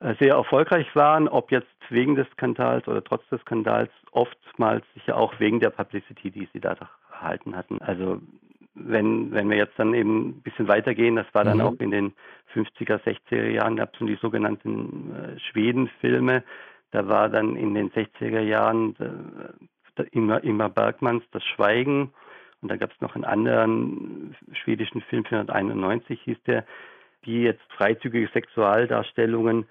sehr 0.00 0.34
erfolgreich 0.34 0.86
waren, 0.94 1.28
ob 1.28 1.50
jetzt 1.50 1.66
wegen 1.88 2.14
des 2.14 2.28
Skandals 2.32 2.86
oder 2.86 3.02
trotz 3.02 3.26
des 3.28 3.40
Skandals, 3.40 3.90
oftmals 4.12 4.84
sicher 4.94 5.16
auch 5.16 5.38
wegen 5.40 5.60
der 5.60 5.70
Publicity, 5.70 6.30
die 6.30 6.48
sie 6.52 6.60
dadurch 6.60 6.90
erhalten 7.10 7.56
hatten. 7.56 7.80
Also 7.80 8.20
wenn, 8.74 9.32
wenn 9.32 9.50
wir 9.50 9.56
jetzt 9.56 9.78
dann 9.78 9.94
eben 9.94 10.28
ein 10.28 10.42
bisschen 10.42 10.68
weitergehen, 10.68 11.16
das 11.16 11.26
war 11.32 11.44
dann 11.44 11.58
mhm. 11.58 11.64
auch 11.64 11.74
in 11.80 11.90
den 11.90 12.12
50er, 12.54 13.00
60er 13.02 13.50
Jahren, 13.50 13.76
gab 13.76 13.92
es 13.92 14.06
die 14.06 14.18
sogenannten 14.20 15.14
äh, 15.14 15.40
Schweden-Filme. 15.40 16.44
Da 16.92 17.08
war 17.08 17.28
dann 17.28 17.56
in 17.56 17.74
den 17.74 17.90
60er 17.90 18.40
Jahren 18.40 18.94
äh, 19.00 20.02
immer, 20.12 20.42
immer 20.44 20.68
Bergmanns 20.68 21.24
Das 21.32 21.42
Schweigen 21.42 22.12
und 22.60 22.70
da 22.70 22.76
gab 22.76 22.92
es 22.92 23.00
noch 23.00 23.14
einen 23.14 23.24
anderen 23.24 24.36
schwedischen 24.52 25.00
Film, 25.02 25.24
1991 25.24 26.20
hieß 26.22 26.42
der, 26.46 26.64
die 27.24 27.42
jetzt 27.42 27.62
freizügige 27.76 28.28
Sexualdarstellungen 28.28 29.66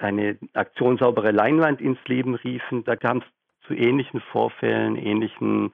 eine 0.00 0.38
Aktion 0.54 0.98
saubere 0.98 1.30
Leinwand 1.30 1.80
ins 1.80 1.98
Leben 2.06 2.34
riefen. 2.34 2.84
Da 2.84 2.96
kam 2.96 3.18
es 3.18 3.24
zu 3.66 3.74
ähnlichen 3.74 4.20
Vorfällen, 4.20 4.96
ähnlichen 4.96 5.72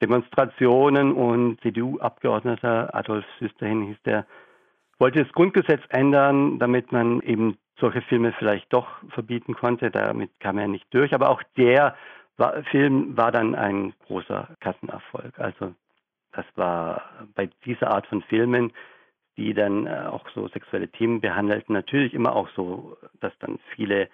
Demonstrationen 0.00 1.12
und 1.12 1.60
CDU-Abgeordneter 1.60 2.94
Adolf 2.94 3.24
Süsterhin 3.38 3.82
hieß 3.82 4.02
der, 4.04 4.26
wollte 4.98 5.22
das 5.22 5.32
Grundgesetz 5.32 5.82
ändern, 5.90 6.58
damit 6.58 6.92
man 6.92 7.20
eben 7.20 7.56
solche 7.80 8.02
Filme 8.02 8.32
vielleicht 8.32 8.72
doch 8.72 8.88
verbieten 9.10 9.54
konnte. 9.54 9.90
Damit 9.90 10.38
kam 10.40 10.58
er 10.58 10.68
nicht 10.68 10.92
durch. 10.92 11.14
Aber 11.14 11.30
auch 11.30 11.42
der 11.56 11.96
war, 12.36 12.62
Film 12.64 13.16
war 13.16 13.32
dann 13.32 13.54
ein 13.54 13.92
großer 14.06 14.48
Kassenerfolg. 14.60 15.38
Also 15.38 15.74
das 16.32 16.44
war 16.56 17.02
bei 17.34 17.48
dieser 17.64 17.90
Art 17.90 18.06
von 18.06 18.22
Filmen, 18.22 18.72
die 19.38 19.54
dann 19.54 19.86
äh, 19.86 20.06
auch 20.10 20.24
so 20.34 20.48
sexuelle 20.48 20.88
Themen 20.88 21.20
behandelten, 21.20 21.72
natürlich 21.72 22.12
immer 22.12 22.34
auch 22.34 22.48
so, 22.54 22.98
dass 23.20 23.32
dann 23.38 23.58
viele 23.74 24.08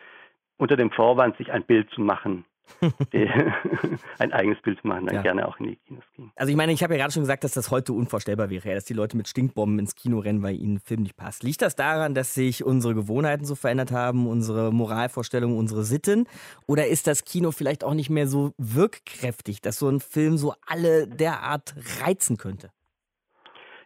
unter 0.57 0.77
dem 0.77 0.91
Vorwand, 0.91 1.37
sich 1.39 1.51
ein 1.51 1.65
Bild 1.65 1.91
zu 1.91 2.01
machen, 2.03 2.45
ein 4.19 4.33
eigenes 4.33 4.61
Bild 4.63 4.81
zu 4.81 4.87
machen, 4.87 5.07
dann 5.07 5.17
ja. 5.17 5.23
gerne 5.23 5.49
auch 5.49 5.59
in 5.59 5.67
die 5.67 5.77
Kinos 5.77 6.05
gehen. 6.15 6.31
Also 6.37 6.51
ich 6.51 6.57
meine, 6.57 6.73
ich 6.73 6.83
habe 6.83 6.95
ja 6.95 7.01
gerade 7.01 7.13
schon 7.13 7.23
gesagt, 7.23 7.43
dass 7.43 7.53
das 7.53 7.71
heute 7.71 7.95
unvorstellbar 7.95 8.51
wäre, 8.51 8.75
dass 8.75 8.85
die 8.85 8.95
Leute 8.95 9.17
mit 9.17 9.29
Stinkbomben 9.29 9.79
ins 9.79 9.95
Kino 9.95 10.19
rennen, 10.19 10.43
weil 10.43 10.55
ihnen 10.57 10.77
ein 10.77 10.81
Film 10.81 11.03
nicht 11.03 11.17
passt. 11.17 11.43
Liegt 11.43 11.63
das 11.63 11.75
daran, 11.75 12.15
dass 12.15 12.35
sich 12.35 12.65
unsere 12.65 12.95
Gewohnheiten 12.95 13.47
so 13.47 13.55
verändert 13.55 13.93
haben, 13.93 14.27
unsere 14.27 14.73
Moralvorstellungen, 14.73 15.57
unsere 15.57 15.85
Sitten? 15.85 16.27
Oder 16.67 16.87
ist 16.87 17.07
das 17.07 17.25
Kino 17.25 17.51
vielleicht 17.51 17.83
auch 17.83 17.95
nicht 17.95 18.11
mehr 18.11 18.29
so 18.29 18.53
wirkkräftig, 18.59 19.63
dass 19.63 19.79
so 19.79 19.89
ein 19.89 20.01
Film 20.01 20.37
so 20.37 20.55
alle 20.67 21.09
derart 21.09 21.75
reizen 22.03 22.37
könnte? 22.37 22.71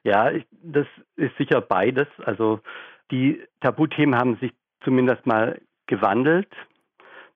Ja, 0.05 0.31
das 0.63 0.87
ist 1.17 1.37
sicher 1.37 1.61
beides. 1.61 2.09
Also 2.25 2.61
die 3.11 3.43
Tabuthemen 3.61 4.19
haben 4.19 4.37
sich 4.37 4.53
zumindest 4.83 5.27
mal 5.27 5.61
gewandelt. 5.87 6.49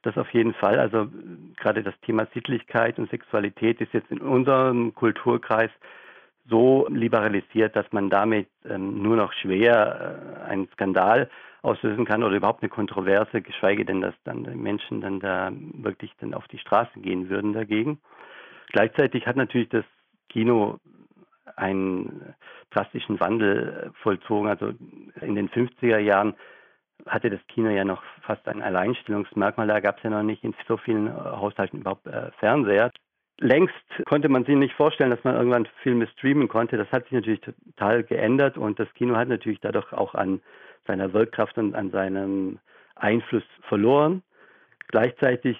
Das 0.03 0.16
auf 0.16 0.33
jeden 0.35 0.55
Fall. 0.55 0.79
Also 0.79 1.09
gerade 1.57 1.83
das 1.83 1.94
Thema 2.01 2.27
Sittlichkeit 2.35 2.98
und 2.98 3.10
Sexualität 3.10 3.81
ist 3.81 3.92
jetzt 3.92 4.10
in 4.10 4.21
unserem 4.21 4.94
Kulturkreis 4.94 5.71
so 6.48 6.88
liberalisiert, 6.88 7.77
dass 7.77 7.87
man 7.92 8.10
damit 8.10 8.48
ähm, 8.69 9.00
nur 9.00 9.17
noch 9.17 9.33
schwer 9.33 10.42
äh, 10.46 10.50
einen 10.50 10.69
Skandal 10.73 11.31
auslösen 11.63 12.04
kann 12.04 12.25
oder 12.25 12.37
überhaupt 12.37 12.63
eine 12.63 12.69
Kontroverse, 12.71 13.40
geschweige 13.40 13.85
denn, 13.85 14.00
dass 14.00 14.15
dann 14.25 14.42
Menschen 14.60 15.00
dann 15.00 15.21
da 15.21 15.52
wirklich 15.75 16.13
dann 16.19 16.35
auf 16.35 16.48
die 16.48 16.58
Straße 16.58 16.98
gehen 16.98 17.29
würden 17.31 17.52
dagegen. 17.52 18.00
Gleichzeitig 18.73 19.27
hat 19.27 19.37
natürlich 19.37 19.69
das 19.69 19.85
Kino 20.29 20.81
einen 21.57 22.35
drastischen 22.71 23.21
Wandel 23.21 23.92
vollzogen. 24.03 24.48
Also 24.48 24.73
in 25.21 25.35
den 25.35 25.48
50er 25.48 25.98
Jahren 25.98 26.35
hatte 27.07 27.31
das 27.31 27.40
Kino 27.48 27.71
ja 27.71 27.85
noch 27.85 28.03
fast 28.23 28.46
ein 28.48 28.63
Alleinstellungsmerkmal. 28.63 29.67
Da 29.67 29.81
gab 29.81 29.98
es 29.98 30.03
ja 30.05 30.11
noch 30.11 30.23
nicht 30.23 30.44
in 30.44 30.55
so 30.67 30.77
vielen 30.77 31.09
äh, 31.09 31.11
Haushalten 31.11 31.81
überhaupt 31.81 32.07
äh, 32.07 32.31
Fernseher. 32.38 32.90
Längst 33.38 33.75
konnte 34.07 34.29
man 34.29 34.44
sich 34.44 34.55
nicht 34.55 34.75
vorstellen, 34.75 35.11
dass 35.11 35.25
man 35.25 35.35
irgendwann 35.35 35.67
Filme 35.83 36.07
streamen 36.07 36.48
konnte. 36.48 36.77
Das 36.77 36.90
hat 36.92 37.05
sich 37.05 37.13
natürlich 37.13 37.40
total 37.40 38.05
geändert 38.05 38.57
und 38.57 38.79
das 38.79 38.92
Kino 38.94 39.17
hat 39.17 39.29
natürlich 39.29 39.59
dadurch 39.61 39.92
auch 39.92 40.15
an 40.15 40.40
seiner 40.87 41.13
Wirkkraft 41.13 41.59
und 41.59 41.75
an 41.75 41.90
seinem 41.90 42.59
Einfluss 42.94 43.44
verloren. 43.69 44.23
Gleichzeitig 44.88 45.59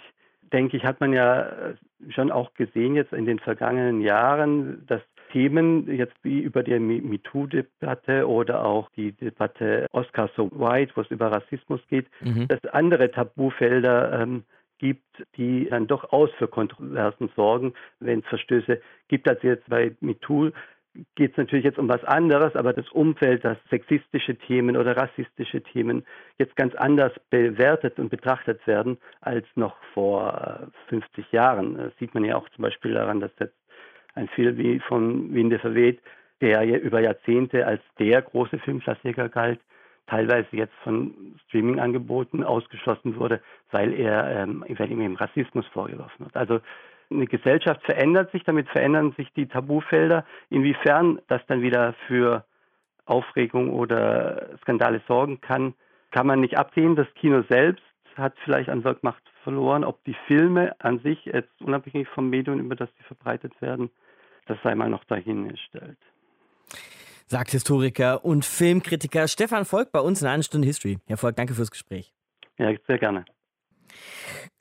denke 0.53 0.77
ich, 0.77 0.85
hat 0.85 1.01
man 1.01 1.13
ja 1.13 1.43
äh, 1.43 1.75
schon 2.11 2.31
auch 2.31 2.55
gesehen 2.55 2.95
jetzt 2.95 3.13
in 3.13 3.25
den 3.25 3.39
vergangenen 3.39 4.01
Jahren, 4.01 4.87
dass 4.87 5.03
Themen 5.33 5.91
jetzt 5.91 6.15
wie 6.23 6.41
über 6.41 6.63
die 6.63 6.79
MeToo-Debatte 6.79 8.29
oder 8.29 8.65
auch 8.65 8.91
die 8.91 9.13
Debatte 9.13 9.87
Oscar 9.93 10.31
so 10.37 10.51
White, 10.53 10.93
wo 10.95 11.01
es 11.01 11.11
über 11.11 11.33
Rassismus 11.33 11.81
geht, 11.89 12.07
mhm. 12.21 12.49
dass 12.49 12.65
andere 12.73 13.11
Tabufelder 13.11 14.21
ähm, 14.21 14.45
gibt, 14.79 15.25
die 15.37 15.69
dann 15.71 15.87
durchaus 15.87 16.31
für 16.39 16.49
Kontroversen 16.49 17.31
sorgen, 17.37 17.73
wenn 18.01 18.21
es 18.21 18.27
Verstöße 18.27 18.81
gibt, 19.09 19.29
als 19.29 19.43
jetzt 19.43 19.69
bei 19.69 19.95
MeToo 20.01 20.51
geht 21.15 21.33
es 21.33 21.37
natürlich 21.37 21.65
jetzt 21.65 21.79
um 21.79 21.89
was 21.89 22.05
anderes, 22.05 22.55
aber 22.55 22.73
das 22.73 22.89
Umfeld, 22.91 23.45
dass 23.45 23.57
sexistische 23.71 24.37
Themen 24.37 24.77
oder 24.77 24.97
rassistische 24.97 25.63
Themen 25.63 26.05
jetzt 26.39 26.57
ganz 26.57 26.75
anders 26.75 27.13
bewertet 27.31 27.99
und 27.99 28.11
betrachtet 28.11 28.67
werden 28.67 28.99
als 29.21 29.47
noch 29.55 29.77
vor 29.95 30.69
50 30.89 31.25
äh, 31.33 31.37
Jahren. 31.37 31.77
Das 31.77 31.97
sieht 31.99 32.15
man 32.15 32.25
ja 32.25 32.37
auch 32.37 32.49
zum 32.51 32.63
Beispiel 32.63 32.93
daran, 32.93 33.21
dass 33.21 33.31
jetzt 33.41 33.57
ein 34.15 34.29
Film 34.29 34.57
wie 34.59 34.79
von 34.81 35.33
Winde 35.35 35.59
verweht, 35.59 36.01
der 36.41 36.83
über 36.83 37.01
Jahrzehnte 37.01 37.67
als 37.67 37.81
der 37.99 38.23
große 38.23 38.59
Filmklassiker 38.59 39.29
galt, 39.29 39.61
teilweise 40.07 40.49
jetzt 40.53 40.75
von 40.83 41.15
Streaming-Angeboten 41.47 42.43
ausgeschlossen 42.43 43.17
wurde, 43.17 43.41
weil 43.71 43.93
er 43.95 44.43
ähm, 44.43 44.65
weil 44.69 44.91
ihm 44.91 45.01
eben 45.01 45.17
Rassismus 45.17 45.67
vorgeworfen 45.69 46.27
wird. 46.27 46.37
Also 46.37 46.61
eine 47.11 47.27
Gesellschaft 47.27 47.83
verändert 47.85 48.33
sich, 48.33 48.43
damit 48.45 48.69
verändern 48.69 49.13
sich 49.17 49.33
die 49.35 49.47
Tabufelder. 49.47 50.25
Inwiefern 50.51 51.21
das 51.29 51.41
dann 51.47 51.63
wieder 51.63 51.95
für 52.07 52.45
Aufregung 53.05 53.71
oder 53.71 54.49
Skandale 54.63 55.03
sorgen 55.07 55.41
kann, 55.41 55.75
kann 56.11 56.27
man 56.27 56.41
nicht 56.41 56.59
absehen. 56.59 56.97
Das 56.97 57.13
Kino 57.15 57.43
selbst 57.49 57.83
hat 58.17 58.35
vielleicht 58.45 58.69
an 58.69 58.85
Wirkmacht 58.85 59.23
verloren. 59.43 59.85
Ob 59.85 60.03
die 60.05 60.17
Filme 60.27 60.75
an 60.81 61.01
sich, 61.01 61.25
jetzt 61.25 61.61
unabhängig 61.61 62.09
vom 62.09 62.29
Medium, 62.31 62.61
über 62.61 62.77
das 62.77 62.89
sie 62.99 63.05
verbreitet 63.05 63.53
werden, 63.61 63.91
das 64.47 64.59
sei 64.63 64.75
mal 64.75 64.89
noch 64.89 65.05
dahingestellt. 65.05 65.99
Sagt 67.27 67.51
Historiker 67.51 68.25
und 68.25 68.45
Filmkritiker 68.45 69.27
Stefan 69.29 69.65
Volk 69.65 69.91
bei 69.93 70.01
uns 70.01 70.21
in 70.21 70.29
einer 70.29 70.43
Stunde 70.43 70.67
History. 70.67 70.99
Herr 71.07 71.17
Volk, 71.17 71.37
danke 71.37 71.55
fürs 71.55 71.71
Gespräch. 71.71 72.13
Ja, 72.59 72.73
sehr 72.87 72.99
gerne. 72.99 73.25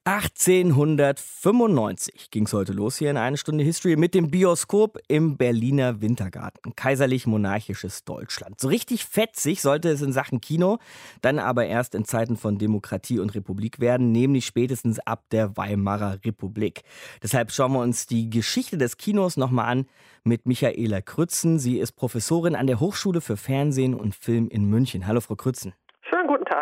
1895 0.03 2.31
ging 2.31 2.47
es 2.47 2.53
heute 2.53 2.73
los 2.73 2.97
hier 2.97 3.11
in 3.11 3.17
eine 3.17 3.37
Stunde 3.37 3.63
History 3.63 3.95
mit 3.95 4.15
dem 4.15 4.31
Bioskop 4.31 4.97
im 5.07 5.37
Berliner 5.37 6.01
Wintergarten. 6.01 6.75
Kaiserlich-monarchisches 6.75 8.03
Deutschland. 8.03 8.59
So 8.59 8.69
richtig 8.69 9.05
fetzig 9.05 9.61
sollte 9.61 9.89
es 9.89 10.01
in 10.01 10.11
Sachen 10.11 10.41
Kino 10.41 10.79
dann 11.21 11.37
aber 11.37 11.67
erst 11.67 11.93
in 11.93 12.03
Zeiten 12.03 12.35
von 12.35 12.57
Demokratie 12.57 13.19
und 13.19 13.35
Republik 13.35 13.79
werden, 13.79 14.11
nämlich 14.11 14.47
spätestens 14.47 14.97
ab 14.97 15.25
der 15.29 15.55
Weimarer 15.55 16.17
Republik. 16.25 16.81
Deshalb 17.21 17.51
schauen 17.51 17.73
wir 17.73 17.81
uns 17.81 18.07
die 18.07 18.31
Geschichte 18.31 18.79
des 18.79 18.97
Kinos 18.97 19.37
nochmal 19.37 19.67
an 19.67 19.85
mit 20.23 20.47
Michaela 20.47 21.01
Krützen. 21.01 21.59
Sie 21.59 21.77
ist 21.77 21.91
Professorin 21.91 22.55
an 22.55 22.65
der 22.65 22.79
Hochschule 22.79 23.21
für 23.21 23.37
Fernsehen 23.37 23.93
und 23.93 24.15
Film 24.15 24.47
in 24.47 24.65
München. 24.65 25.05
Hallo, 25.05 25.21
Frau 25.21 25.35
Krützen. 25.35 25.75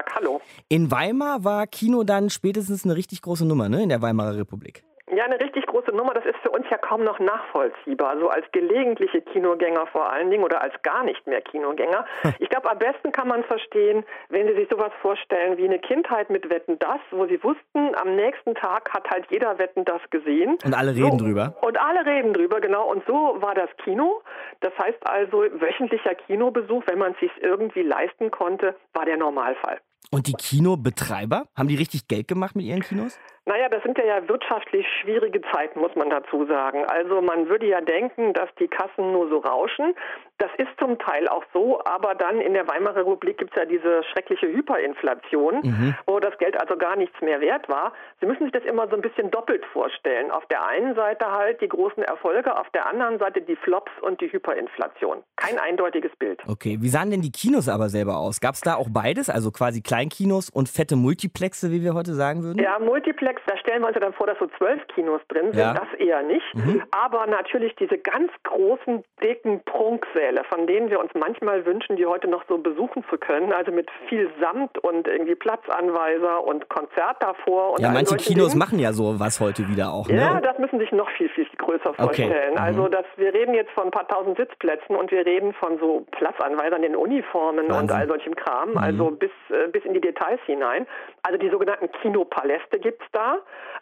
Tag, 0.09 0.15
hallo. 0.15 0.41
In 0.67 0.91
Weimar 0.91 1.43
war 1.43 1.67
Kino 1.67 2.03
dann 2.03 2.29
spätestens 2.29 2.85
eine 2.85 2.95
richtig 2.95 3.21
große 3.21 3.47
Nummer, 3.47 3.69
ne, 3.69 3.83
in 3.83 3.89
der 3.89 4.01
Weimarer 4.01 4.37
Republik. 4.37 4.83
Ja, 5.11 5.25
eine 5.25 5.39
richtig 5.39 5.65
große 5.65 5.89
Nummer. 5.89 6.13
Das 6.13 6.23
ist 6.23 6.37
für 6.43 6.51
uns 6.51 6.67
ja 6.69 6.77
kaum 6.77 7.03
noch 7.03 7.17
nachvollziehbar. 7.17 8.19
So 8.19 8.29
als 8.29 8.45
gelegentliche 8.51 9.21
Kinogänger 9.21 9.87
vor 9.87 10.11
allen 10.11 10.29
Dingen 10.29 10.43
oder 10.43 10.61
als 10.61 10.79
gar 10.83 11.03
nicht 11.03 11.25
mehr 11.25 11.41
Kinogänger. 11.41 12.05
Ich 12.39 12.47
glaube, 12.49 12.69
am 12.69 12.77
besten 12.77 13.11
kann 13.11 13.27
man 13.27 13.43
verstehen, 13.43 14.05
wenn 14.29 14.47
Sie 14.47 14.53
sich 14.53 14.69
sowas 14.69 14.91
vorstellen 15.01 15.57
wie 15.57 15.65
eine 15.65 15.79
Kindheit 15.79 16.29
mit 16.29 16.49
Wetten 16.49 16.77
das, 16.79 16.99
wo 17.11 17.25
Sie 17.25 17.43
wussten, 17.43 17.95
am 17.95 18.15
nächsten 18.15 18.55
Tag 18.55 18.93
hat 18.93 19.09
halt 19.09 19.25
jeder 19.29 19.57
Wetten 19.57 19.83
das 19.83 20.01
gesehen. 20.09 20.57
Und 20.63 20.73
alle 20.73 20.95
reden 20.95 21.17
so, 21.17 21.25
drüber. 21.25 21.55
Und 21.61 21.79
alle 21.79 22.05
reden 22.05 22.33
drüber, 22.33 22.61
genau. 22.61 22.89
Und 22.89 23.03
so 23.07 23.37
war 23.39 23.55
das 23.55 23.69
Kino. 23.83 24.21
Das 24.61 24.73
heißt 24.77 24.99
also, 25.07 25.43
wöchentlicher 25.59 26.15
Kinobesuch, 26.15 26.83
wenn 26.85 26.99
man 26.99 27.13
es 27.13 27.19
sich 27.19 27.31
irgendwie 27.41 27.81
leisten 27.81 28.31
konnte, 28.31 28.75
war 28.93 29.05
der 29.05 29.17
Normalfall. 29.17 29.79
Und 30.11 30.27
die 30.27 30.33
Kinobetreiber, 30.33 31.47
haben 31.55 31.67
die 31.67 31.75
richtig 31.75 32.07
Geld 32.07 32.27
gemacht 32.27 32.55
mit 32.55 32.65
ihren 32.65 32.81
Kinos? 32.81 33.19
Naja, 33.45 33.69
das 33.69 33.81
sind 33.83 33.97
ja, 33.97 34.27
wirtschaftlich 34.27 34.85
schwierige 35.01 35.41
Zeiten, 35.53 35.79
muss 35.79 35.95
man 35.95 36.09
dazu 36.09 36.45
sagen. 36.45 36.85
Also 36.85 37.21
man 37.21 37.49
würde 37.49 37.67
ja 37.67 37.81
denken, 37.81 38.33
dass 38.33 38.49
die 38.59 38.67
Kassen 38.67 39.11
nur 39.11 39.29
so 39.29 39.37
rauschen. 39.37 39.95
Das 40.39 40.51
ist 40.57 40.69
zum 40.79 40.97
Teil 40.99 41.27
auch 41.27 41.43
so, 41.53 41.81
aber 41.83 42.15
dann 42.15 42.39
in 42.39 42.53
der 42.53 42.65
Weimarer 42.65 43.01
Republik 43.01 43.37
gibt 43.37 43.51
es 43.51 43.57
ja 43.59 43.65
diese 43.65 44.03
schreckliche 44.05 44.47
Hyperinflation, 44.47 45.59
mhm. 45.61 45.95
wo 46.07 46.19
das 46.21 46.37
Geld 46.37 46.59
also 46.59 46.77
gar 46.77 46.95
nichts 46.95 47.19
mehr 47.19 47.41
wert 47.41 47.67
war. 47.67 47.91
Sie 48.21 48.25
müssen 48.25 48.43
sich 48.43 48.53
das 48.53 48.63
immer 48.63 48.87
so 48.87 48.95
ein 48.95 49.01
bisschen 49.01 49.29
doppelt 49.31 49.65
vorstellen. 49.73 50.31
Auf 50.31 50.45
der 50.45 50.65
einen 50.65 50.95
Seite 50.95 51.29
halt 51.29 51.59
die 51.59 51.67
großen 51.67 52.03
Erfolge, 52.03 52.57
auf 52.57 52.69
der 52.69 52.87
anderen 52.87 53.19
Seite 53.19 53.41
die 53.41 53.57
Flops 53.57 53.91
und 54.01 54.21
die 54.21 54.31
Hyperinflation. 54.31 55.23
Kein 55.35 55.59
eindeutiges 55.59 56.15
Bild. 56.15 56.41
Okay, 56.47 56.77
wie 56.79 56.87
sahen 56.87 57.11
denn 57.11 57.21
die 57.21 57.33
Kinos 57.33 57.67
aber 57.67 57.89
selber 57.89 58.15
aus? 58.15 58.39
Gab 58.39 58.55
es 58.55 58.61
da 58.61 58.75
auch 58.75 58.87
beides, 58.89 59.29
also 59.29 59.51
quasi 59.51 59.81
Kleinkinos 59.81 60.49
und 60.49 60.69
fette 60.69 60.95
Multiplexe, 60.95 61.69
wie 61.69 61.83
wir 61.83 61.93
heute 61.93 62.13
sagen 62.13 62.43
würden? 62.43 62.63
Ja, 62.63 62.79
Multiplex, 62.79 63.41
da 63.45 63.57
stellen 63.57 63.81
wir 63.81 63.87
uns 63.87 63.95
ja 63.95 64.01
dann 64.01 64.13
vor, 64.13 64.27
dass 64.27 64.39
so 64.39 64.47
zwölf 64.57 64.79
Kinos 64.95 65.19
drin 65.27 65.47
sind. 65.51 65.59
Ja. 65.59 65.73
Das 65.73 65.99
eher 65.99 66.23
nicht. 66.23 66.55
Mhm. 66.55 66.81
Aber 66.91 67.27
natürlich 67.27 67.75
diese 67.75 67.97
ganz 67.97 68.31
großen, 68.43 69.03
dicken 69.21 69.61
Prunksäle 69.65 70.28
Festivalsäle, 70.29 70.43
von 70.45 70.67
denen 70.67 70.89
wir 70.89 70.99
uns 70.99 71.11
manchmal 71.13 71.65
wünschen, 71.65 71.95
die 71.95 72.05
heute 72.05 72.27
noch 72.27 72.43
so 72.47 72.57
besuchen 72.57 73.03
zu 73.09 73.17
können, 73.17 73.53
also 73.53 73.71
mit 73.71 73.89
viel 74.07 74.29
Samt 74.39 74.77
und 74.79 75.07
irgendwie 75.07 75.35
Platzanweiser 75.35 76.43
und 76.43 76.69
Konzert 76.69 77.17
davor. 77.19 77.73
Und 77.73 77.81
ja, 77.81 77.91
manche 77.91 78.15
Kinos 78.17 78.49
Dingen. 78.49 78.59
machen 78.59 78.79
ja 78.79 78.93
so 78.93 79.19
was 79.19 79.39
heute 79.39 79.67
wieder 79.67 79.91
auch. 79.91 80.07
Ne? 80.07 80.17
Ja, 80.17 80.39
das 80.39 80.57
müssen 80.59 80.79
sich 80.79 80.91
noch 80.91 81.09
viel, 81.11 81.29
viel 81.29 81.47
größer 81.57 81.93
vorstellen. 81.93 82.51
Okay. 82.51 82.59
Also 82.59 82.83
mhm. 82.83 82.91
das, 82.91 83.05
wir 83.17 83.33
reden 83.33 83.53
jetzt 83.53 83.71
von 83.71 83.85
ein 83.85 83.91
paar 83.91 84.07
tausend 84.07 84.37
Sitzplätzen 84.37 84.95
und 84.95 85.11
wir 85.11 85.25
reden 85.25 85.53
von 85.53 85.79
so 85.79 86.05
Platzanweisern 86.11 86.83
in 86.83 86.95
Uniformen 86.95 87.69
Wahnsinn. 87.69 87.81
und 87.83 87.91
all 87.91 88.07
solchem 88.07 88.35
Kram, 88.35 88.71
mhm. 88.71 88.77
also 88.77 89.11
bis, 89.11 89.31
äh, 89.49 89.67
bis 89.69 89.83
in 89.85 89.93
die 89.93 90.01
Details 90.01 90.39
hinein. 90.45 90.85
Also 91.23 91.37
die 91.37 91.49
sogenannten 91.49 91.91
Kinopaläste 92.01 92.79
gibt 92.79 93.01
es 93.01 93.07
da. 93.11 93.39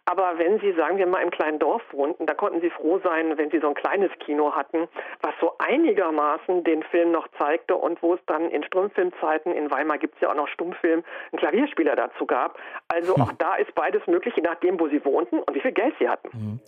Aber 0.09 0.37
wenn 0.37 0.59
Sie, 0.59 0.71
sagen 0.73 0.97
wir 0.97 1.05
mal, 1.05 1.21
im 1.21 1.31
kleinen 1.31 1.59
Dorf 1.59 1.81
wohnten, 1.91 2.25
da 2.25 2.33
konnten 2.33 2.61
Sie 2.61 2.69
froh 2.69 2.99
sein, 3.03 3.37
wenn 3.37 3.51
Sie 3.51 3.59
so 3.59 3.67
ein 3.67 3.75
kleines 3.75 4.09
Kino 4.19 4.53
hatten, 4.53 4.87
was 5.21 5.33
so 5.41 5.53
einigermaßen 5.59 6.36
einigermaßen 6.37 6.63
den 6.63 6.83
Film 6.83 7.11
noch 7.11 7.27
zeigte 7.37 7.75
und 7.75 8.01
wo 8.01 8.13
es 8.13 8.19
dann 8.27 8.49
in 8.49 8.63
Stummfilmzeiten, 8.63 9.53
in 9.53 9.69
Weimar 9.71 9.97
gibt 9.97 10.15
es 10.15 10.21
ja 10.21 10.29
auch 10.29 10.35
noch 10.35 10.47
Stummfilm, 10.47 11.03
einen 11.31 11.39
Klavierspieler 11.39 11.95
dazu 11.95 12.25
gab. 12.25 12.57
Also 12.87 13.15
auch 13.17 13.31
da 13.33 13.55
ist 13.55 13.73
beides 13.75 14.05
möglich, 14.07 14.33
je 14.35 14.43
nachdem, 14.43 14.79
wo 14.79 14.87
sie 14.87 15.03
wohnten 15.03 15.39
und 15.39 15.55
wie 15.55 15.61
viel 15.61 15.71
Geld 15.71 15.93
sie 15.99 16.09
hatten. 16.09 16.31
Hm. 16.31 16.59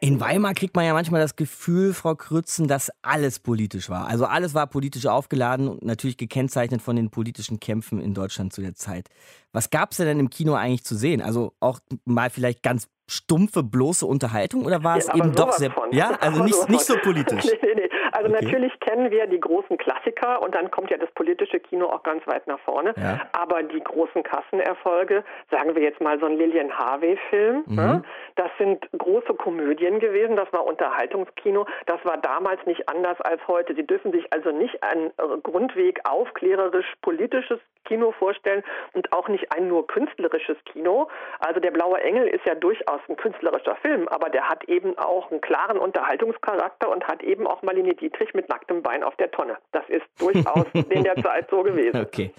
In 0.00 0.20
Weimar 0.20 0.54
kriegt 0.54 0.74
man 0.74 0.84
ja 0.84 0.94
manchmal 0.94 1.20
das 1.20 1.36
Gefühl, 1.36 1.94
Frau 1.94 2.16
Krützen, 2.16 2.66
dass 2.66 2.90
alles 3.02 3.38
politisch 3.38 3.88
war. 3.88 4.08
Also 4.08 4.24
alles 4.24 4.52
war 4.52 4.66
politisch 4.66 5.06
aufgeladen 5.06 5.68
und 5.68 5.84
natürlich 5.84 6.16
gekennzeichnet 6.16 6.82
von 6.82 6.96
den 6.96 7.10
politischen 7.10 7.60
Kämpfen 7.60 8.00
in 8.00 8.12
Deutschland 8.12 8.52
zu 8.52 8.62
der 8.62 8.74
Zeit. 8.74 9.06
Was 9.52 9.70
gab 9.70 9.90
es 9.90 9.98
denn 9.98 10.18
im 10.18 10.30
Kino 10.30 10.54
eigentlich 10.54 10.84
zu 10.84 10.94
sehen? 10.94 11.20
Also 11.20 11.52
auch 11.60 11.78
mal 12.04 12.30
vielleicht 12.30 12.62
ganz 12.62 12.88
stumpfe, 13.08 13.62
bloße 13.62 14.06
Unterhaltung 14.06 14.64
oder 14.64 14.82
war 14.84 14.96
es 14.96 15.08
ja, 15.08 15.16
eben 15.16 15.34
doch 15.34 15.52
sehr. 15.52 15.70
Von. 15.70 15.92
Ja, 15.92 16.12
also 16.20 16.42
nicht, 16.42 16.68
nicht 16.68 16.84
so 16.84 16.96
politisch. 16.98 17.44
nee, 17.44 17.58
nee, 17.62 17.74
nee. 17.74 17.88
Also 18.12 18.30
okay. 18.30 18.44
natürlich 18.44 18.78
kennen 18.80 19.10
wir 19.10 19.26
die 19.26 19.40
großen 19.40 19.78
Klassiker 19.78 20.42
und 20.42 20.54
dann 20.54 20.70
kommt 20.70 20.90
ja 20.90 20.98
das 20.98 21.10
politische 21.12 21.58
Kino 21.60 21.86
auch 21.86 22.02
ganz 22.02 22.26
weit 22.26 22.46
nach 22.46 22.60
vorne. 22.60 22.94
Ja. 22.96 23.20
Aber 23.32 23.62
die 23.62 23.80
großen 23.80 24.22
Kassenerfolge, 24.22 25.24
sagen 25.50 25.74
wir 25.74 25.82
jetzt 25.82 26.00
mal 26.00 26.20
so 26.20 26.26
ein 26.26 26.36
Lillian 26.36 26.70
Harvey-Film, 26.70 27.64
mhm. 27.66 27.74
ne? 27.74 28.04
das 28.36 28.50
sind 28.58 28.86
große 28.96 29.34
Komödien 29.34 29.98
gewesen, 29.98 30.36
das 30.36 30.52
war 30.52 30.64
Unterhaltungskino, 30.66 31.66
das 31.86 32.04
war 32.04 32.18
damals 32.18 32.64
nicht 32.66 32.88
anders 32.88 33.20
als 33.22 33.40
heute. 33.48 33.74
Sie 33.74 33.86
dürfen 33.86 34.12
sich 34.12 34.30
also 34.32 34.50
nicht 34.50 34.82
ein 34.82 35.06
äh, 35.06 35.38
grundweg 35.42 36.00
aufklärerisch 36.04 36.92
politisches 37.00 37.60
Kino 37.84 38.12
vorstellen 38.12 38.62
und 38.92 39.12
auch 39.12 39.28
nicht 39.28 39.41
ein 39.50 39.68
nur 39.68 39.86
künstlerisches 39.86 40.56
Kino. 40.64 41.08
Also 41.38 41.60
der 41.60 41.70
Blaue 41.70 42.00
Engel 42.00 42.26
ist 42.28 42.44
ja 42.44 42.54
durchaus 42.54 43.00
ein 43.08 43.16
künstlerischer 43.16 43.76
Film, 43.76 44.08
aber 44.08 44.30
der 44.30 44.48
hat 44.48 44.64
eben 44.68 44.96
auch 44.98 45.30
einen 45.30 45.40
klaren 45.40 45.78
Unterhaltungscharakter 45.78 46.90
und 46.90 47.04
hat 47.04 47.22
eben 47.22 47.46
auch 47.46 47.62
Marlene 47.62 47.94
Dietrich 47.94 48.34
mit 48.34 48.48
nacktem 48.48 48.82
Bein 48.82 49.02
auf 49.02 49.16
der 49.16 49.30
Tonne. 49.30 49.56
Das 49.72 49.84
ist 49.88 50.04
durchaus 50.18 50.66
in 50.72 51.04
der 51.04 51.16
Zeit 51.16 51.48
so 51.50 51.62
gewesen. 51.62 52.00
Okay. 52.00 52.32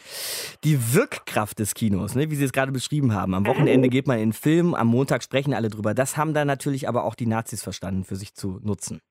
Die 0.64 0.78
Wirkkraft 0.96 1.60
des 1.60 1.74
Kinos, 1.74 2.16
ne, 2.16 2.30
wie 2.30 2.36
Sie 2.36 2.46
es 2.46 2.54
gerade 2.54 2.72
beschrieben 2.72 3.14
haben. 3.14 3.34
Am 3.34 3.46
Wochenende 3.46 3.90
geht 3.90 4.08
man 4.08 4.18
in 4.18 4.30
den 4.30 4.34
Film, 4.34 4.74
am 4.74 4.88
Montag 4.88 5.24
sprechen 5.24 5.54
alle 5.54 5.70
drüber. 5.70 5.94
Das 5.94 6.18
haben 6.18 6.34
dann 6.34 6.48
natürlich 6.48 6.88
aber 6.88 7.04
auch 7.04 7.16
die 7.16 7.28
Nazis 7.28 7.64
verstanden, 7.64 8.04
für 8.04 8.16
sich 8.16 8.34
zu 8.34 8.60
nutzen. 8.64 9.02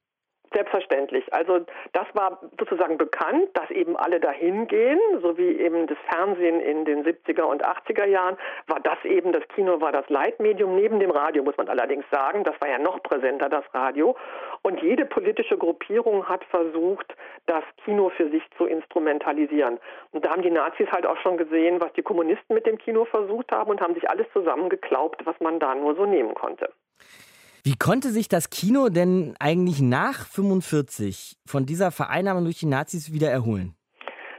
Selbstverständlich. 0.55 1.33
Also 1.33 1.61
das 1.93 2.07
war 2.13 2.41
sozusagen 2.59 2.99
bekannt, 2.99 3.49
dass 3.55 3.71
eben 3.71 3.97
alle 3.97 4.21
dahin 4.21 4.67
gehen, 4.67 4.99
so 5.23 5.39
wie 5.39 5.59
eben 5.59 5.87
das 5.87 5.97
Fernsehen 6.11 6.61
in 6.61 6.85
den 6.85 7.05
70er 7.05 7.43
und 7.43 7.65
80er 7.65 8.07
Jahren, 8.07 8.37
war 8.67 8.81
das 8.81 9.03
eben, 9.05 9.33
das 9.33 9.47
Kino 9.55 9.81
war 9.81 9.93
das 9.93 10.09
Leitmedium 10.11 10.77
neben 10.77 11.01
dem 11.01 11.11
Radio, 11.11 11.43
muss 11.43 11.57
man 11.57 11.69
allerdings 11.69 12.05
sagen. 12.11 12.45
Das 12.45 12.61
war 12.61 12.69
ja 12.69 12.79
noch 12.79 13.03
präsenter, 13.03 13.49
das 13.49 13.65
Radio. 13.73 14.17
Und 14.63 14.83
jede 14.83 15.07
politische 15.07 15.57
Gruppierung 15.57 16.29
hat 16.29 16.45
versucht, 16.45 17.15
das 17.47 17.65
Kino 17.85 18.11
für 18.11 18.29
sich 18.31 18.43
zu 18.59 18.67
instrumentalisieren. 18.67 19.79
Und 20.11 20.25
da 20.25 20.31
haben 20.31 20.43
die 20.43 20.51
Nazis 20.51 20.91
halt 20.93 21.07
auch 21.07 21.17
schon 21.19 21.39
gesehen, 21.39 21.81
was 21.81 21.93
die 21.95 22.03
Kommunisten 22.03 22.55
mit 22.55 22.67
dem 22.67 22.79
Kino 22.79 23.05
versucht 23.07 23.51
haben 23.53 23.71
und 23.71 23.81
haben 23.81 23.95
sich 23.95 24.09
alles 24.11 24.27
zusammengeklaubt, 24.33 25.25
was 25.25 25.39
man 25.41 25.59
da 25.59 25.75
nur 25.75 25.95
so 25.95 26.05
nehmen 26.05 26.35
konnte. 26.35 26.71
Wie 27.65 27.77
konnte 27.77 28.11
sich 28.11 28.27
das 28.27 28.51
Kino 28.51 28.89
denn 28.89 29.37
eigentlich 29.39 29.81
nach 29.81 30.27
45 30.27 31.39
von 31.47 31.65
dieser 31.65 31.93
Vereinnahmung 31.93 32.43
durch 32.43 32.59
die 32.59 32.67
Nazis 32.67 33.13
wieder 33.13 33.31
erholen? 33.31 33.77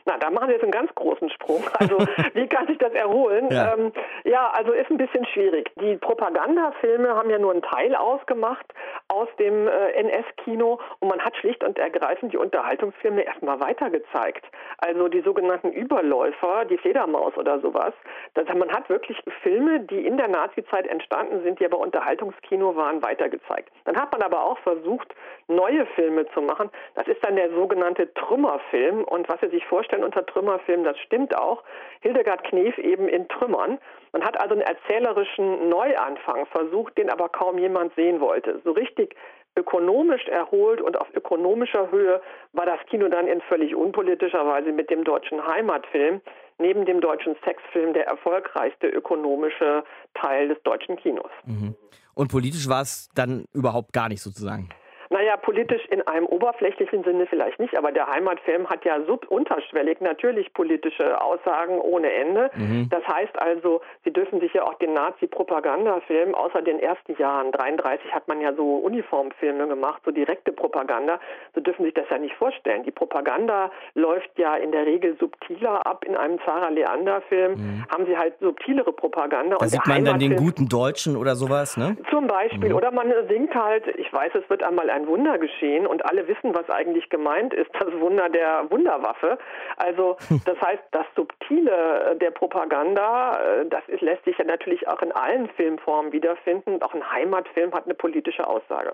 Na, 0.06 0.18
da 0.18 0.30
machen 0.30 0.48
wir 0.48 0.56
jetzt 0.56 0.64
einen 0.64 0.72
ganz 0.72 0.94
großen 0.96 1.30
Sprung. 1.30 1.64
Also, 1.80 1.98
wie 2.34 2.48
kann 2.48 2.68
sich 2.68 2.78
das 2.78 2.94
erholen? 2.94 3.50
Ja. 3.52 3.74
Ähm, 3.74 3.92
ja, 4.24 4.52
also 4.54 4.72
ist 4.72 4.90
ein 4.90 4.98
bisschen 4.98 5.26
schwierig. 5.26 5.70
Die 5.82 5.98
Propagandafilme 5.98 7.14
haben 7.16 7.30
ja 7.30 7.40
nur 7.40 7.52
einen 7.52 7.62
Teil 7.62 7.96
ausgemacht 7.96 8.66
aus 9.10 9.28
dem 9.38 9.68
äh, 9.68 9.92
NS-Kino 9.92 10.80
und 11.00 11.08
man 11.10 11.20
hat 11.20 11.36
schlicht 11.38 11.64
und 11.64 11.78
ergreifend 11.78 12.32
die 12.32 12.38
Unterhaltungsfilme 12.38 13.24
erstmal 13.24 13.60
weitergezeigt. 13.60 14.46
Also 14.78 15.08
die 15.08 15.22
sogenannten 15.22 15.72
Überläufer, 15.72 16.66
die 16.66 16.78
Fledermaus 16.78 17.36
oder 17.38 17.60
sowas. 17.60 17.94
Das, 18.34 18.48
man 18.48 18.72
hat 18.72 18.90
wirklich 18.90 19.18
Filme, 19.42 19.82
die 19.82 20.06
in 20.06 20.18
der 20.18 20.28
Nazizeit 20.28 20.88
entstanden 20.88 21.44
sind, 21.44 21.60
die 21.60 21.66
aber 21.66 21.80
Unterhaltungskino 21.80 22.76
waren, 22.76 23.04
weitergezeigt. 23.04 23.72
Dann 23.86 23.98
hat 23.98 24.12
man 24.12 24.22
aber 24.22 24.44
auch 24.44 24.58
versucht, 24.60 25.14
neue 25.48 25.86
Filme 25.96 26.26
zu 26.34 26.42
machen. 26.42 26.70
Das 26.96 27.08
ist 27.08 27.24
dann 27.26 27.36
der 27.36 27.52
sogenannte 27.52 28.14
Trümmerfilm 28.14 29.04
und 29.04 29.28
was 29.30 29.40
Sie 29.42 29.50
sich 29.50 29.66
vorstellen, 29.66 29.93
vorstellen 29.94 30.04
unter 30.04 30.26
Trümmerfilm, 30.26 30.84
das 30.84 30.98
stimmt 31.00 31.36
auch. 31.38 31.64
Hildegard 32.02 32.44
Knef 32.46 32.78
eben 32.78 33.08
in 33.08 33.28
Trümmern. 33.28 33.80
Man 34.12 34.24
hat 34.24 34.40
also 34.40 34.54
einen 34.54 34.62
erzählerischen 34.62 35.70
Neuanfang 35.70 36.46
versucht, 36.48 36.98
den 36.98 37.10
aber 37.10 37.30
kaum 37.30 37.58
jemand 37.58 37.94
sehen 37.96 38.20
wollte. 38.20 38.60
So 38.64 38.72
richtig 38.72 39.16
ökonomisch 39.56 40.28
erholt 40.28 40.82
und 40.82 41.00
auf 41.00 41.08
ökonomischer 41.14 41.92
Höhe 41.92 42.22
war 42.54 42.66
das 42.66 42.80
Kino 42.90 43.08
dann 43.08 43.28
in 43.28 43.40
völlig 43.42 43.76
unpolitischer 43.76 44.46
Weise 44.48 44.72
mit 44.72 44.90
dem 44.90 45.04
deutschen 45.04 45.46
Heimatfilm, 45.46 46.22
neben 46.58 46.86
dem 46.86 47.02
deutschen 47.02 47.36
Sexfilm 47.46 47.94
der 47.94 48.08
erfolgreichste 48.08 48.88
ökonomische 48.88 49.84
Teil 50.16 50.48
des 50.48 50.62
deutschen 50.64 50.96
Kinos. 50.96 51.30
Mhm. 51.46 51.76
Und 52.16 52.32
politisch 52.32 52.68
war 52.68 52.82
es 52.82 53.10
dann 53.16 53.46
überhaupt 53.54 53.94
gar 53.94 54.10
nicht 54.10 54.22
sozusagen? 54.22 54.70
Naja, 55.14 55.38
politisch 55.38 55.86
in 55.92 56.02
einem 56.08 56.26
oberflächlichen 56.26 57.04
Sinne 57.04 57.28
vielleicht 57.28 57.60
nicht, 57.60 57.78
aber 57.78 57.92
der 57.92 58.08
Heimatfilm 58.08 58.68
hat 58.68 58.84
ja 58.84 59.00
subunterschwellig 59.06 60.02
natürlich 60.02 60.52
politische 60.56 61.22
Aussagen 61.22 61.78
ohne 61.80 62.12
Ende. 62.12 62.50
Mhm. 62.56 62.90
Das 62.90 63.08
heißt 63.08 63.40
also, 63.40 63.82
Sie 64.04 64.12
dürfen 64.12 64.40
sich 64.40 64.52
ja 64.54 64.64
auch 64.64 64.74
den 64.80 64.94
Nazi-Propagandafilm, 64.94 66.34
außer 66.34 66.64
den 66.64 66.80
ersten 66.80 67.16
Jahren, 67.18 67.52
33 67.52 68.12
hat 68.12 68.28
man 68.28 68.42
ja 68.42 68.56
so 68.56 68.78
Uniformfilme 68.78 69.68
gemacht, 69.68 70.02
so 70.04 70.10
direkte 70.10 70.52
Propaganda, 70.52 71.20
so 71.54 71.62
dürfen 71.62 71.86
sich 71.86 71.94
das 71.94 72.06
ja 72.10 72.18
nicht 72.18 72.34
vorstellen. 72.34 72.82
Die 72.82 72.90
Propaganda 72.92 73.70
läuft 73.94 74.32
ja 74.38 74.56
in 74.56 74.72
der 74.72 74.88
Regel 74.88 75.16
subtiler 75.20 75.86
ab. 75.86 76.04
In 76.06 76.18
einem 76.18 76.40
Zara 76.44 76.70
Leander-Film 76.70 77.52
mhm. 77.52 77.86
haben 77.94 78.08
Sie 78.08 78.18
halt 78.18 78.34
subtilere 78.40 78.92
Propaganda. 78.92 79.58
Da 79.60 79.68
sieht 79.68 79.86
man 79.86 80.06
dann 80.06 80.18
den 80.18 80.38
guten 80.38 80.68
Deutschen 80.68 81.16
oder 81.16 81.36
sowas, 81.36 81.78
ne? 81.78 81.98
Zum 82.10 82.26
Beispiel. 82.26 82.70
Mhm. 82.70 82.76
Oder 82.76 82.90
man 82.90 83.14
singt 83.30 83.54
halt, 83.54 83.86
ich 84.00 84.12
weiß, 84.12 84.32
es 84.34 84.50
wird 84.50 84.64
einmal 84.64 84.90
ein 84.90 85.03
ein 85.04 85.08
Wunder 85.08 85.38
geschehen 85.38 85.86
und 85.86 86.06
alle 86.06 86.28
wissen, 86.28 86.56
was 86.56 86.70
eigentlich 86.70 87.10
gemeint 87.10 87.54
ist, 87.54 87.70
das 87.80 87.94
Wunder 88.00 88.30
der 88.30 88.70
Wunderwaffe. 88.70 89.38
Also 89.78 90.18
das 90.46 90.60
heißt, 90.62 90.84
das 90.92 91.06
Subtile 91.16 92.18
der 92.20 92.32
Propaganda, 92.32 93.40
äh, 93.40 93.66
das 93.70 93.84
ist, 93.88 94.02
lässt 94.02 94.26
sich 94.26 94.38
ja 94.38 94.46
natürlich 94.46 94.88
auch 94.88 95.02
in 95.02 95.12
allen 95.12 95.50
Filmformen 95.50 96.12
wiederfinden. 96.12 96.82
Auch 96.82 96.94
ein 96.94 97.12
Heimatfilm 97.12 97.74
hat 97.74 97.86
eine 97.86 97.94
politische 97.94 98.48
Aussage. 98.48 98.94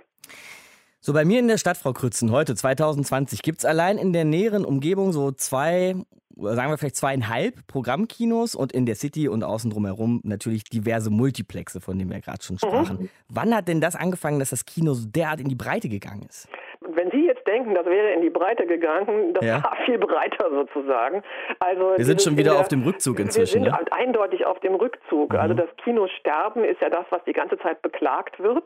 So, 1.01 1.14
bei 1.14 1.24
mir 1.24 1.39
in 1.39 1.47
der 1.47 1.57
Stadt, 1.57 1.78
Frau 1.78 1.93
Krützen, 1.93 2.32
heute 2.32 2.55
2020, 2.55 3.41
gibt 3.41 3.60
es 3.60 3.66
allein 3.66 3.97
in 3.97 4.12
der 4.12 4.26
näheren 4.26 4.66
Umgebung 4.66 5.14
so 5.14 5.32
zwei, 5.32 5.95
sagen 6.41 6.71
wir 6.71 6.77
vielleicht 6.77 6.95
zweieinhalb 6.95 7.67
Programmkinos 7.67 8.55
und 8.55 8.71
in 8.71 8.85
der 8.85 8.95
City 8.95 9.27
und 9.27 9.43
außen 9.43 9.71
drumherum 9.71 10.21
natürlich 10.23 10.63
diverse 10.63 11.09
Multiplexe, 11.09 11.81
von 11.81 11.97
denen 11.97 12.11
wir 12.11 12.19
gerade 12.19 12.43
schon 12.43 12.57
sprachen. 12.57 12.97
Mhm. 13.01 13.09
Wann 13.29 13.55
hat 13.55 13.67
denn 13.67 13.81
das 13.81 13.95
angefangen, 13.95 14.39
dass 14.39 14.49
das 14.49 14.65
Kino 14.65 14.93
so 14.93 15.07
derart 15.07 15.39
in 15.39 15.49
die 15.49 15.55
Breite 15.55 15.89
gegangen 15.89 16.23
ist? 16.27 16.47
Wenn 16.81 17.11
Sie 17.11 17.25
jetzt 17.25 17.45
denken, 17.45 17.75
das 17.75 17.85
wäre 17.85 18.13
in 18.13 18.21
die 18.21 18.29
Breite 18.29 18.65
gegangen, 18.65 19.33
das 19.33 19.45
ja. 19.45 19.63
war 19.63 19.77
viel 19.85 19.97
breiter 19.97 20.49
sozusagen. 20.49 21.23
Also 21.59 21.93
wir 21.97 22.05
sind 22.05 22.21
schon 22.21 22.37
wieder 22.37 22.51
der, 22.51 22.61
auf 22.61 22.67
dem 22.67 22.83
Rückzug 22.83 23.19
inzwischen. 23.19 23.65
Wir 23.65 23.71
sind 23.71 23.81
ne? 23.81 23.91
eindeutig 23.91 24.45
auf 24.45 24.59
dem 24.61 24.75
Rückzug. 24.75 25.33
Mhm. 25.33 25.39
Also 25.39 25.53
das 25.53 25.69
Kinosterben 25.83 26.63
ist 26.63 26.81
ja 26.81 26.89
das, 26.89 27.05
was 27.09 27.23
die 27.25 27.33
ganze 27.33 27.57
Zeit 27.59 27.81
beklagt 27.81 28.39
wird 28.39 28.63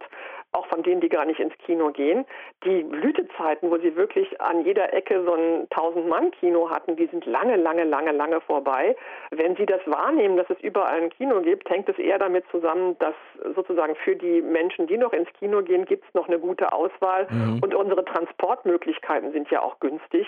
auch 0.53 0.67
von 0.67 0.83
denen, 0.83 1.01
die 1.01 1.09
gar 1.09 1.25
nicht 1.25 1.39
ins 1.39 1.57
Kino 1.65 1.91
gehen. 1.91 2.25
Die 2.63 2.83
Blütezeiten, 2.83 3.69
wo 3.71 3.77
sie 3.77 3.95
wirklich 3.95 4.39
an 4.39 4.63
jeder 4.63 4.93
Ecke 4.93 5.23
so 5.25 5.33
ein 5.33 5.67
1000-Mann-Kino 5.69 6.69
hatten, 6.69 6.95
die 6.95 7.07
sind 7.07 7.25
lange, 7.25 7.55
lange, 7.55 7.83
lange, 7.83 8.11
lange 8.11 8.41
vorbei. 8.41 8.95
Wenn 9.31 9.55
Sie 9.55 9.65
das 9.65 9.81
wahrnehmen, 9.85 10.37
dass 10.37 10.49
es 10.49 10.59
überall 10.61 11.01
ein 11.01 11.09
Kino 11.09 11.41
gibt, 11.41 11.69
hängt 11.69 11.89
es 11.89 11.97
eher 11.97 12.19
damit 12.19 12.45
zusammen, 12.51 12.97
dass 12.99 13.15
sozusagen 13.55 13.95
für 13.95 14.15
die 14.15 14.41
Menschen, 14.41 14.87
die 14.87 14.97
noch 14.97 15.13
ins 15.13 15.31
Kino 15.39 15.61
gehen, 15.61 15.85
gibt 15.85 16.05
es 16.07 16.13
noch 16.13 16.27
eine 16.27 16.39
gute 16.39 16.71
Auswahl 16.71 17.27
mhm. 17.29 17.59
und 17.61 17.73
unsere 17.75 18.05
Transportmöglichkeiten 18.05 19.31
sind 19.31 19.49
ja 19.49 19.61
auch 19.61 19.79
günstig. 19.79 20.27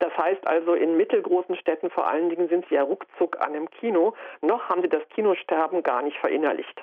Das 0.00 0.16
heißt 0.16 0.46
also, 0.46 0.74
in 0.74 0.96
mittelgroßen 0.96 1.56
Städten 1.56 1.90
vor 1.90 2.08
allen 2.08 2.30
Dingen 2.30 2.48
sind 2.48 2.66
sie 2.68 2.74
ja 2.74 2.82
ruckzuck 2.82 3.38
an 3.40 3.54
einem 3.54 3.70
Kino. 3.70 4.14
Noch 4.40 4.68
haben 4.68 4.82
sie 4.82 4.88
das 4.88 5.06
Kinosterben 5.10 5.82
gar 5.82 6.02
nicht 6.02 6.16
verinnerlicht. 6.18 6.82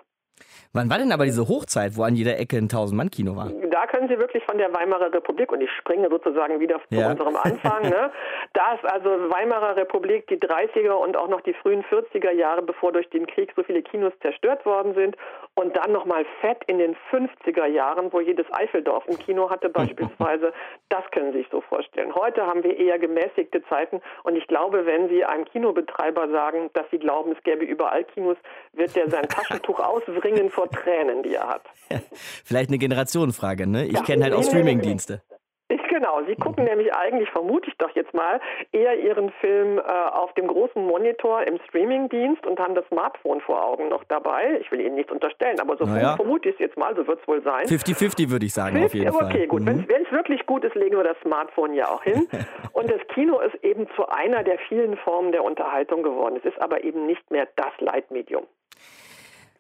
Wann 0.74 0.90
war 0.90 0.98
denn 0.98 1.12
aber 1.12 1.26
diese 1.26 1.48
Hochzeit, 1.48 1.96
wo 1.96 2.04
an 2.04 2.16
jeder 2.16 2.38
Ecke 2.38 2.58
ein 2.58 2.68
1000-Mann-Kino 2.68 3.36
war? 3.36 3.52
Da 3.72 3.88
können 3.88 4.08
Sie 4.08 4.20
wirklich 4.20 4.44
von 4.44 4.58
der 4.58 4.74
Weimarer 4.74 5.12
Republik, 5.14 5.52
und 5.52 5.62
ich 5.62 5.72
springe 5.72 6.10
sozusagen 6.10 6.60
wieder 6.60 6.80
zu 6.90 7.00
ja. 7.00 7.10
unserem 7.10 7.36
Anfang, 7.36 7.84
ne? 7.84 8.12
da 8.54 8.74
ist 8.74 8.86
also 8.86 9.10
Weimarer 9.10 9.76
Republik 9.76 10.28
die 10.28 10.38
30er 10.38 10.92
und 10.92 11.18
auch 11.18 11.30
noch 11.30 11.42
die 11.42 11.54
frühen 11.54 11.84
40er 11.86 12.32
Jahre, 12.32 12.62
bevor 12.62 12.92
durch 12.92 13.10
den 13.10 13.26
Krieg 13.26 13.54
so 13.56 13.64
viele 13.64 13.82
Kinos 13.82 14.14
zerstört 14.22 14.66
worden 14.66 14.94
sind. 14.94 15.16
Und 15.56 15.76
dann 15.76 15.92
nochmal 15.92 16.26
fett 16.42 16.64
in 16.68 16.78
den 16.78 16.96
50er 17.12 17.66
Jahren, 17.66 18.14
wo 18.14 18.20
jedes 18.20 18.46
Eifeldorf 18.54 19.08
ein 19.10 19.18
Kino 19.18 19.50
hatte 19.50 19.70
beispielsweise. 19.70 20.54
Das 20.90 21.04
können 21.12 21.34
Sie 21.34 21.40
sich 21.40 21.48
so 21.52 21.62
vorstellen. 21.62 22.16
Heute 22.16 22.46
haben 22.46 22.64
wir 22.64 22.78
eher 22.78 22.98
gemäßigte 22.98 23.64
Zeiten. 23.68 24.02
Und 24.24 24.36
ich 24.36 24.48
glaube, 24.48 24.86
wenn 24.86 25.10
Sie 25.10 25.26
einem 25.26 25.46
Kinobetreiber 25.46 26.30
sagen, 26.30 26.70
dass 26.74 26.86
Sie 26.92 26.98
glauben, 26.98 27.34
es 27.34 27.44
gäbe 27.44 27.66
überall 27.66 28.04
Kinos, 28.06 28.38
wird 28.74 28.96
der 28.96 29.10
sein 29.10 29.28
Taschentuch 29.28 29.80
auswringen 29.86 30.27
vor 30.50 30.70
Tränen, 30.70 31.24
die 31.24 31.36
er 31.36 31.48
hat. 31.48 31.64
Vielleicht 32.46 32.70
eine 32.70 32.78
Generationenfrage, 32.78 33.68
ne? 33.68 33.86
Ich 33.86 33.94
ja, 33.94 34.04
kenne 34.04 34.24
halt 34.26 34.34
auch 34.34 34.44
Streamingdienste. 34.44 35.22
Ich, 35.70 35.84
genau, 35.90 36.22
Sie 36.26 36.36
gucken 36.36 36.64
mhm. 36.64 36.70
nämlich 36.70 36.94
eigentlich, 36.94 37.30
vermute 37.30 37.70
ich 37.70 37.78
doch 37.78 37.90
jetzt 37.94 38.14
mal, 38.14 38.40
eher 38.72 38.98
Ihren 38.98 39.32
Film 39.42 39.80
äh, 39.80 39.82
auf 39.82 40.34
dem 40.36 40.48
großen 40.48 40.86
Monitor 40.86 41.44
im 41.44 41.60
Streamingdienst 41.68 42.46
und 42.46 42.58
haben 42.60 42.74
das 42.74 42.88
Smartphone 42.88 43.42
vor 43.42 43.64
Augen 43.64 43.90
noch 43.90 44.04
dabei. 44.06 44.60
Ich 44.62 44.72
will 44.72 44.80
Ihnen 44.80 44.96
nichts 44.96 45.12
unterstellen, 45.12 45.60
aber 45.60 45.76
so 45.76 45.86
naja. 45.86 46.16
vermute 46.16 46.50
ich 46.50 46.56
es 46.56 46.60
jetzt 46.60 46.78
mal, 46.78 46.96
so 46.96 47.06
wird 47.06 47.20
es 47.22 47.28
wohl 47.28 47.44
sein. 47.44 47.66
50-50 47.66 48.30
würde 48.30 48.46
ich 48.46 48.54
sagen, 48.54 48.78
50, 48.78 48.86
auf 48.86 48.94
jeden 48.94 49.10
okay, 49.10 49.20
Fall. 49.20 49.36
Okay, 49.36 49.48
gut. 49.48 49.62
Mhm. 49.64 49.86
Wenn 49.88 50.06
es 50.06 50.12
wirklich 50.12 50.46
gut 50.46 50.64
ist, 50.64 50.76
legen 50.76 50.96
wir 50.96 51.04
das 51.04 51.18
Smartphone 51.22 51.74
ja 51.74 51.90
auch 51.90 52.04
hin. 52.04 52.28
und 52.72 52.90
das 52.90 53.02
Kino 53.14 53.40
ist 53.40 53.56
eben 53.64 53.88
zu 53.96 54.08
einer 54.08 54.44
der 54.44 54.60
vielen 54.70 54.96
Formen 54.98 55.34
der 55.34 55.44
Unterhaltung 55.44 56.02
geworden. 56.02 56.38
Es 56.38 56.46
ist 56.46 56.62
aber 56.62 56.86
eben 56.86 57.06
nicht 57.08 57.30
mehr 57.30 57.48
das 57.58 57.74
Leitmedium. 57.80 58.46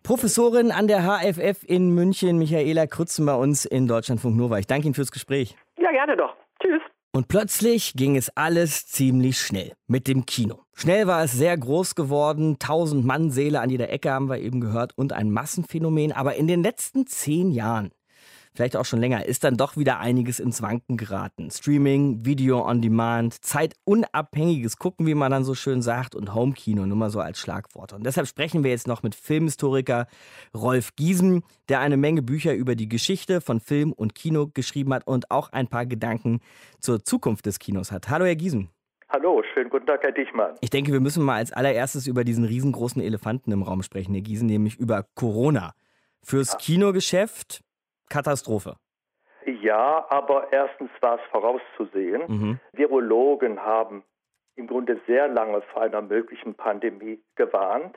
Professorin 0.08 0.72
an 0.72 0.88
der 0.88 1.02
HFF 1.02 1.66
in 1.66 1.94
München, 1.94 2.38
Michaela 2.38 2.88
Krützen 2.88 3.26
bei 3.26 3.36
uns 3.36 3.66
in 3.66 3.90
Deutschlandfunk 3.90 4.38
Nova. 4.38 4.58
Ich 4.58 4.66
danke 4.66 4.88
Ihnen 4.88 4.94
fürs 4.94 5.12
Gespräch. 5.12 5.58
Ja, 5.78 5.92
gerne 5.92 6.16
doch. 6.16 6.34
Tschüss. 6.62 6.82
Und 7.12 7.28
plötzlich 7.28 7.92
ging 7.94 8.16
es 8.16 8.30
alles 8.38 8.88
ziemlich 8.88 9.38
schnell 9.38 9.74
mit 9.86 10.08
dem 10.08 10.26
Kino. 10.26 10.62
Schnell 10.74 11.08
war 11.08 11.26
es 11.26 11.34
sehr 11.34 11.58
groß 11.58 11.96
geworden, 11.96 12.58
tausend 12.58 13.04
Mann 13.06 13.32
Seele 13.32 13.60
an 13.60 13.70
jeder 13.70 13.90
Ecke 13.90 14.10
haben 14.10 14.30
wir 14.30 14.40
eben 14.40 14.62
gehört 14.62 14.98
und 14.98 15.12
ein 15.12 15.30
Massenphänomen. 15.30 16.14
Aber 16.14 16.36
in 16.36 16.48
den 16.48 16.64
letzten 16.64 17.06
zehn 17.06 17.52
Jahren 17.52 17.92
vielleicht 18.58 18.76
auch 18.76 18.86
schon 18.86 19.00
länger, 19.00 19.26
ist 19.26 19.44
dann 19.44 19.56
doch 19.56 19.78
wieder 19.78 20.00
einiges 20.00 20.40
ins 20.40 20.62
Wanken 20.62 20.98
geraten. 20.98 21.50
Streaming, 21.52 22.26
Video 22.26 22.68
on 22.68 22.82
Demand, 22.82 23.34
zeitunabhängiges 23.46 24.78
Gucken, 24.78 25.06
wie 25.06 25.14
man 25.14 25.32
dann 25.32 25.44
so 25.44 25.54
schön 25.54 25.82
sagt, 25.82 26.16
und 26.16 26.34
Homekino, 26.34 26.86
nur 26.88 26.98
mal 26.98 27.12
so 27.12 27.20
als 27.20 27.40
Schlagworte. 27.40 27.96
Und 27.96 28.06
deshalb 28.06 28.28
sprechen 28.28 28.64
wir 28.64 28.72
jetzt 28.72 28.88
noch 28.88 29.04
mit 29.04 29.14
Filmhistoriker 29.14 30.08
Rolf 30.56 30.96
Giesen, 30.96 31.44
der 31.70 31.80
eine 31.80 31.98
Menge 31.98 32.24
Bücher 32.24 32.56
über 32.56 32.76
die 32.76 32.90
Geschichte 32.90 33.42
von 33.42 33.60
Film 33.60 33.94
und 33.94 34.16
Kino 34.16 34.48
geschrieben 34.52 34.94
hat 34.94 35.06
und 35.06 35.30
auch 35.30 35.52
ein 35.52 35.68
paar 35.68 35.86
Gedanken 35.86 36.40
zur 36.80 37.04
Zukunft 37.04 37.46
des 37.46 37.60
Kinos 37.60 37.92
hat. 37.92 38.10
Hallo, 38.10 38.26
Herr 38.26 38.36
Giesen. 38.36 38.70
Hallo, 39.10 39.44
schönen 39.54 39.70
guten 39.70 39.86
Tag, 39.86 40.02
Herr 40.02 40.12
Dichmann. 40.12 40.56
Ich 40.62 40.72
denke, 40.72 40.92
wir 40.92 41.00
müssen 41.00 41.24
mal 41.24 41.36
als 41.36 41.54
allererstes 41.54 42.08
über 42.08 42.24
diesen 42.24 42.44
riesengroßen 42.44 43.02
Elefanten 43.02 43.52
im 43.52 43.62
Raum 43.62 43.84
sprechen, 43.84 44.14
Herr 44.16 44.24
Giesen, 44.24 44.48
nämlich 44.48 44.78
über 44.78 45.06
Corona. 45.14 45.74
Fürs 46.24 46.58
Kinogeschäft 46.58 47.62
Katastrophe. 48.10 48.76
Ja, 49.46 50.06
aber 50.10 50.52
erstens 50.52 50.90
war 51.02 51.16
es 51.16 51.22
vorauszusehen. 51.32 52.24
Mhm. 52.28 52.60
Virologen 52.74 53.62
haben 53.64 54.04
im 54.56 54.68
Grunde 54.68 55.00
sehr 55.08 55.28
lange 55.28 55.62
vor 55.74 55.84
einer 55.84 56.02
möglichen 56.02 56.56
Pandemie 56.56 57.22
gewarnt. 57.36 57.96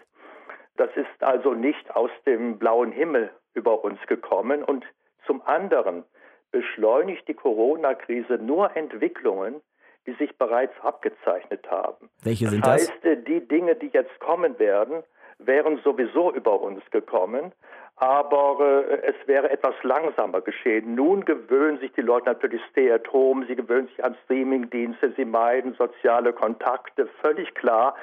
Das 0.77 0.91
ist 0.95 1.23
also 1.23 1.55
nicht 1.55 1.95
aus 1.95 2.11
dem 2.27 2.59
blauen 2.59 2.93
Himmel 2.93 3.31
über 3.55 3.83
uns 3.83 3.99
gekommen. 4.07 4.63
Und 4.63 4.85
zum 5.27 5.43
anderen 5.43 6.05
beschleunigt 6.53 7.27
die 7.29 7.35
Corona-Krise 7.35 8.35
nur 8.35 8.77
Entwicklungen, 8.77 9.61
die 10.07 10.13
sich 10.15 10.37
bereits 10.39 10.73
abgezeichnet 10.81 11.69
haben. 11.71 12.11
Welche 12.23 12.49
sind 12.49 12.65
das? 12.65 12.87
Das 12.87 12.91
heißt, 13.05 13.27
die 13.27 13.47
Dinge, 13.47 13.75
die 13.77 13.89
jetzt 13.89 14.19
kommen 14.21 14.59
werden, 14.59 15.03
wären 15.45 15.79
sowieso 15.85 16.33
über 16.33 16.61
uns 16.61 16.83
gekommen, 16.91 17.53
aber 17.97 18.85
äh, 18.89 19.03
es 19.03 19.15
wäre 19.27 19.51
etwas 19.51 19.75
langsamer 19.83 20.41
geschehen. 20.41 20.95
Nun 20.95 21.25
gewöhnen 21.25 21.79
sich 21.79 21.93
die 21.93 22.01
Leute 22.01 22.27
natürlich 22.27 22.63
stay 22.71 22.91
at 22.91 23.13
home, 23.13 23.47
sie 23.47 23.57
gewöhnen 23.57 23.89
sich 23.89 24.03
an 24.03 24.17
Streamingdienste, 24.25 25.13
sie 25.17 25.25
meiden 25.25 25.75
soziale 25.75 26.33
Kontakte, 26.33 27.09
völlig 27.21 27.55
klar. 27.55 27.95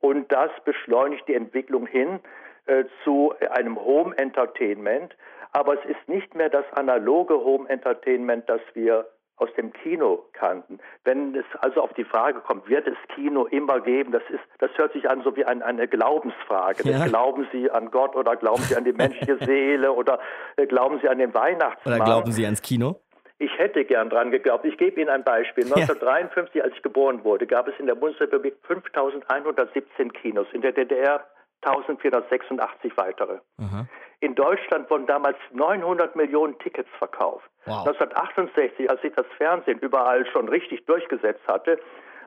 Und 0.00 0.30
das 0.30 0.50
beschleunigt 0.64 1.26
die 1.28 1.34
Entwicklung 1.34 1.86
hin 1.86 2.20
äh, 2.66 2.84
zu 3.04 3.32
einem 3.50 3.82
Home 3.82 4.16
Entertainment. 4.18 5.16
Aber 5.52 5.74
es 5.74 5.84
ist 5.84 6.08
nicht 6.08 6.34
mehr 6.34 6.48
das 6.48 6.64
analoge 6.72 7.34
Home 7.34 7.68
Entertainment, 7.68 8.48
das 8.48 8.60
wir 8.74 9.06
aus 9.36 9.48
dem 9.56 9.72
Kino 9.72 10.24
kannten. 10.32 10.78
Wenn 11.02 11.34
es 11.34 11.44
also 11.60 11.82
auf 11.82 11.92
die 11.94 12.04
Frage 12.04 12.40
kommt, 12.40 12.68
wird 12.68 12.86
es 12.86 12.96
Kino 13.14 13.46
immer 13.46 13.80
geben, 13.80 14.12
das 14.12 14.22
ist, 14.30 14.42
das 14.58 14.70
hört 14.76 14.92
sich 14.92 15.10
an 15.10 15.22
so 15.22 15.34
wie 15.36 15.44
ein, 15.44 15.62
eine 15.62 15.88
Glaubensfrage. 15.88 16.88
Ja. 16.88 17.06
Glauben 17.06 17.46
Sie 17.52 17.70
an 17.70 17.90
Gott 17.90 18.14
oder 18.14 18.36
glauben 18.36 18.62
Sie 18.62 18.76
an 18.76 18.84
die 18.84 18.92
menschliche 18.92 19.36
Seele 19.44 19.92
oder 19.92 20.20
äh, 20.56 20.66
glauben 20.66 21.00
Sie 21.02 21.08
an 21.08 21.18
den 21.18 21.34
Weihnachtsmann? 21.34 21.96
Oder 21.96 22.04
glauben 22.04 22.32
Sie 22.32 22.44
ans 22.44 22.62
Kino? 22.62 23.00
Ich 23.38 23.58
hätte 23.58 23.84
gern 23.84 24.08
dran 24.08 24.30
geglaubt. 24.30 24.64
Ich 24.64 24.78
gebe 24.78 25.00
Ihnen 25.00 25.10
ein 25.10 25.24
Beispiel. 25.24 25.64
1953, 25.64 26.62
als 26.62 26.72
ich 26.76 26.82
geboren 26.82 27.24
wurde, 27.24 27.46
gab 27.46 27.66
es 27.66 27.74
in 27.80 27.86
der 27.86 27.96
Bundesrepublik 27.96 28.54
5117 28.62 30.12
Kinos. 30.12 30.46
In 30.52 30.62
der 30.62 30.72
DDR 30.72 31.24
1486 31.62 32.96
weitere. 32.96 33.38
Aha. 33.58 33.86
In 34.20 34.34
Deutschland 34.34 34.88
wurden 34.90 35.06
damals 35.06 35.36
900 35.52 36.16
Millionen 36.16 36.58
Tickets 36.58 36.88
verkauft. 36.98 37.48
Wow. 37.66 37.86
1968, 37.86 38.90
als 38.90 39.00
sich 39.02 39.12
das 39.14 39.26
Fernsehen 39.36 39.78
überall 39.80 40.26
schon 40.26 40.48
richtig 40.48 40.84
durchgesetzt 40.86 41.42
hatte 41.46 41.78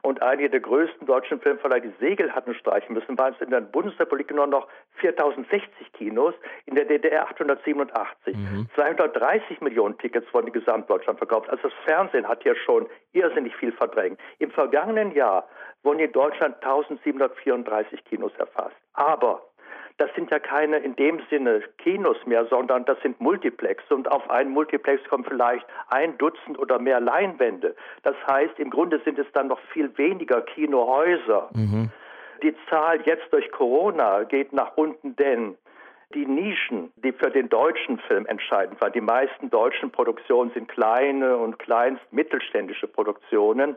und 0.02 0.22
einige 0.22 0.50
der 0.50 0.60
größten 0.62 1.06
deutschen 1.06 1.40
Filmverleiher 1.42 1.82
die 1.82 1.94
Segel 2.00 2.32
hatten 2.34 2.54
streichen 2.56 2.94
müssen, 2.94 3.18
waren 3.18 3.34
es 3.34 3.42
in 3.42 3.50
der 3.50 3.62
Bundesrepublik 3.62 4.34
nur 4.34 4.48
noch 4.48 4.68
4060 4.96 5.92
Kinos, 5.94 6.34
in 6.66 6.76
der 6.76 6.86
DDR 6.86 7.24
887. 7.24 8.36
Mhm. 8.36 8.68
230 8.76 9.62
Millionen 9.62 9.98
Tickets 9.98 10.32
wurden 10.34 10.48
in 10.48 10.54
Gesamtdeutschland 10.54 11.20
verkauft. 11.20 11.50
Also 11.50 11.64
das 11.64 11.74
Fernsehen 11.86 12.28
hat 12.28 12.44
ja 12.44 12.56
schon 12.56 12.88
irrsinnig 13.14 13.56
viel 13.56 13.72
verdrängt. 13.72 14.20
Im 14.40 14.52
vergangenen 14.52 15.12
Jahr 15.12 15.48
wurden 15.84 16.00
in 16.00 16.12
Deutschland 16.12 16.56
1734 16.64 18.04
Kinos 18.06 18.32
erfasst. 18.38 18.76
Aber 18.94 19.42
das 19.98 20.14
sind 20.14 20.30
ja 20.30 20.40
keine 20.40 20.78
in 20.78 20.96
dem 20.96 21.20
Sinne 21.30 21.64
Kinos 21.80 22.18
mehr, 22.26 22.46
sondern 22.46 22.86
das 22.86 23.00
sind 23.02 23.20
Multiplex. 23.20 23.84
Und 23.90 24.10
auf 24.12 24.30
einen 24.30 24.52
Multiplex 24.52 25.04
kommen 25.10 25.24
vielleicht 25.24 25.66
ein 25.90 26.18
Dutzend 26.20 26.60
oder 26.60 26.78
mehr 26.78 27.00
Leinwände. 27.00 27.76
Das 28.04 28.16
heißt, 28.28 28.60
im 28.60 28.70
Grunde 28.70 29.02
sind 29.04 29.18
es 29.18 29.26
dann 29.34 29.48
noch 29.48 29.60
viel 29.74 29.96
weniger 29.98 30.42
Kinohäuser. 30.42 31.50
Mhm. 31.54 31.90
Die 32.44 32.56
Zahl 32.70 33.02
jetzt 33.06 33.34
durch 33.34 33.52
Corona 33.52 34.24
geht 34.24 34.54
nach 34.54 34.78
unten, 34.78 35.16
denn 35.16 35.58
die 36.14 36.28
Nischen, 36.28 36.94
die 36.98 37.12
für 37.12 37.32
den 37.32 37.50
deutschen 37.50 37.98
Film 38.00 38.28
entscheidend 38.28 38.80
waren, 38.80 38.94
die 38.94 39.02
meisten 39.02 39.50
deutschen 39.50 39.92
Produktionen 39.92 40.52
sind 40.52 40.68
kleine 40.68 41.38
und 41.38 41.58
kleinst 41.58 42.02
mittelständische 42.12 42.88
Produktionen. 42.88 43.76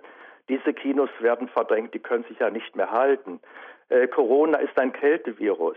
Diese 0.51 0.75
Kinos 0.75 1.11
werden 1.21 1.49
verdrängt, 1.49 1.95
die 1.95 1.99
können 1.99 2.25
sich 2.25 2.39
ja 2.39 2.51
nicht 2.51 2.77
mehr 2.77 2.91
halten. 2.91 3.41
Äh, 3.89 4.07
Corona 4.07 4.59
ist 4.59 4.79
ein 4.79 4.93
Kältevirus 4.93 5.77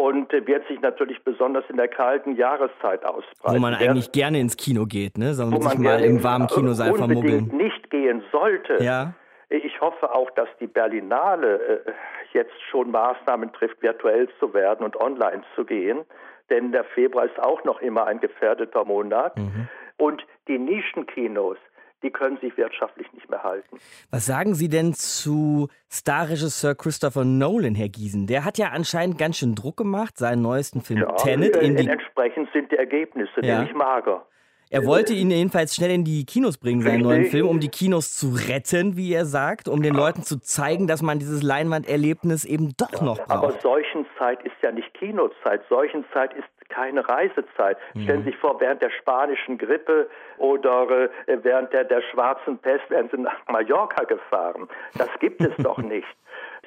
und 0.00 0.32
wird 0.32 0.66
sich 0.66 0.80
natürlich 0.80 1.22
besonders 1.24 1.64
in 1.68 1.76
der 1.76 1.88
kalten 1.88 2.34
Jahreszeit 2.34 3.04
ausbreiten. 3.04 3.56
Wo 3.56 3.58
man 3.58 3.74
eigentlich 3.74 4.12
gerne 4.12 4.40
ins 4.40 4.56
Kino 4.56 4.86
geht, 4.86 5.18
ne? 5.18 5.34
Soll 5.34 5.46
man 5.46 5.60
sich 5.60 5.78
mal 5.78 6.02
im 6.02 6.24
warmen 6.24 6.46
Kinosaal 6.46 6.94
vermuggeln. 6.94 7.50
nicht 7.52 7.90
gehen 7.90 8.22
sollte. 8.32 8.82
Ja. 8.82 9.12
Ich 9.50 9.80
hoffe 9.80 10.14
auch, 10.14 10.30
dass 10.30 10.48
die 10.60 10.68
Berlinale 10.68 11.84
äh, 11.86 11.92
jetzt 12.32 12.54
schon 12.70 12.90
Maßnahmen 12.92 13.52
trifft, 13.52 13.82
virtuell 13.82 14.28
zu 14.38 14.54
werden 14.54 14.84
und 14.84 14.96
online 14.96 15.42
zu 15.54 15.64
gehen. 15.64 16.00
Denn 16.48 16.72
der 16.72 16.84
Februar 16.84 17.26
ist 17.26 17.38
auch 17.38 17.62
noch 17.64 17.80
immer 17.82 18.06
ein 18.06 18.20
gefährdeter 18.20 18.84
Monat. 18.84 19.36
Mhm. 19.36 19.68
Und 19.98 20.24
die 20.48 20.58
Nischenkinos, 20.58 21.58
die 22.02 22.10
können 22.10 22.38
sich 22.38 22.56
wirtschaftlich 22.56 23.12
nicht 23.12 23.28
mehr 23.28 23.42
halten. 23.42 23.78
Was 24.10 24.26
sagen 24.26 24.54
Sie 24.54 24.68
denn 24.68 24.94
zu 24.94 25.68
Starregisseur 25.90 26.74
Christopher 26.74 27.24
Nolan, 27.24 27.74
Herr 27.74 27.88
Giesen? 27.88 28.26
Der 28.26 28.44
hat 28.44 28.58
ja 28.58 28.68
anscheinend 28.68 29.18
ganz 29.18 29.38
schön 29.38 29.54
Druck 29.54 29.76
gemacht, 29.76 30.16
seinen 30.16 30.42
neuesten 30.42 30.80
Film 30.80 31.00
ja, 31.00 31.12
Tenet. 31.16 31.56
In 31.56 31.76
die 31.76 31.88
entsprechend 31.88 32.48
sind 32.52 32.72
die 32.72 32.76
Ergebnisse 32.76 33.40
ja. 33.42 33.58
nämlich 33.58 33.74
mager. 33.74 34.26
Er 34.72 34.86
wollte 34.86 35.12
ihn 35.14 35.32
jedenfalls 35.32 35.74
schnell 35.74 35.90
in 35.90 36.04
die 36.04 36.24
Kinos 36.24 36.56
bringen, 36.56 36.82
seinen 36.82 37.02
neuen 37.02 37.24
Film, 37.24 37.48
um 37.48 37.58
die 37.58 37.70
Kinos 37.70 38.16
zu 38.16 38.28
retten, 38.48 38.96
wie 38.96 39.12
er 39.12 39.24
sagt, 39.24 39.66
um 39.66 39.82
den 39.82 39.94
Leuten 39.94 40.22
zu 40.22 40.38
zeigen, 40.38 40.86
dass 40.86 41.02
man 41.02 41.18
dieses 41.18 41.42
Leinwanderlebnis 41.42 42.44
eben 42.44 42.72
doch 42.76 43.02
noch 43.02 43.18
braucht. 43.18 43.30
Aber 43.30 43.50
Seuchenzeit 43.60 44.40
ist 44.44 44.54
ja 44.62 44.70
nicht 44.70 44.94
Kinozeit. 44.94 45.62
Seuchenzeit 45.68 46.32
ist 46.34 46.46
keine 46.70 47.06
Reisezeit. 47.08 47.76
Mhm. 47.94 48.02
Stellen 48.02 48.24
Sie 48.24 48.30
sich 48.30 48.38
vor, 48.38 48.60
während 48.60 48.80
der 48.82 48.90
spanischen 48.90 49.58
Grippe 49.58 50.08
oder 50.38 51.10
äh, 51.26 51.38
während 51.42 51.72
der, 51.72 51.84
der 51.84 52.02
schwarzen 52.12 52.58
Pest 52.58 52.88
wären 52.88 53.08
Sie 53.10 53.18
nach 53.18 53.36
Mallorca 53.48 54.04
gefahren. 54.04 54.68
Das 54.96 55.08
gibt 55.20 55.40
es 55.40 55.54
doch 55.58 55.78
nicht. 55.82 56.08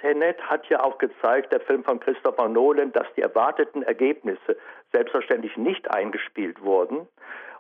Tenet 0.02 0.42
hat 0.42 0.68
ja 0.68 0.84
auch 0.84 0.98
gezeigt, 0.98 1.54
der 1.54 1.62
Film 1.62 1.84
von 1.84 2.00
Christopher 2.00 2.50
Nolan, 2.50 2.92
dass 2.92 3.08
die 3.16 3.22
erwarteten 3.22 3.84
Ergebnisse 3.84 4.58
selbstverständlich 4.92 5.56
nicht 5.56 5.90
eingespielt 5.90 6.62
wurden 6.62 7.08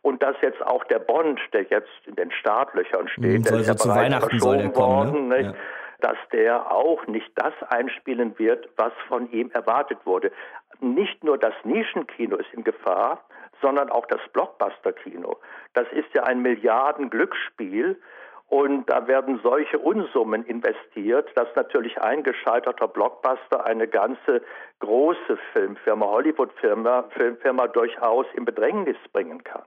und 0.02 0.22
dass 0.22 0.36
jetzt 0.42 0.62
auch 0.62 0.84
der 0.84 1.00
Bond, 1.00 1.40
der 1.54 1.64
jetzt 1.64 1.90
in 2.06 2.16
den 2.16 2.32
Startlöchern 2.32 3.08
steht, 3.08 3.24
mhm, 3.24 3.44
der 3.44 3.60
ist 3.60 3.68
ja 3.68 3.76
zu 3.76 3.90
Weihnachten 3.90 4.40
soll 4.40 4.58
der 4.58 4.70
kommen, 4.70 5.30
ne? 5.30 5.42
ja. 5.42 5.54
Dass 6.04 6.18
der 6.32 6.72
auch 6.72 7.08
nicht 7.08 7.32
das 7.36 7.54
einspielen 7.70 8.38
wird, 8.38 8.70
was 8.78 8.94
von 9.08 9.32
ihm 9.32 9.50
erwartet 9.52 10.00
wurde 10.06 10.32
nicht 10.84 11.24
nur 11.24 11.38
das 11.38 11.54
Nischenkino 11.64 12.36
ist 12.36 12.54
in 12.54 12.64
Gefahr, 12.64 13.24
sondern 13.62 13.90
auch 13.90 14.06
das 14.08 14.20
Blockbuster-Kino. 14.34 15.38
Das 15.74 15.88
ist 15.94 16.14
ja 16.14 16.24
ein 16.24 16.42
Milliarden-Glücksspiel 16.42 18.00
und 18.50 18.90
da 18.90 19.08
werden 19.08 19.40
solche 19.42 19.80
Unsummen 19.80 20.46
investiert, 20.46 21.30
dass 21.36 21.48
natürlich 21.56 22.00
ein 22.02 22.24
gescheiterter 22.24 22.88
Blockbuster 22.88 23.66
eine 23.66 23.88
ganze 23.88 24.42
große 24.80 25.38
Filmfirma, 25.54 26.06
Hollywood-Firma, 26.06 27.06
Filmfirma 27.16 27.68
durchaus 27.68 28.26
in 28.36 28.46
Bedrängnis 28.46 28.98
bringen 29.12 29.44
kann. 29.44 29.64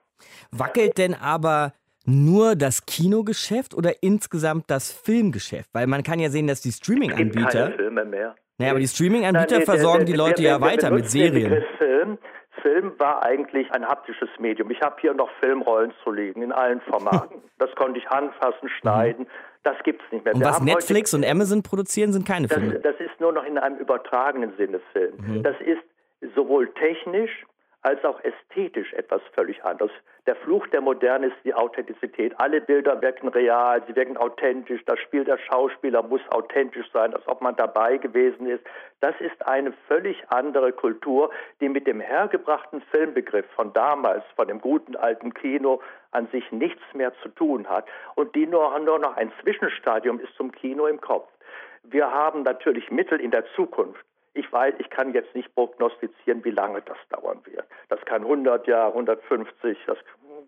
Wackelt 0.53 0.99
denn 0.99 1.15
aber 1.15 1.73
nur 2.07 2.57
das 2.57 2.87
Kinogeschäft 2.87 3.75
oder 3.75 4.03
insgesamt 4.03 4.71
das 4.71 4.93
Filmgeschäft? 4.93 5.69
Weil 5.73 5.87
man 5.87 6.03
kann 6.03 6.19
ja 6.19 6.31
sehen, 6.31 6.47
dass 6.47 6.61
die 6.61 6.73
Streaming-Anbieter. 6.73 7.73
Filme 7.73 8.05
mehr. 8.05 8.35
Naja, 8.59 8.71
aber 8.71 8.81
die 8.81 8.89
Streaming-Anbieter 8.89 9.63
versorgen 9.63 10.07
die 10.07 10.15
Leute 10.15 10.43
ja 10.43 10.61
weiter 10.61 10.91
mit 10.91 11.11
Serien. 11.11 11.63
Film. 11.79 12.19
Film 12.63 12.99
war 12.99 13.23
eigentlich 13.23 13.71
ein 13.73 13.87
haptisches 13.87 14.29
Medium. 14.39 14.71
Ich 14.71 14.81
habe 14.81 14.97
hier 15.01 15.15
noch 15.15 15.31
Filmrollen 15.41 15.93
zu 16.03 16.11
legen 16.11 16.43
in 16.43 16.53
allen 16.53 16.81
Formaten. 16.81 17.43
das 17.59 17.71
konnte 17.77 17.99
ich 17.99 18.09
anfassen, 18.09 18.69
schneiden. 18.81 19.25
Mhm. 19.25 19.31
Das 19.63 19.77
gibt 19.85 20.03
es 20.03 20.13
nicht 20.13 20.25
mehr. 20.25 20.35
Und 20.35 20.41
Wir 20.41 20.47
was 20.47 20.61
Netflix 20.63 21.13
und 21.13 21.25
Amazon 21.25 21.63
produzieren, 21.63 22.13
sind 22.13 22.27
keine 22.27 22.49
Filme. 22.49 22.75
Das, 22.75 22.83
das, 22.83 23.07
ist 23.07 23.21
nur 23.21 23.33
noch 23.33 23.45
in 23.45 23.59
einem 23.59 23.79
übertragenen 23.79 24.53
Sinne 24.57 24.81
Film. 24.93 25.15
Mhm. 25.19 25.43
Das 25.43 25.57
ist 25.61 25.83
sowohl 26.35 26.73
technisch 26.75 27.45
als 27.87 28.05
auch 28.05 28.19
ästhetisch 28.25 28.93
etwas 28.95 29.23
völlig 29.33 29.65
anderes. 29.65 29.93
Der 30.27 30.35
Fluch 30.35 30.67
der 30.67 30.81
Moderne 30.81 31.29
ist 31.29 31.37
die 31.45 31.55
Authentizität. 31.55 32.35
Alle 32.37 32.61
Bilder 32.61 33.01
wirken 33.01 33.29
real, 33.29 33.81
sie 33.87 33.95
wirken 33.95 34.17
authentisch. 34.17 34.85
Das 34.87 34.99
Spiel 34.99 35.23
der 35.23 35.39
Schauspieler 35.39 36.03
muss 36.03 36.21
authentisch 36.31 36.91
sein, 36.93 37.15
als 37.15 37.29
ob 37.29 37.43
man 37.43 37.55
dabei 37.55 37.99
gewesen 37.99 38.49
ist. 38.49 38.65
Das 38.99 39.15
ist 39.21 39.47
eine 39.47 39.73
völlig 39.87 40.21
andere 40.31 40.73
Kultur, 40.73 41.31
die 41.61 41.69
mit 41.69 41.87
dem 41.87 42.01
hergebrachten 42.01 42.81
Filmbegriff 42.91 43.47
von 43.55 43.73
damals, 43.73 44.25
von 44.35 44.49
dem 44.49 44.61
guten 44.61 44.97
alten 44.97 45.33
Kino, 45.33 45.81
an 46.11 46.27
sich 46.33 46.51
nichts 46.51 46.83
mehr 46.93 47.13
zu 47.23 47.29
tun 47.29 47.69
hat 47.69 47.87
und 48.17 48.35
die 48.35 48.49
nur, 48.49 48.77
nur 48.81 48.99
noch 48.99 49.17
ein 49.17 49.31
Zwischenstadium 49.43 50.19
ist 50.19 50.35
zum 50.35 50.51
Kino 50.51 50.89
im 50.89 51.01
Kopf. 51.01 51.29
Wir 51.85 52.11
haben 52.11 52.43
natürlich 52.43 52.91
Mittel 52.91 53.21
in 53.21 53.31
der 53.31 53.45
Zukunft 53.55 54.06
ich 54.37 54.53
weiß, 54.53 54.75
ich 54.79 54.91
kann 54.91 55.13
jetzt 55.13 55.35
nicht 55.35 55.55
prognostizieren, 55.55 56.45
wie 56.45 56.51
lange 56.51 56.83
das 56.83 56.99
dauern 57.11 57.41
wird. 57.45 57.65
Das 57.89 58.01
kann 58.05 58.23
100 58.23 58.67
Jahre, 58.67 58.93
150, 58.93 59.79
das 59.87 59.99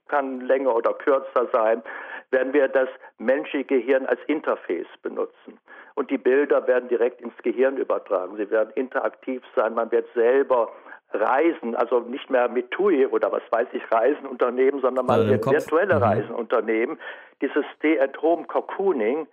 kann 0.08 0.40
länger 0.40 0.74
oder 0.74 0.92
kürzer 0.94 1.48
sein, 1.52 1.82
werden 2.30 2.52
wir 2.52 2.68
das 2.68 2.88
menschliche 3.18 3.64
Gehirn 3.64 4.06
als 4.06 4.20
Interface 4.26 4.86
benutzen. 5.02 5.58
Und 5.94 6.10
die 6.10 6.18
Bilder 6.18 6.66
werden 6.66 6.88
direkt 6.88 7.20
ins 7.20 7.36
Gehirn 7.42 7.76
übertragen. 7.76 8.36
Sie 8.36 8.50
werden 8.50 8.70
interaktiv 8.74 9.42
sein. 9.56 9.74
Man 9.74 9.90
wird 9.90 10.06
selber 10.14 10.70
Reisen, 11.12 11.74
also 11.74 12.00
nicht 12.00 12.28
mehr 12.30 12.48
mit 12.48 12.70
TUI 12.70 13.06
oder 13.06 13.32
was 13.32 13.42
weiß 13.50 13.68
ich, 13.72 13.82
Reisenunternehmen, 13.90 14.80
sondern 14.80 15.06
mal 15.06 15.22
also 15.22 15.50
virtuelle 15.50 15.96
mhm. 15.96 16.02
Reisenunternehmen. 16.02 16.98
Dieses 17.40 17.64
Stay-at-Home 17.76 18.44
Cocooning 18.44 19.26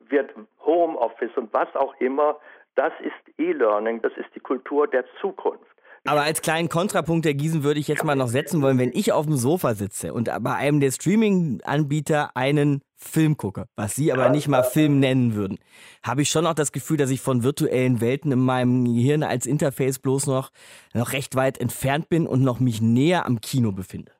wird 0.00 0.34
Homeoffice 0.64 1.30
und 1.36 1.52
was 1.52 1.74
auch 1.76 1.94
immer, 2.00 2.36
das 2.74 2.92
ist 3.00 3.38
E-Learning, 3.38 4.02
das 4.02 4.12
ist 4.16 4.28
die 4.34 4.40
Kultur 4.40 4.86
der 4.88 5.04
Zukunft. 5.20 5.64
Aber 6.06 6.22
als 6.22 6.40
kleinen 6.40 6.70
Kontrapunkt 6.70 7.26
der 7.26 7.34
Gießen 7.34 7.62
würde 7.62 7.78
ich 7.78 7.88
jetzt 7.88 8.04
mal 8.04 8.14
noch 8.14 8.28
setzen 8.28 8.62
wollen, 8.62 8.78
wenn 8.78 8.92
ich 8.94 9.12
auf 9.12 9.26
dem 9.26 9.36
Sofa 9.36 9.74
sitze 9.74 10.14
und 10.14 10.30
bei 10.40 10.54
einem 10.54 10.80
der 10.80 10.92
Streaming-Anbieter 10.92 12.30
einen 12.34 12.80
Film 12.96 13.36
gucke, 13.36 13.66
was 13.76 13.96
Sie 13.96 14.10
aber 14.12 14.30
nicht 14.30 14.48
mal 14.48 14.62
Film 14.62 14.98
nennen 14.98 15.34
würden, 15.34 15.58
habe 16.02 16.22
ich 16.22 16.30
schon 16.30 16.46
auch 16.46 16.54
das 16.54 16.72
Gefühl, 16.72 16.96
dass 16.96 17.10
ich 17.10 17.20
von 17.20 17.44
virtuellen 17.44 18.00
Welten 18.00 18.32
in 18.32 18.38
meinem 18.38 18.84
Gehirn 18.86 19.22
als 19.22 19.46
Interface 19.46 19.98
bloß 19.98 20.26
noch, 20.26 20.50
noch 20.94 21.12
recht 21.12 21.36
weit 21.36 21.60
entfernt 21.60 22.08
bin 22.08 22.26
und 22.26 22.42
noch 22.42 22.60
mich 22.60 22.80
näher 22.80 23.26
am 23.26 23.40
Kino 23.40 23.72
befinde. 23.72 24.12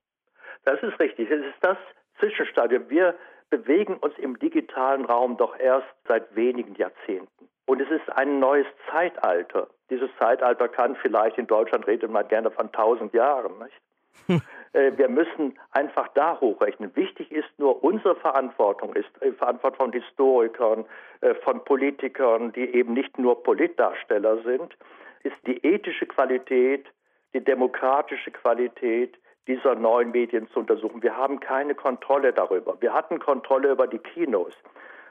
Das 0.64 0.82
ist 0.82 1.00
richtig. 1.00 1.30
Es 1.30 1.40
ist 1.40 1.62
das 1.62 1.78
Zwischenstadium. 2.18 2.90
Wir 2.90 3.14
bewegen 3.48 3.96
uns 3.96 4.14
im 4.18 4.38
digitalen 4.38 5.04
Raum 5.06 5.36
doch 5.36 5.58
erst 5.58 5.88
seit 6.06 6.34
wenigen 6.36 6.74
Jahrzehnten. 6.74 7.49
Und 7.70 7.80
es 7.80 7.88
ist 7.88 8.10
ein 8.16 8.40
neues 8.40 8.66
Zeitalter. 8.90 9.68
Dieses 9.90 10.10
Zeitalter 10.18 10.66
kann 10.66 10.96
vielleicht, 10.96 11.38
in 11.38 11.46
Deutschland 11.46 11.86
redet 11.86 12.10
man 12.10 12.26
gerne 12.26 12.50
von 12.50 12.72
tausend 12.72 13.14
Jahren, 13.14 13.52
nicht? 13.60 13.80
Hm. 14.26 14.42
Äh, 14.72 14.98
wir 14.98 15.08
müssen 15.08 15.56
einfach 15.70 16.08
da 16.14 16.40
hochrechnen. 16.40 16.90
Wichtig 16.96 17.30
ist 17.30 17.48
nur, 17.58 17.84
unsere 17.84 18.16
Verantwortung 18.16 18.92
ist 18.94 19.08
die 19.22 19.28
äh, 19.28 19.32
Verantwortung 19.34 19.92
von 19.92 19.92
Historikern, 19.92 20.84
äh, 21.20 21.32
von 21.34 21.62
Politikern, 21.64 22.50
die 22.50 22.74
eben 22.74 22.92
nicht 22.92 23.16
nur 23.20 23.40
Politdarsteller 23.40 24.42
sind, 24.42 24.76
ist 25.22 25.36
die 25.46 25.64
ethische 25.64 26.06
Qualität, 26.06 26.88
die 27.34 27.44
demokratische 27.44 28.32
Qualität 28.32 29.16
dieser 29.46 29.76
neuen 29.76 30.10
Medien 30.10 30.48
zu 30.48 30.58
untersuchen. 30.58 31.04
Wir 31.04 31.16
haben 31.16 31.38
keine 31.38 31.76
Kontrolle 31.76 32.32
darüber. 32.32 32.76
Wir 32.80 32.92
hatten 32.92 33.20
Kontrolle 33.20 33.70
über 33.70 33.86
die 33.86 33.98
Kinos. 33.98 34.54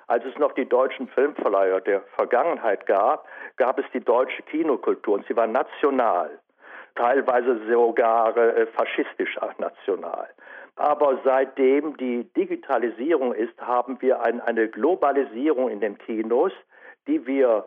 Als 0.10 0.26
es 0.26 0.36
noch 0.40 0.54
die 0.54 0.68
deutschen 0.68 1.08
Filmverleiher 1.08 1.82
der 1.82 2.02
Vergangenheit 2.16 2.88
gab, 2.88 3.28
gab 3.58 3.78
es 3.78 3.86
die 3.94 4.00
deutsche 4.00 4.42
Kinokultur 4.42 5.14
und 5.14 5.28
sie 5.28 5.36
war 5.36 5.46
national, 5.46 6.40
teilweise 6.96 7.62
sogar 7.72 8.36
äh, 8.36 8.66
faschistisch 8.66 9.38
national. 9.60 10.28
Aber 10.78 11.20
seitdem 11.24 11.96
die 11.98 12.24
Digitalisierung 12.36 13.36
ist, 13.36 13.56
haben 13.62 14.02
wir 14.02 14.24
ein, 14.24 14.42
eine 14.42 14.68
Globalisierung 14.68 15.70
in 15.70 15.80
den 15.80 16.00
Kinos, 16.00 16.54
die 17.06 17.28
wir 17.28 17.66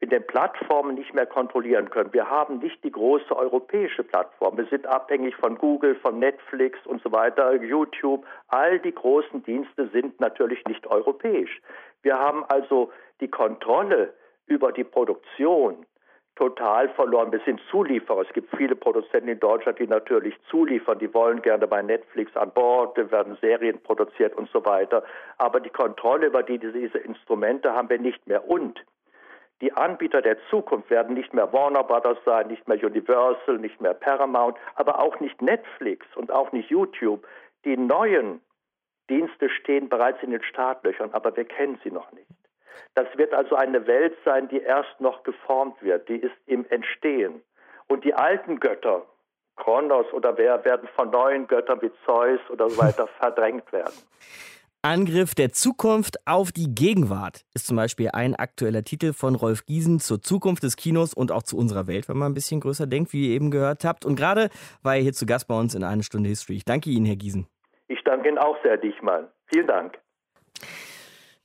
in 0.00 0.10
den 0.10 0.26
Plattformen 0.26 0.94
nicht 0.94 1.14
mehr 1.14 1.26
kontrollieren 1.26 1.88
können. 1.88 2.12
Wir 2.12 2.28
haben 2.28 2.58
nicht 2.58 2.82
die 2.84 2.90
große 2.90 3.34
europäische 3.34 4.04
Plattform. 4.04 4.58
Wir 4.58 4.66
sind 4.66 4.86
abhängig 4.86 5.34
von 5.36 5.56
Google, 5.56 5.94
von 5.96 6.18
Netflix 6.18 6.78
und 6.86 7.02
so 7.02 7.12
weiter, 7.12 7.54
YouTube. 7.54 8.24
All 8.48 8.78
die 8.78 8.94
großen 8.94 9.42
Dienste 9.44 9.88
sind 9.88 10.20
natürlich 10.20 10.62
nicht 10.66 10.86
europäisch. 10.86 11.60
Wir 12.02 12.18
haben 12.18 12.44
also 12.44 12.92
die 13.20 13.28
Kontrolle 13.28 14.12
über 14.46 14.70
die 14.70 14.84
Produktion 14.84 15.86
total 16.36 16.90
verloren. 16.90 17.32
Wir 17.32 17.40
sind 17.46 17.60
Zulieferer. 17.70 18.20
Es 18.20 18.32
gibt 18.34 18.54
viele 18.54 18.76
Produzenten 18.76 19.28
in 19.28 19.40
Deutschland, 19.40 19.78
die 19.78 19.86
natürlich 19.86 20.34
zuliefern. 20.50 20.98
Die 20.98 21.12
wollen 21.14 21.40
gerne 21.40 21.66
bei 21.66 21.80
Netflix 21.80 22.36
an 22.36 22.52
Bord, 22.52 22.98
da 22.98 23.10
werden 23.10 23.38
Serien 23.40 23.82
produziert 23.82 24.36
und 24.36 24.50
so 24.50 24.64
weiter. 24.66 25.02
Aber 25.38 25.60
die 25.60 25.70
Kontrolle 25.70 26.26
über 26.26 26.42
die, 26.42 26.58
diese 26.58 26.98
Instrumente 26.98 27.72
haben 27.72 27.88
wir 27.88 27.98
nicht 27.98 28.26
mehr. 28.26 28.46
Und 28.46 28.84
die 29.62 29.72
Anbieter 29.72 30.20
der 30.20 30.36
Zukunft 30.50 30.90
werden 30.90 31.14
nicht 31.14 31.32
mehr 31.32 31.52
Warner 31.52 31.82
Brothers 31.82 32.18
sein, 32.24 32.48
nicht 32.48 32.68
mehr 32.68 32.82
Universal, 32.82 33.58
nicht 33.58 33.80
mehr 33.80 33.94
Paramount, 33.94 34.58
aber 34.74 34.98
auch 34.98 35.18
nicht 35.20 35.40
Netflix 35.40 36.06
und 36.14 36.30
auch 36.30 36.52
nicht 36.52 36.68
YouTube. 36.68 37.26
Die 37.64 37.76
neuen 37.76 38.42
Dienste 39.08 39.48
stehen 39.48 39.88
bereits 39.88 40.22
in 40.22 40.30
den 40.30 40.42
Startlöchern, 40.42 41.10
aber 41.12 41.34
wir 41.36 41.44
kennen 41.44 41.80
sie 41.82 41.90
noch 41.90 42.12
nicht. 42.12 42.28
Das 42.94 43.06
wird 43.16 43.32
also 43.32 43.56
eine 43.56 43.86
Welt 43.86 44.16
sein, 44.24 44.48
die 44.48 44.60
erst 44.60 45.00
noch 45.00 45.22
geformt 45.22 45.82
wird, 45.82 46.08
die 46.08 46.16
ist 46.16 46.36
im 46.46 46.66
Entstehen. 46.68 47.42
Und 47.88 48.04
die 48.04 48.14
alten 48.14 48.60
Götter, 48.60 49.06
Kronos 49.56 50.12
oder 50.12 50.36
wer, 50.36 50.64
werden 50.64 50.88
von 50.96 51.10
neuen 51.10 51.46
Göttern 51.46 51.80
wie 51.80 51.92
Zeus 52.04 52.40
oder 52.50 52.68
so 52.68 52.82
weiter 52.82 53.06
verdrängt 53.18 53.72
werden. 53.72 53.94
Angriff 54.86 55.34
der 55.34 55.50
Zukunft 55.50 56.14
auf 56.26 56.52
die 56.52 56.72
Gegenwart 56.72 57.40
ist 57.54 57.66
zum 57.66 57.76
Beispiel 57.76 58.10
ein 58.12 58.36
aktueller 58.36 58.84
Titel 58.84 59.14
von 59.14 59.34
Rolf 59.34 59.66
Giesen 59.66 59.98
zur 59.98 60.22
Zukunft 60.22 60.62
des 60.62 60.76
Kinos 60.76 61.12
und 61.12 61.32
auch 61.32 61.42
zu 61.42 61.56
unserer 61.56 61.88
Welt, 61.88 62.08
wenn 62.08 62.16
man 62.16 62.30
ein 62.30 62.34
bisschen 62.34 62.60
größer 62.60 62.86
denkt, 62.86 63.12
wie 63.12 63.26
ihr 63.26 63.34
eben 63.34 63.50
gehört 63.50 63.84
habt. 63.84 64.04
Und 64.04 64.14
gerade 64.14 64.48
war 64.84 64.94
er 64.94 65.02
hier 65.02 65.12
zu 65.12 65.26
Gast 65.26 65.48
bei 65.48 65.58
uns 65.58 65.74
in 65.74 65.82
einer 65.82 66.04
Stunde 66.04 66.28
History. 66.28 66.58
Ich 66.58 66.64
danke 66.64 66.90
Ihnen, 66.90 67.04
Herr 67.04 67.16
Giesen. 67.16 67.48
Ich 67.88 67.98
danke 68.04 68.28
Ihnen 68.28 68.38
auch 68.38 68.56
sehr, 68.62 68.76
Dichmann. 68.76 69.26
Vielen 69.52 69.66
Dank. 69.66 69.98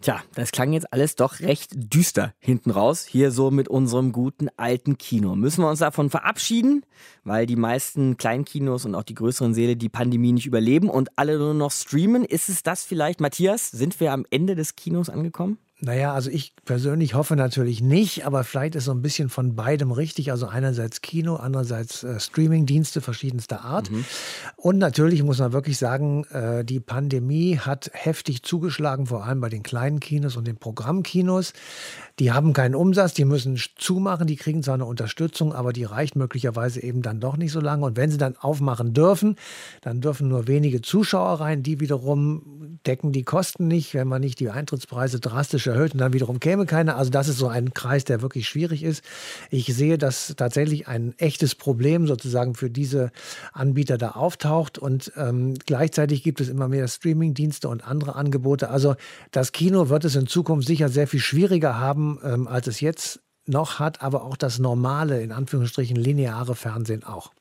Tja, 0.01 0.23
das 0.33 0.51
klang 0.51 0.73
jetzt 0.73 0.91
alles 0.91 1.15
doch 1.15 1.41
recht 1.41 1.73
düster 1.75 2.33
hinten 2.39 2.71
raus, 2.71 3.05
hier 3.05 3.29
so 3.29 3.51
mit 3.51 3.67
unserem 3.67 4.11
guten 4.11 4.49
alten 4.57 4.97
Kino. 4.97 5.35
Müssen 5.35 5.63
wir 5.63 5.69
uns 5.69 5.77
davon 5.77 6.09
verabschieden, 6.09 6.83
weil 7.23 7.45
die 7.45 7.55
meisten 7.55 8.17
Kleinkinos 8.17 8.85
und 8.85 8.95
auch 8.95 9.03
die 9.03 9.13
größeren 9.13 9.53
Säle 9.53 9.75
die 9.75 9.89
Pandemie 9.89 10.31
nicht 10.31 10.47
überleben 10.47 10.89
und 10.89 11.19
alle 11.19 11.37
nur 11.37 11.53
noch 11.53 11.69
streamen? 11.69 12.25
Ist 12.25 12.49
es 12.49 12.63
das 12.63 12.83
vielleicht, 12.83 13.21
Matthias? 13.21 13.69
Sind 13.69 13.99
wir 13.99 14.11
am 14.11 14.25
Ende 14.31 14.55
des 14.55 14.75
Kinos 14.75 15.07
angekommen? 15.07 15.59
Naja, 15.83 16.13
also 16.13 16.29
ich 16.29 16.53
persönlich 16.63 17.15
hoffe 17.15 17.35
natürlich 17.35 17.81
nicht, 17.81 18.27
aber 18.27 18.43
vielleicht 18.43 18.75
ist 18.75 18.85
so 18.85 18.91
ein 18.91 19.01
bisschen 19.01 19.29
von 19.29 19.55
beidem 19.55 19.91
richtig. 19.91 20.31
Also 20.31 20.45
einerseits 20.45 21.01
Kino, 21.01 21.37
andererseits 21.37 22.03
äh, 22.03 22.19
Streamingdienste 22.19 23.01
verschiedenster 23.01 23.65
Art. 23.65 23.89
Mhm. 23.89 24.05
Und 24.57 24.77
natürlich 24.77 25.23
muss 25.23 25.39
man 25.39 25.53
wirklich 25.53 25.79
sagen, 25.79 26.25
äh, 26.25 26.63
die 26.63 26.79
Pandemie 26.79 27.57
hat 27.57 27.89
heftig 27.93 28.43
zugeschlagen, 28.43 29.07
vor 29.07 29.25
allem 29.25 29.41
bei 29.41 29.49
den 29.49 29.63
kleinen 29.63 29.99
Kinos 29.99 30.37
und 30.37 30.45
den 30.45 30.57
Programmkinos. 30.57 31.53
Die 32.19 32.31
haben 32.31 32.53
keinen 32.53 32.75
Umsatz, 32.75 33.15
die 33.15 33.25
müssen 33.25 33.59
zumachen, 33.75 34.27
die 34.27 34.35
kriegen 34.35 34.61
zwar 34.61 34.75
eine 34.75 34.85
Unterstützung, 34.85 35.51
aber 35.51 35.73
die 35.73 35.85
reicht 35.85 36.15
möglicherweise 36.15 36.83
eben 36.83 37.01
dann 37.01 37.19
doch 37.19 37.37
nicht 37.37 37.51
so 37.51 37.59
lange. 37.59 37.85
Und 37.85 37.97
wenn 37.97 38.11
sie 38.11 38.19
dann 38.19 38.35
aufmachen 38.37 38.93
dürfen, 38.93 39.35
dann 39.81 39.99
dürfen 39.99 40.27
nur 40.27 40.47
wenige 40.47 40.83
Zuschauer 40.83 41.39
rein, 41.39 41.63
die 41.63 41.79
wiederum 41.79 42.77
decken 42.85 43.11
die 43.11 43.23
Kosten 43.23 43.67
nicht, 43.67 43.95
wenn 43.95 44.07
man 44.07 44.21
nicht 44.21 44.39
die 44.39 44.51
Eintrittspreise 44.51 45.19
drastisch 45.19 45.70
erhöht 45.71 45.93
und 45.93 45.99
dann 45.99 46.13
wiederum 46.13 46.39
käme 46.39 46.65
keiner. 46.65 46.97
Also 46.97 47.09
das 47.09 47.27
ist 47.27 47.37
so 47.37 47.47
ein 47.47 47.73
Kreis, 47.73 48.03
der 48.05 48.21
wirklich 48.21 48.47
schwierig 48.47 48.83
ist. 48.83 49.03
Ich 49.49 49.65
sehe, 49.73 49.97
dass 49.97 50.33
tatsächlich 50.37 50.87
ein 50.87 51.13
echtes 51.17 51.55
Problem 51.55 52.07
sozusagen 52.07 52.55
für 52.55 52.69
diese 52.69 53.11
Anbieter 53.53 53.97
da 53.97 54.11
auftaucht 54.11 54.77
und 54.77 55.11
ähm, 55.15 55.55
gleichzeitig 55.65 56.23
gibt 56.23 56.41
es 56.41 56.49
immer 56.49 56.67
mehr 56.67 56.87
Streamingdienste 56.87 57.67
und 57.69 57.85
andere 57.87 58.15
Angebote. 58.15 58.69
Also 58.69 58.95
das 59.31 59.51
Kino 59.51 59.89
wird 59.89 60.05
es 60.05 60.15
in 60.15 60.27
Zukunft 60.27 60.67
sicher 60.67 60.89
sehr 60.89 61.07
viel 61.07 61.19
schwieriger 61.19 61.79
haben, 61.79 62.19
ähm, 62.23 62.47
als 62.47 62.67
es 62.67 62.81
jetzt 62.81 63.21
noch 63.45 63.79
hat, 63.79 64.01
aber 64.01 64.23
auch 64.23 64.37
das 64.37 64.59
normale, 64.59 65.21
in 65.21 65.31
Anführungsstrichen 65.31 65.95
lineare 65.95 66.55
Fernsehen 66.55 67.03
auch. 67.03 67.31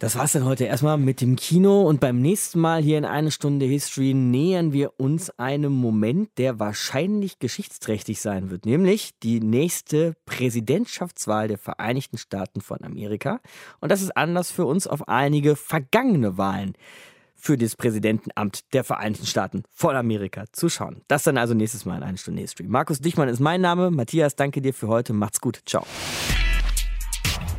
Das 0.00 0.16
war's 0.16 0.32
dann 0.32 0.46
heute 0.46 0.64
erstmal 0.64 0.96
mit 0.96 1.20
dem 1.20 1.36
Kino 1.36 1.82
und 1.82 2.00
beim 2.00 2.22
nächsten 2.22 2.58
Mal 2.58 2.82
hier 2.82 2.96
in 2.96 3.04
eine 3.04 3.30
Stunde 3.30 3.66
History 3.66 4.14
nähern 4.14 4.72
wir 4.72 4.98
uns 4.98 5.28
einem 5.38 5.74
Moment, 5.74 6.30
der 6.38 6.58
wahrscheinlich 6.58 7.38
geschichtsträchtig 7.38 8.18
sein 8.22 8.48
wird, 8.48 8.64
nämlich 8.64 9.10
die 9.22 9.40
nächste 9.40 10.16
Präsidentschaftswahl 10.24 11.48
der 11.48 11.58
Vereinigten 11.58 12.16
Staaten 12.16 12.62
von 12.62 12.82
Amerika. 12.82 13.40
Und 13.80 13.92
das 13.92 14.00
ist 14.00 14.16
Anlass 14.16 14.50
für 14.50 14.64
uns 14.64 14.86
auf 14.86 15.06
einige 15.06 15.54
vergangene 15.54 16.38
Wahlen 16.38 16.72
für 17.36 17.58
das 17.58 17.76
Präsidentenamt 17.76 18.72
der 18.72 18.84
Vereinigten 18.84 19.26
Staaten 19.26 19.64
von 19.70 19.96
Amerika 19.96 20.44
zu 20.50 20.70
schauen. 20.70 21.02
Das 21.08 21.24
dann 21.24 21.36
also 21.36 21.52
nächstes 21.52 21.84
Mal 21.84 21.98
in 21.98 22.04
eine 22.04 22.16
Stunde 22.16 22.40
History. 22.40 22.66
Markus 22.68 23.00
Dichmann 23.00 23.28
ist 23.28 23.40
mein 23.40 23.60
Name. 23.60 23.90
Matthias, 23.90 24.34
danke 24.34 24.62
dir 24.62 24.72
für 24.72 24.88
heute. 24.88 25.12
Macht's 25.12 25.42
gut. 25.42 25.60
Ciao. 25.66 25.84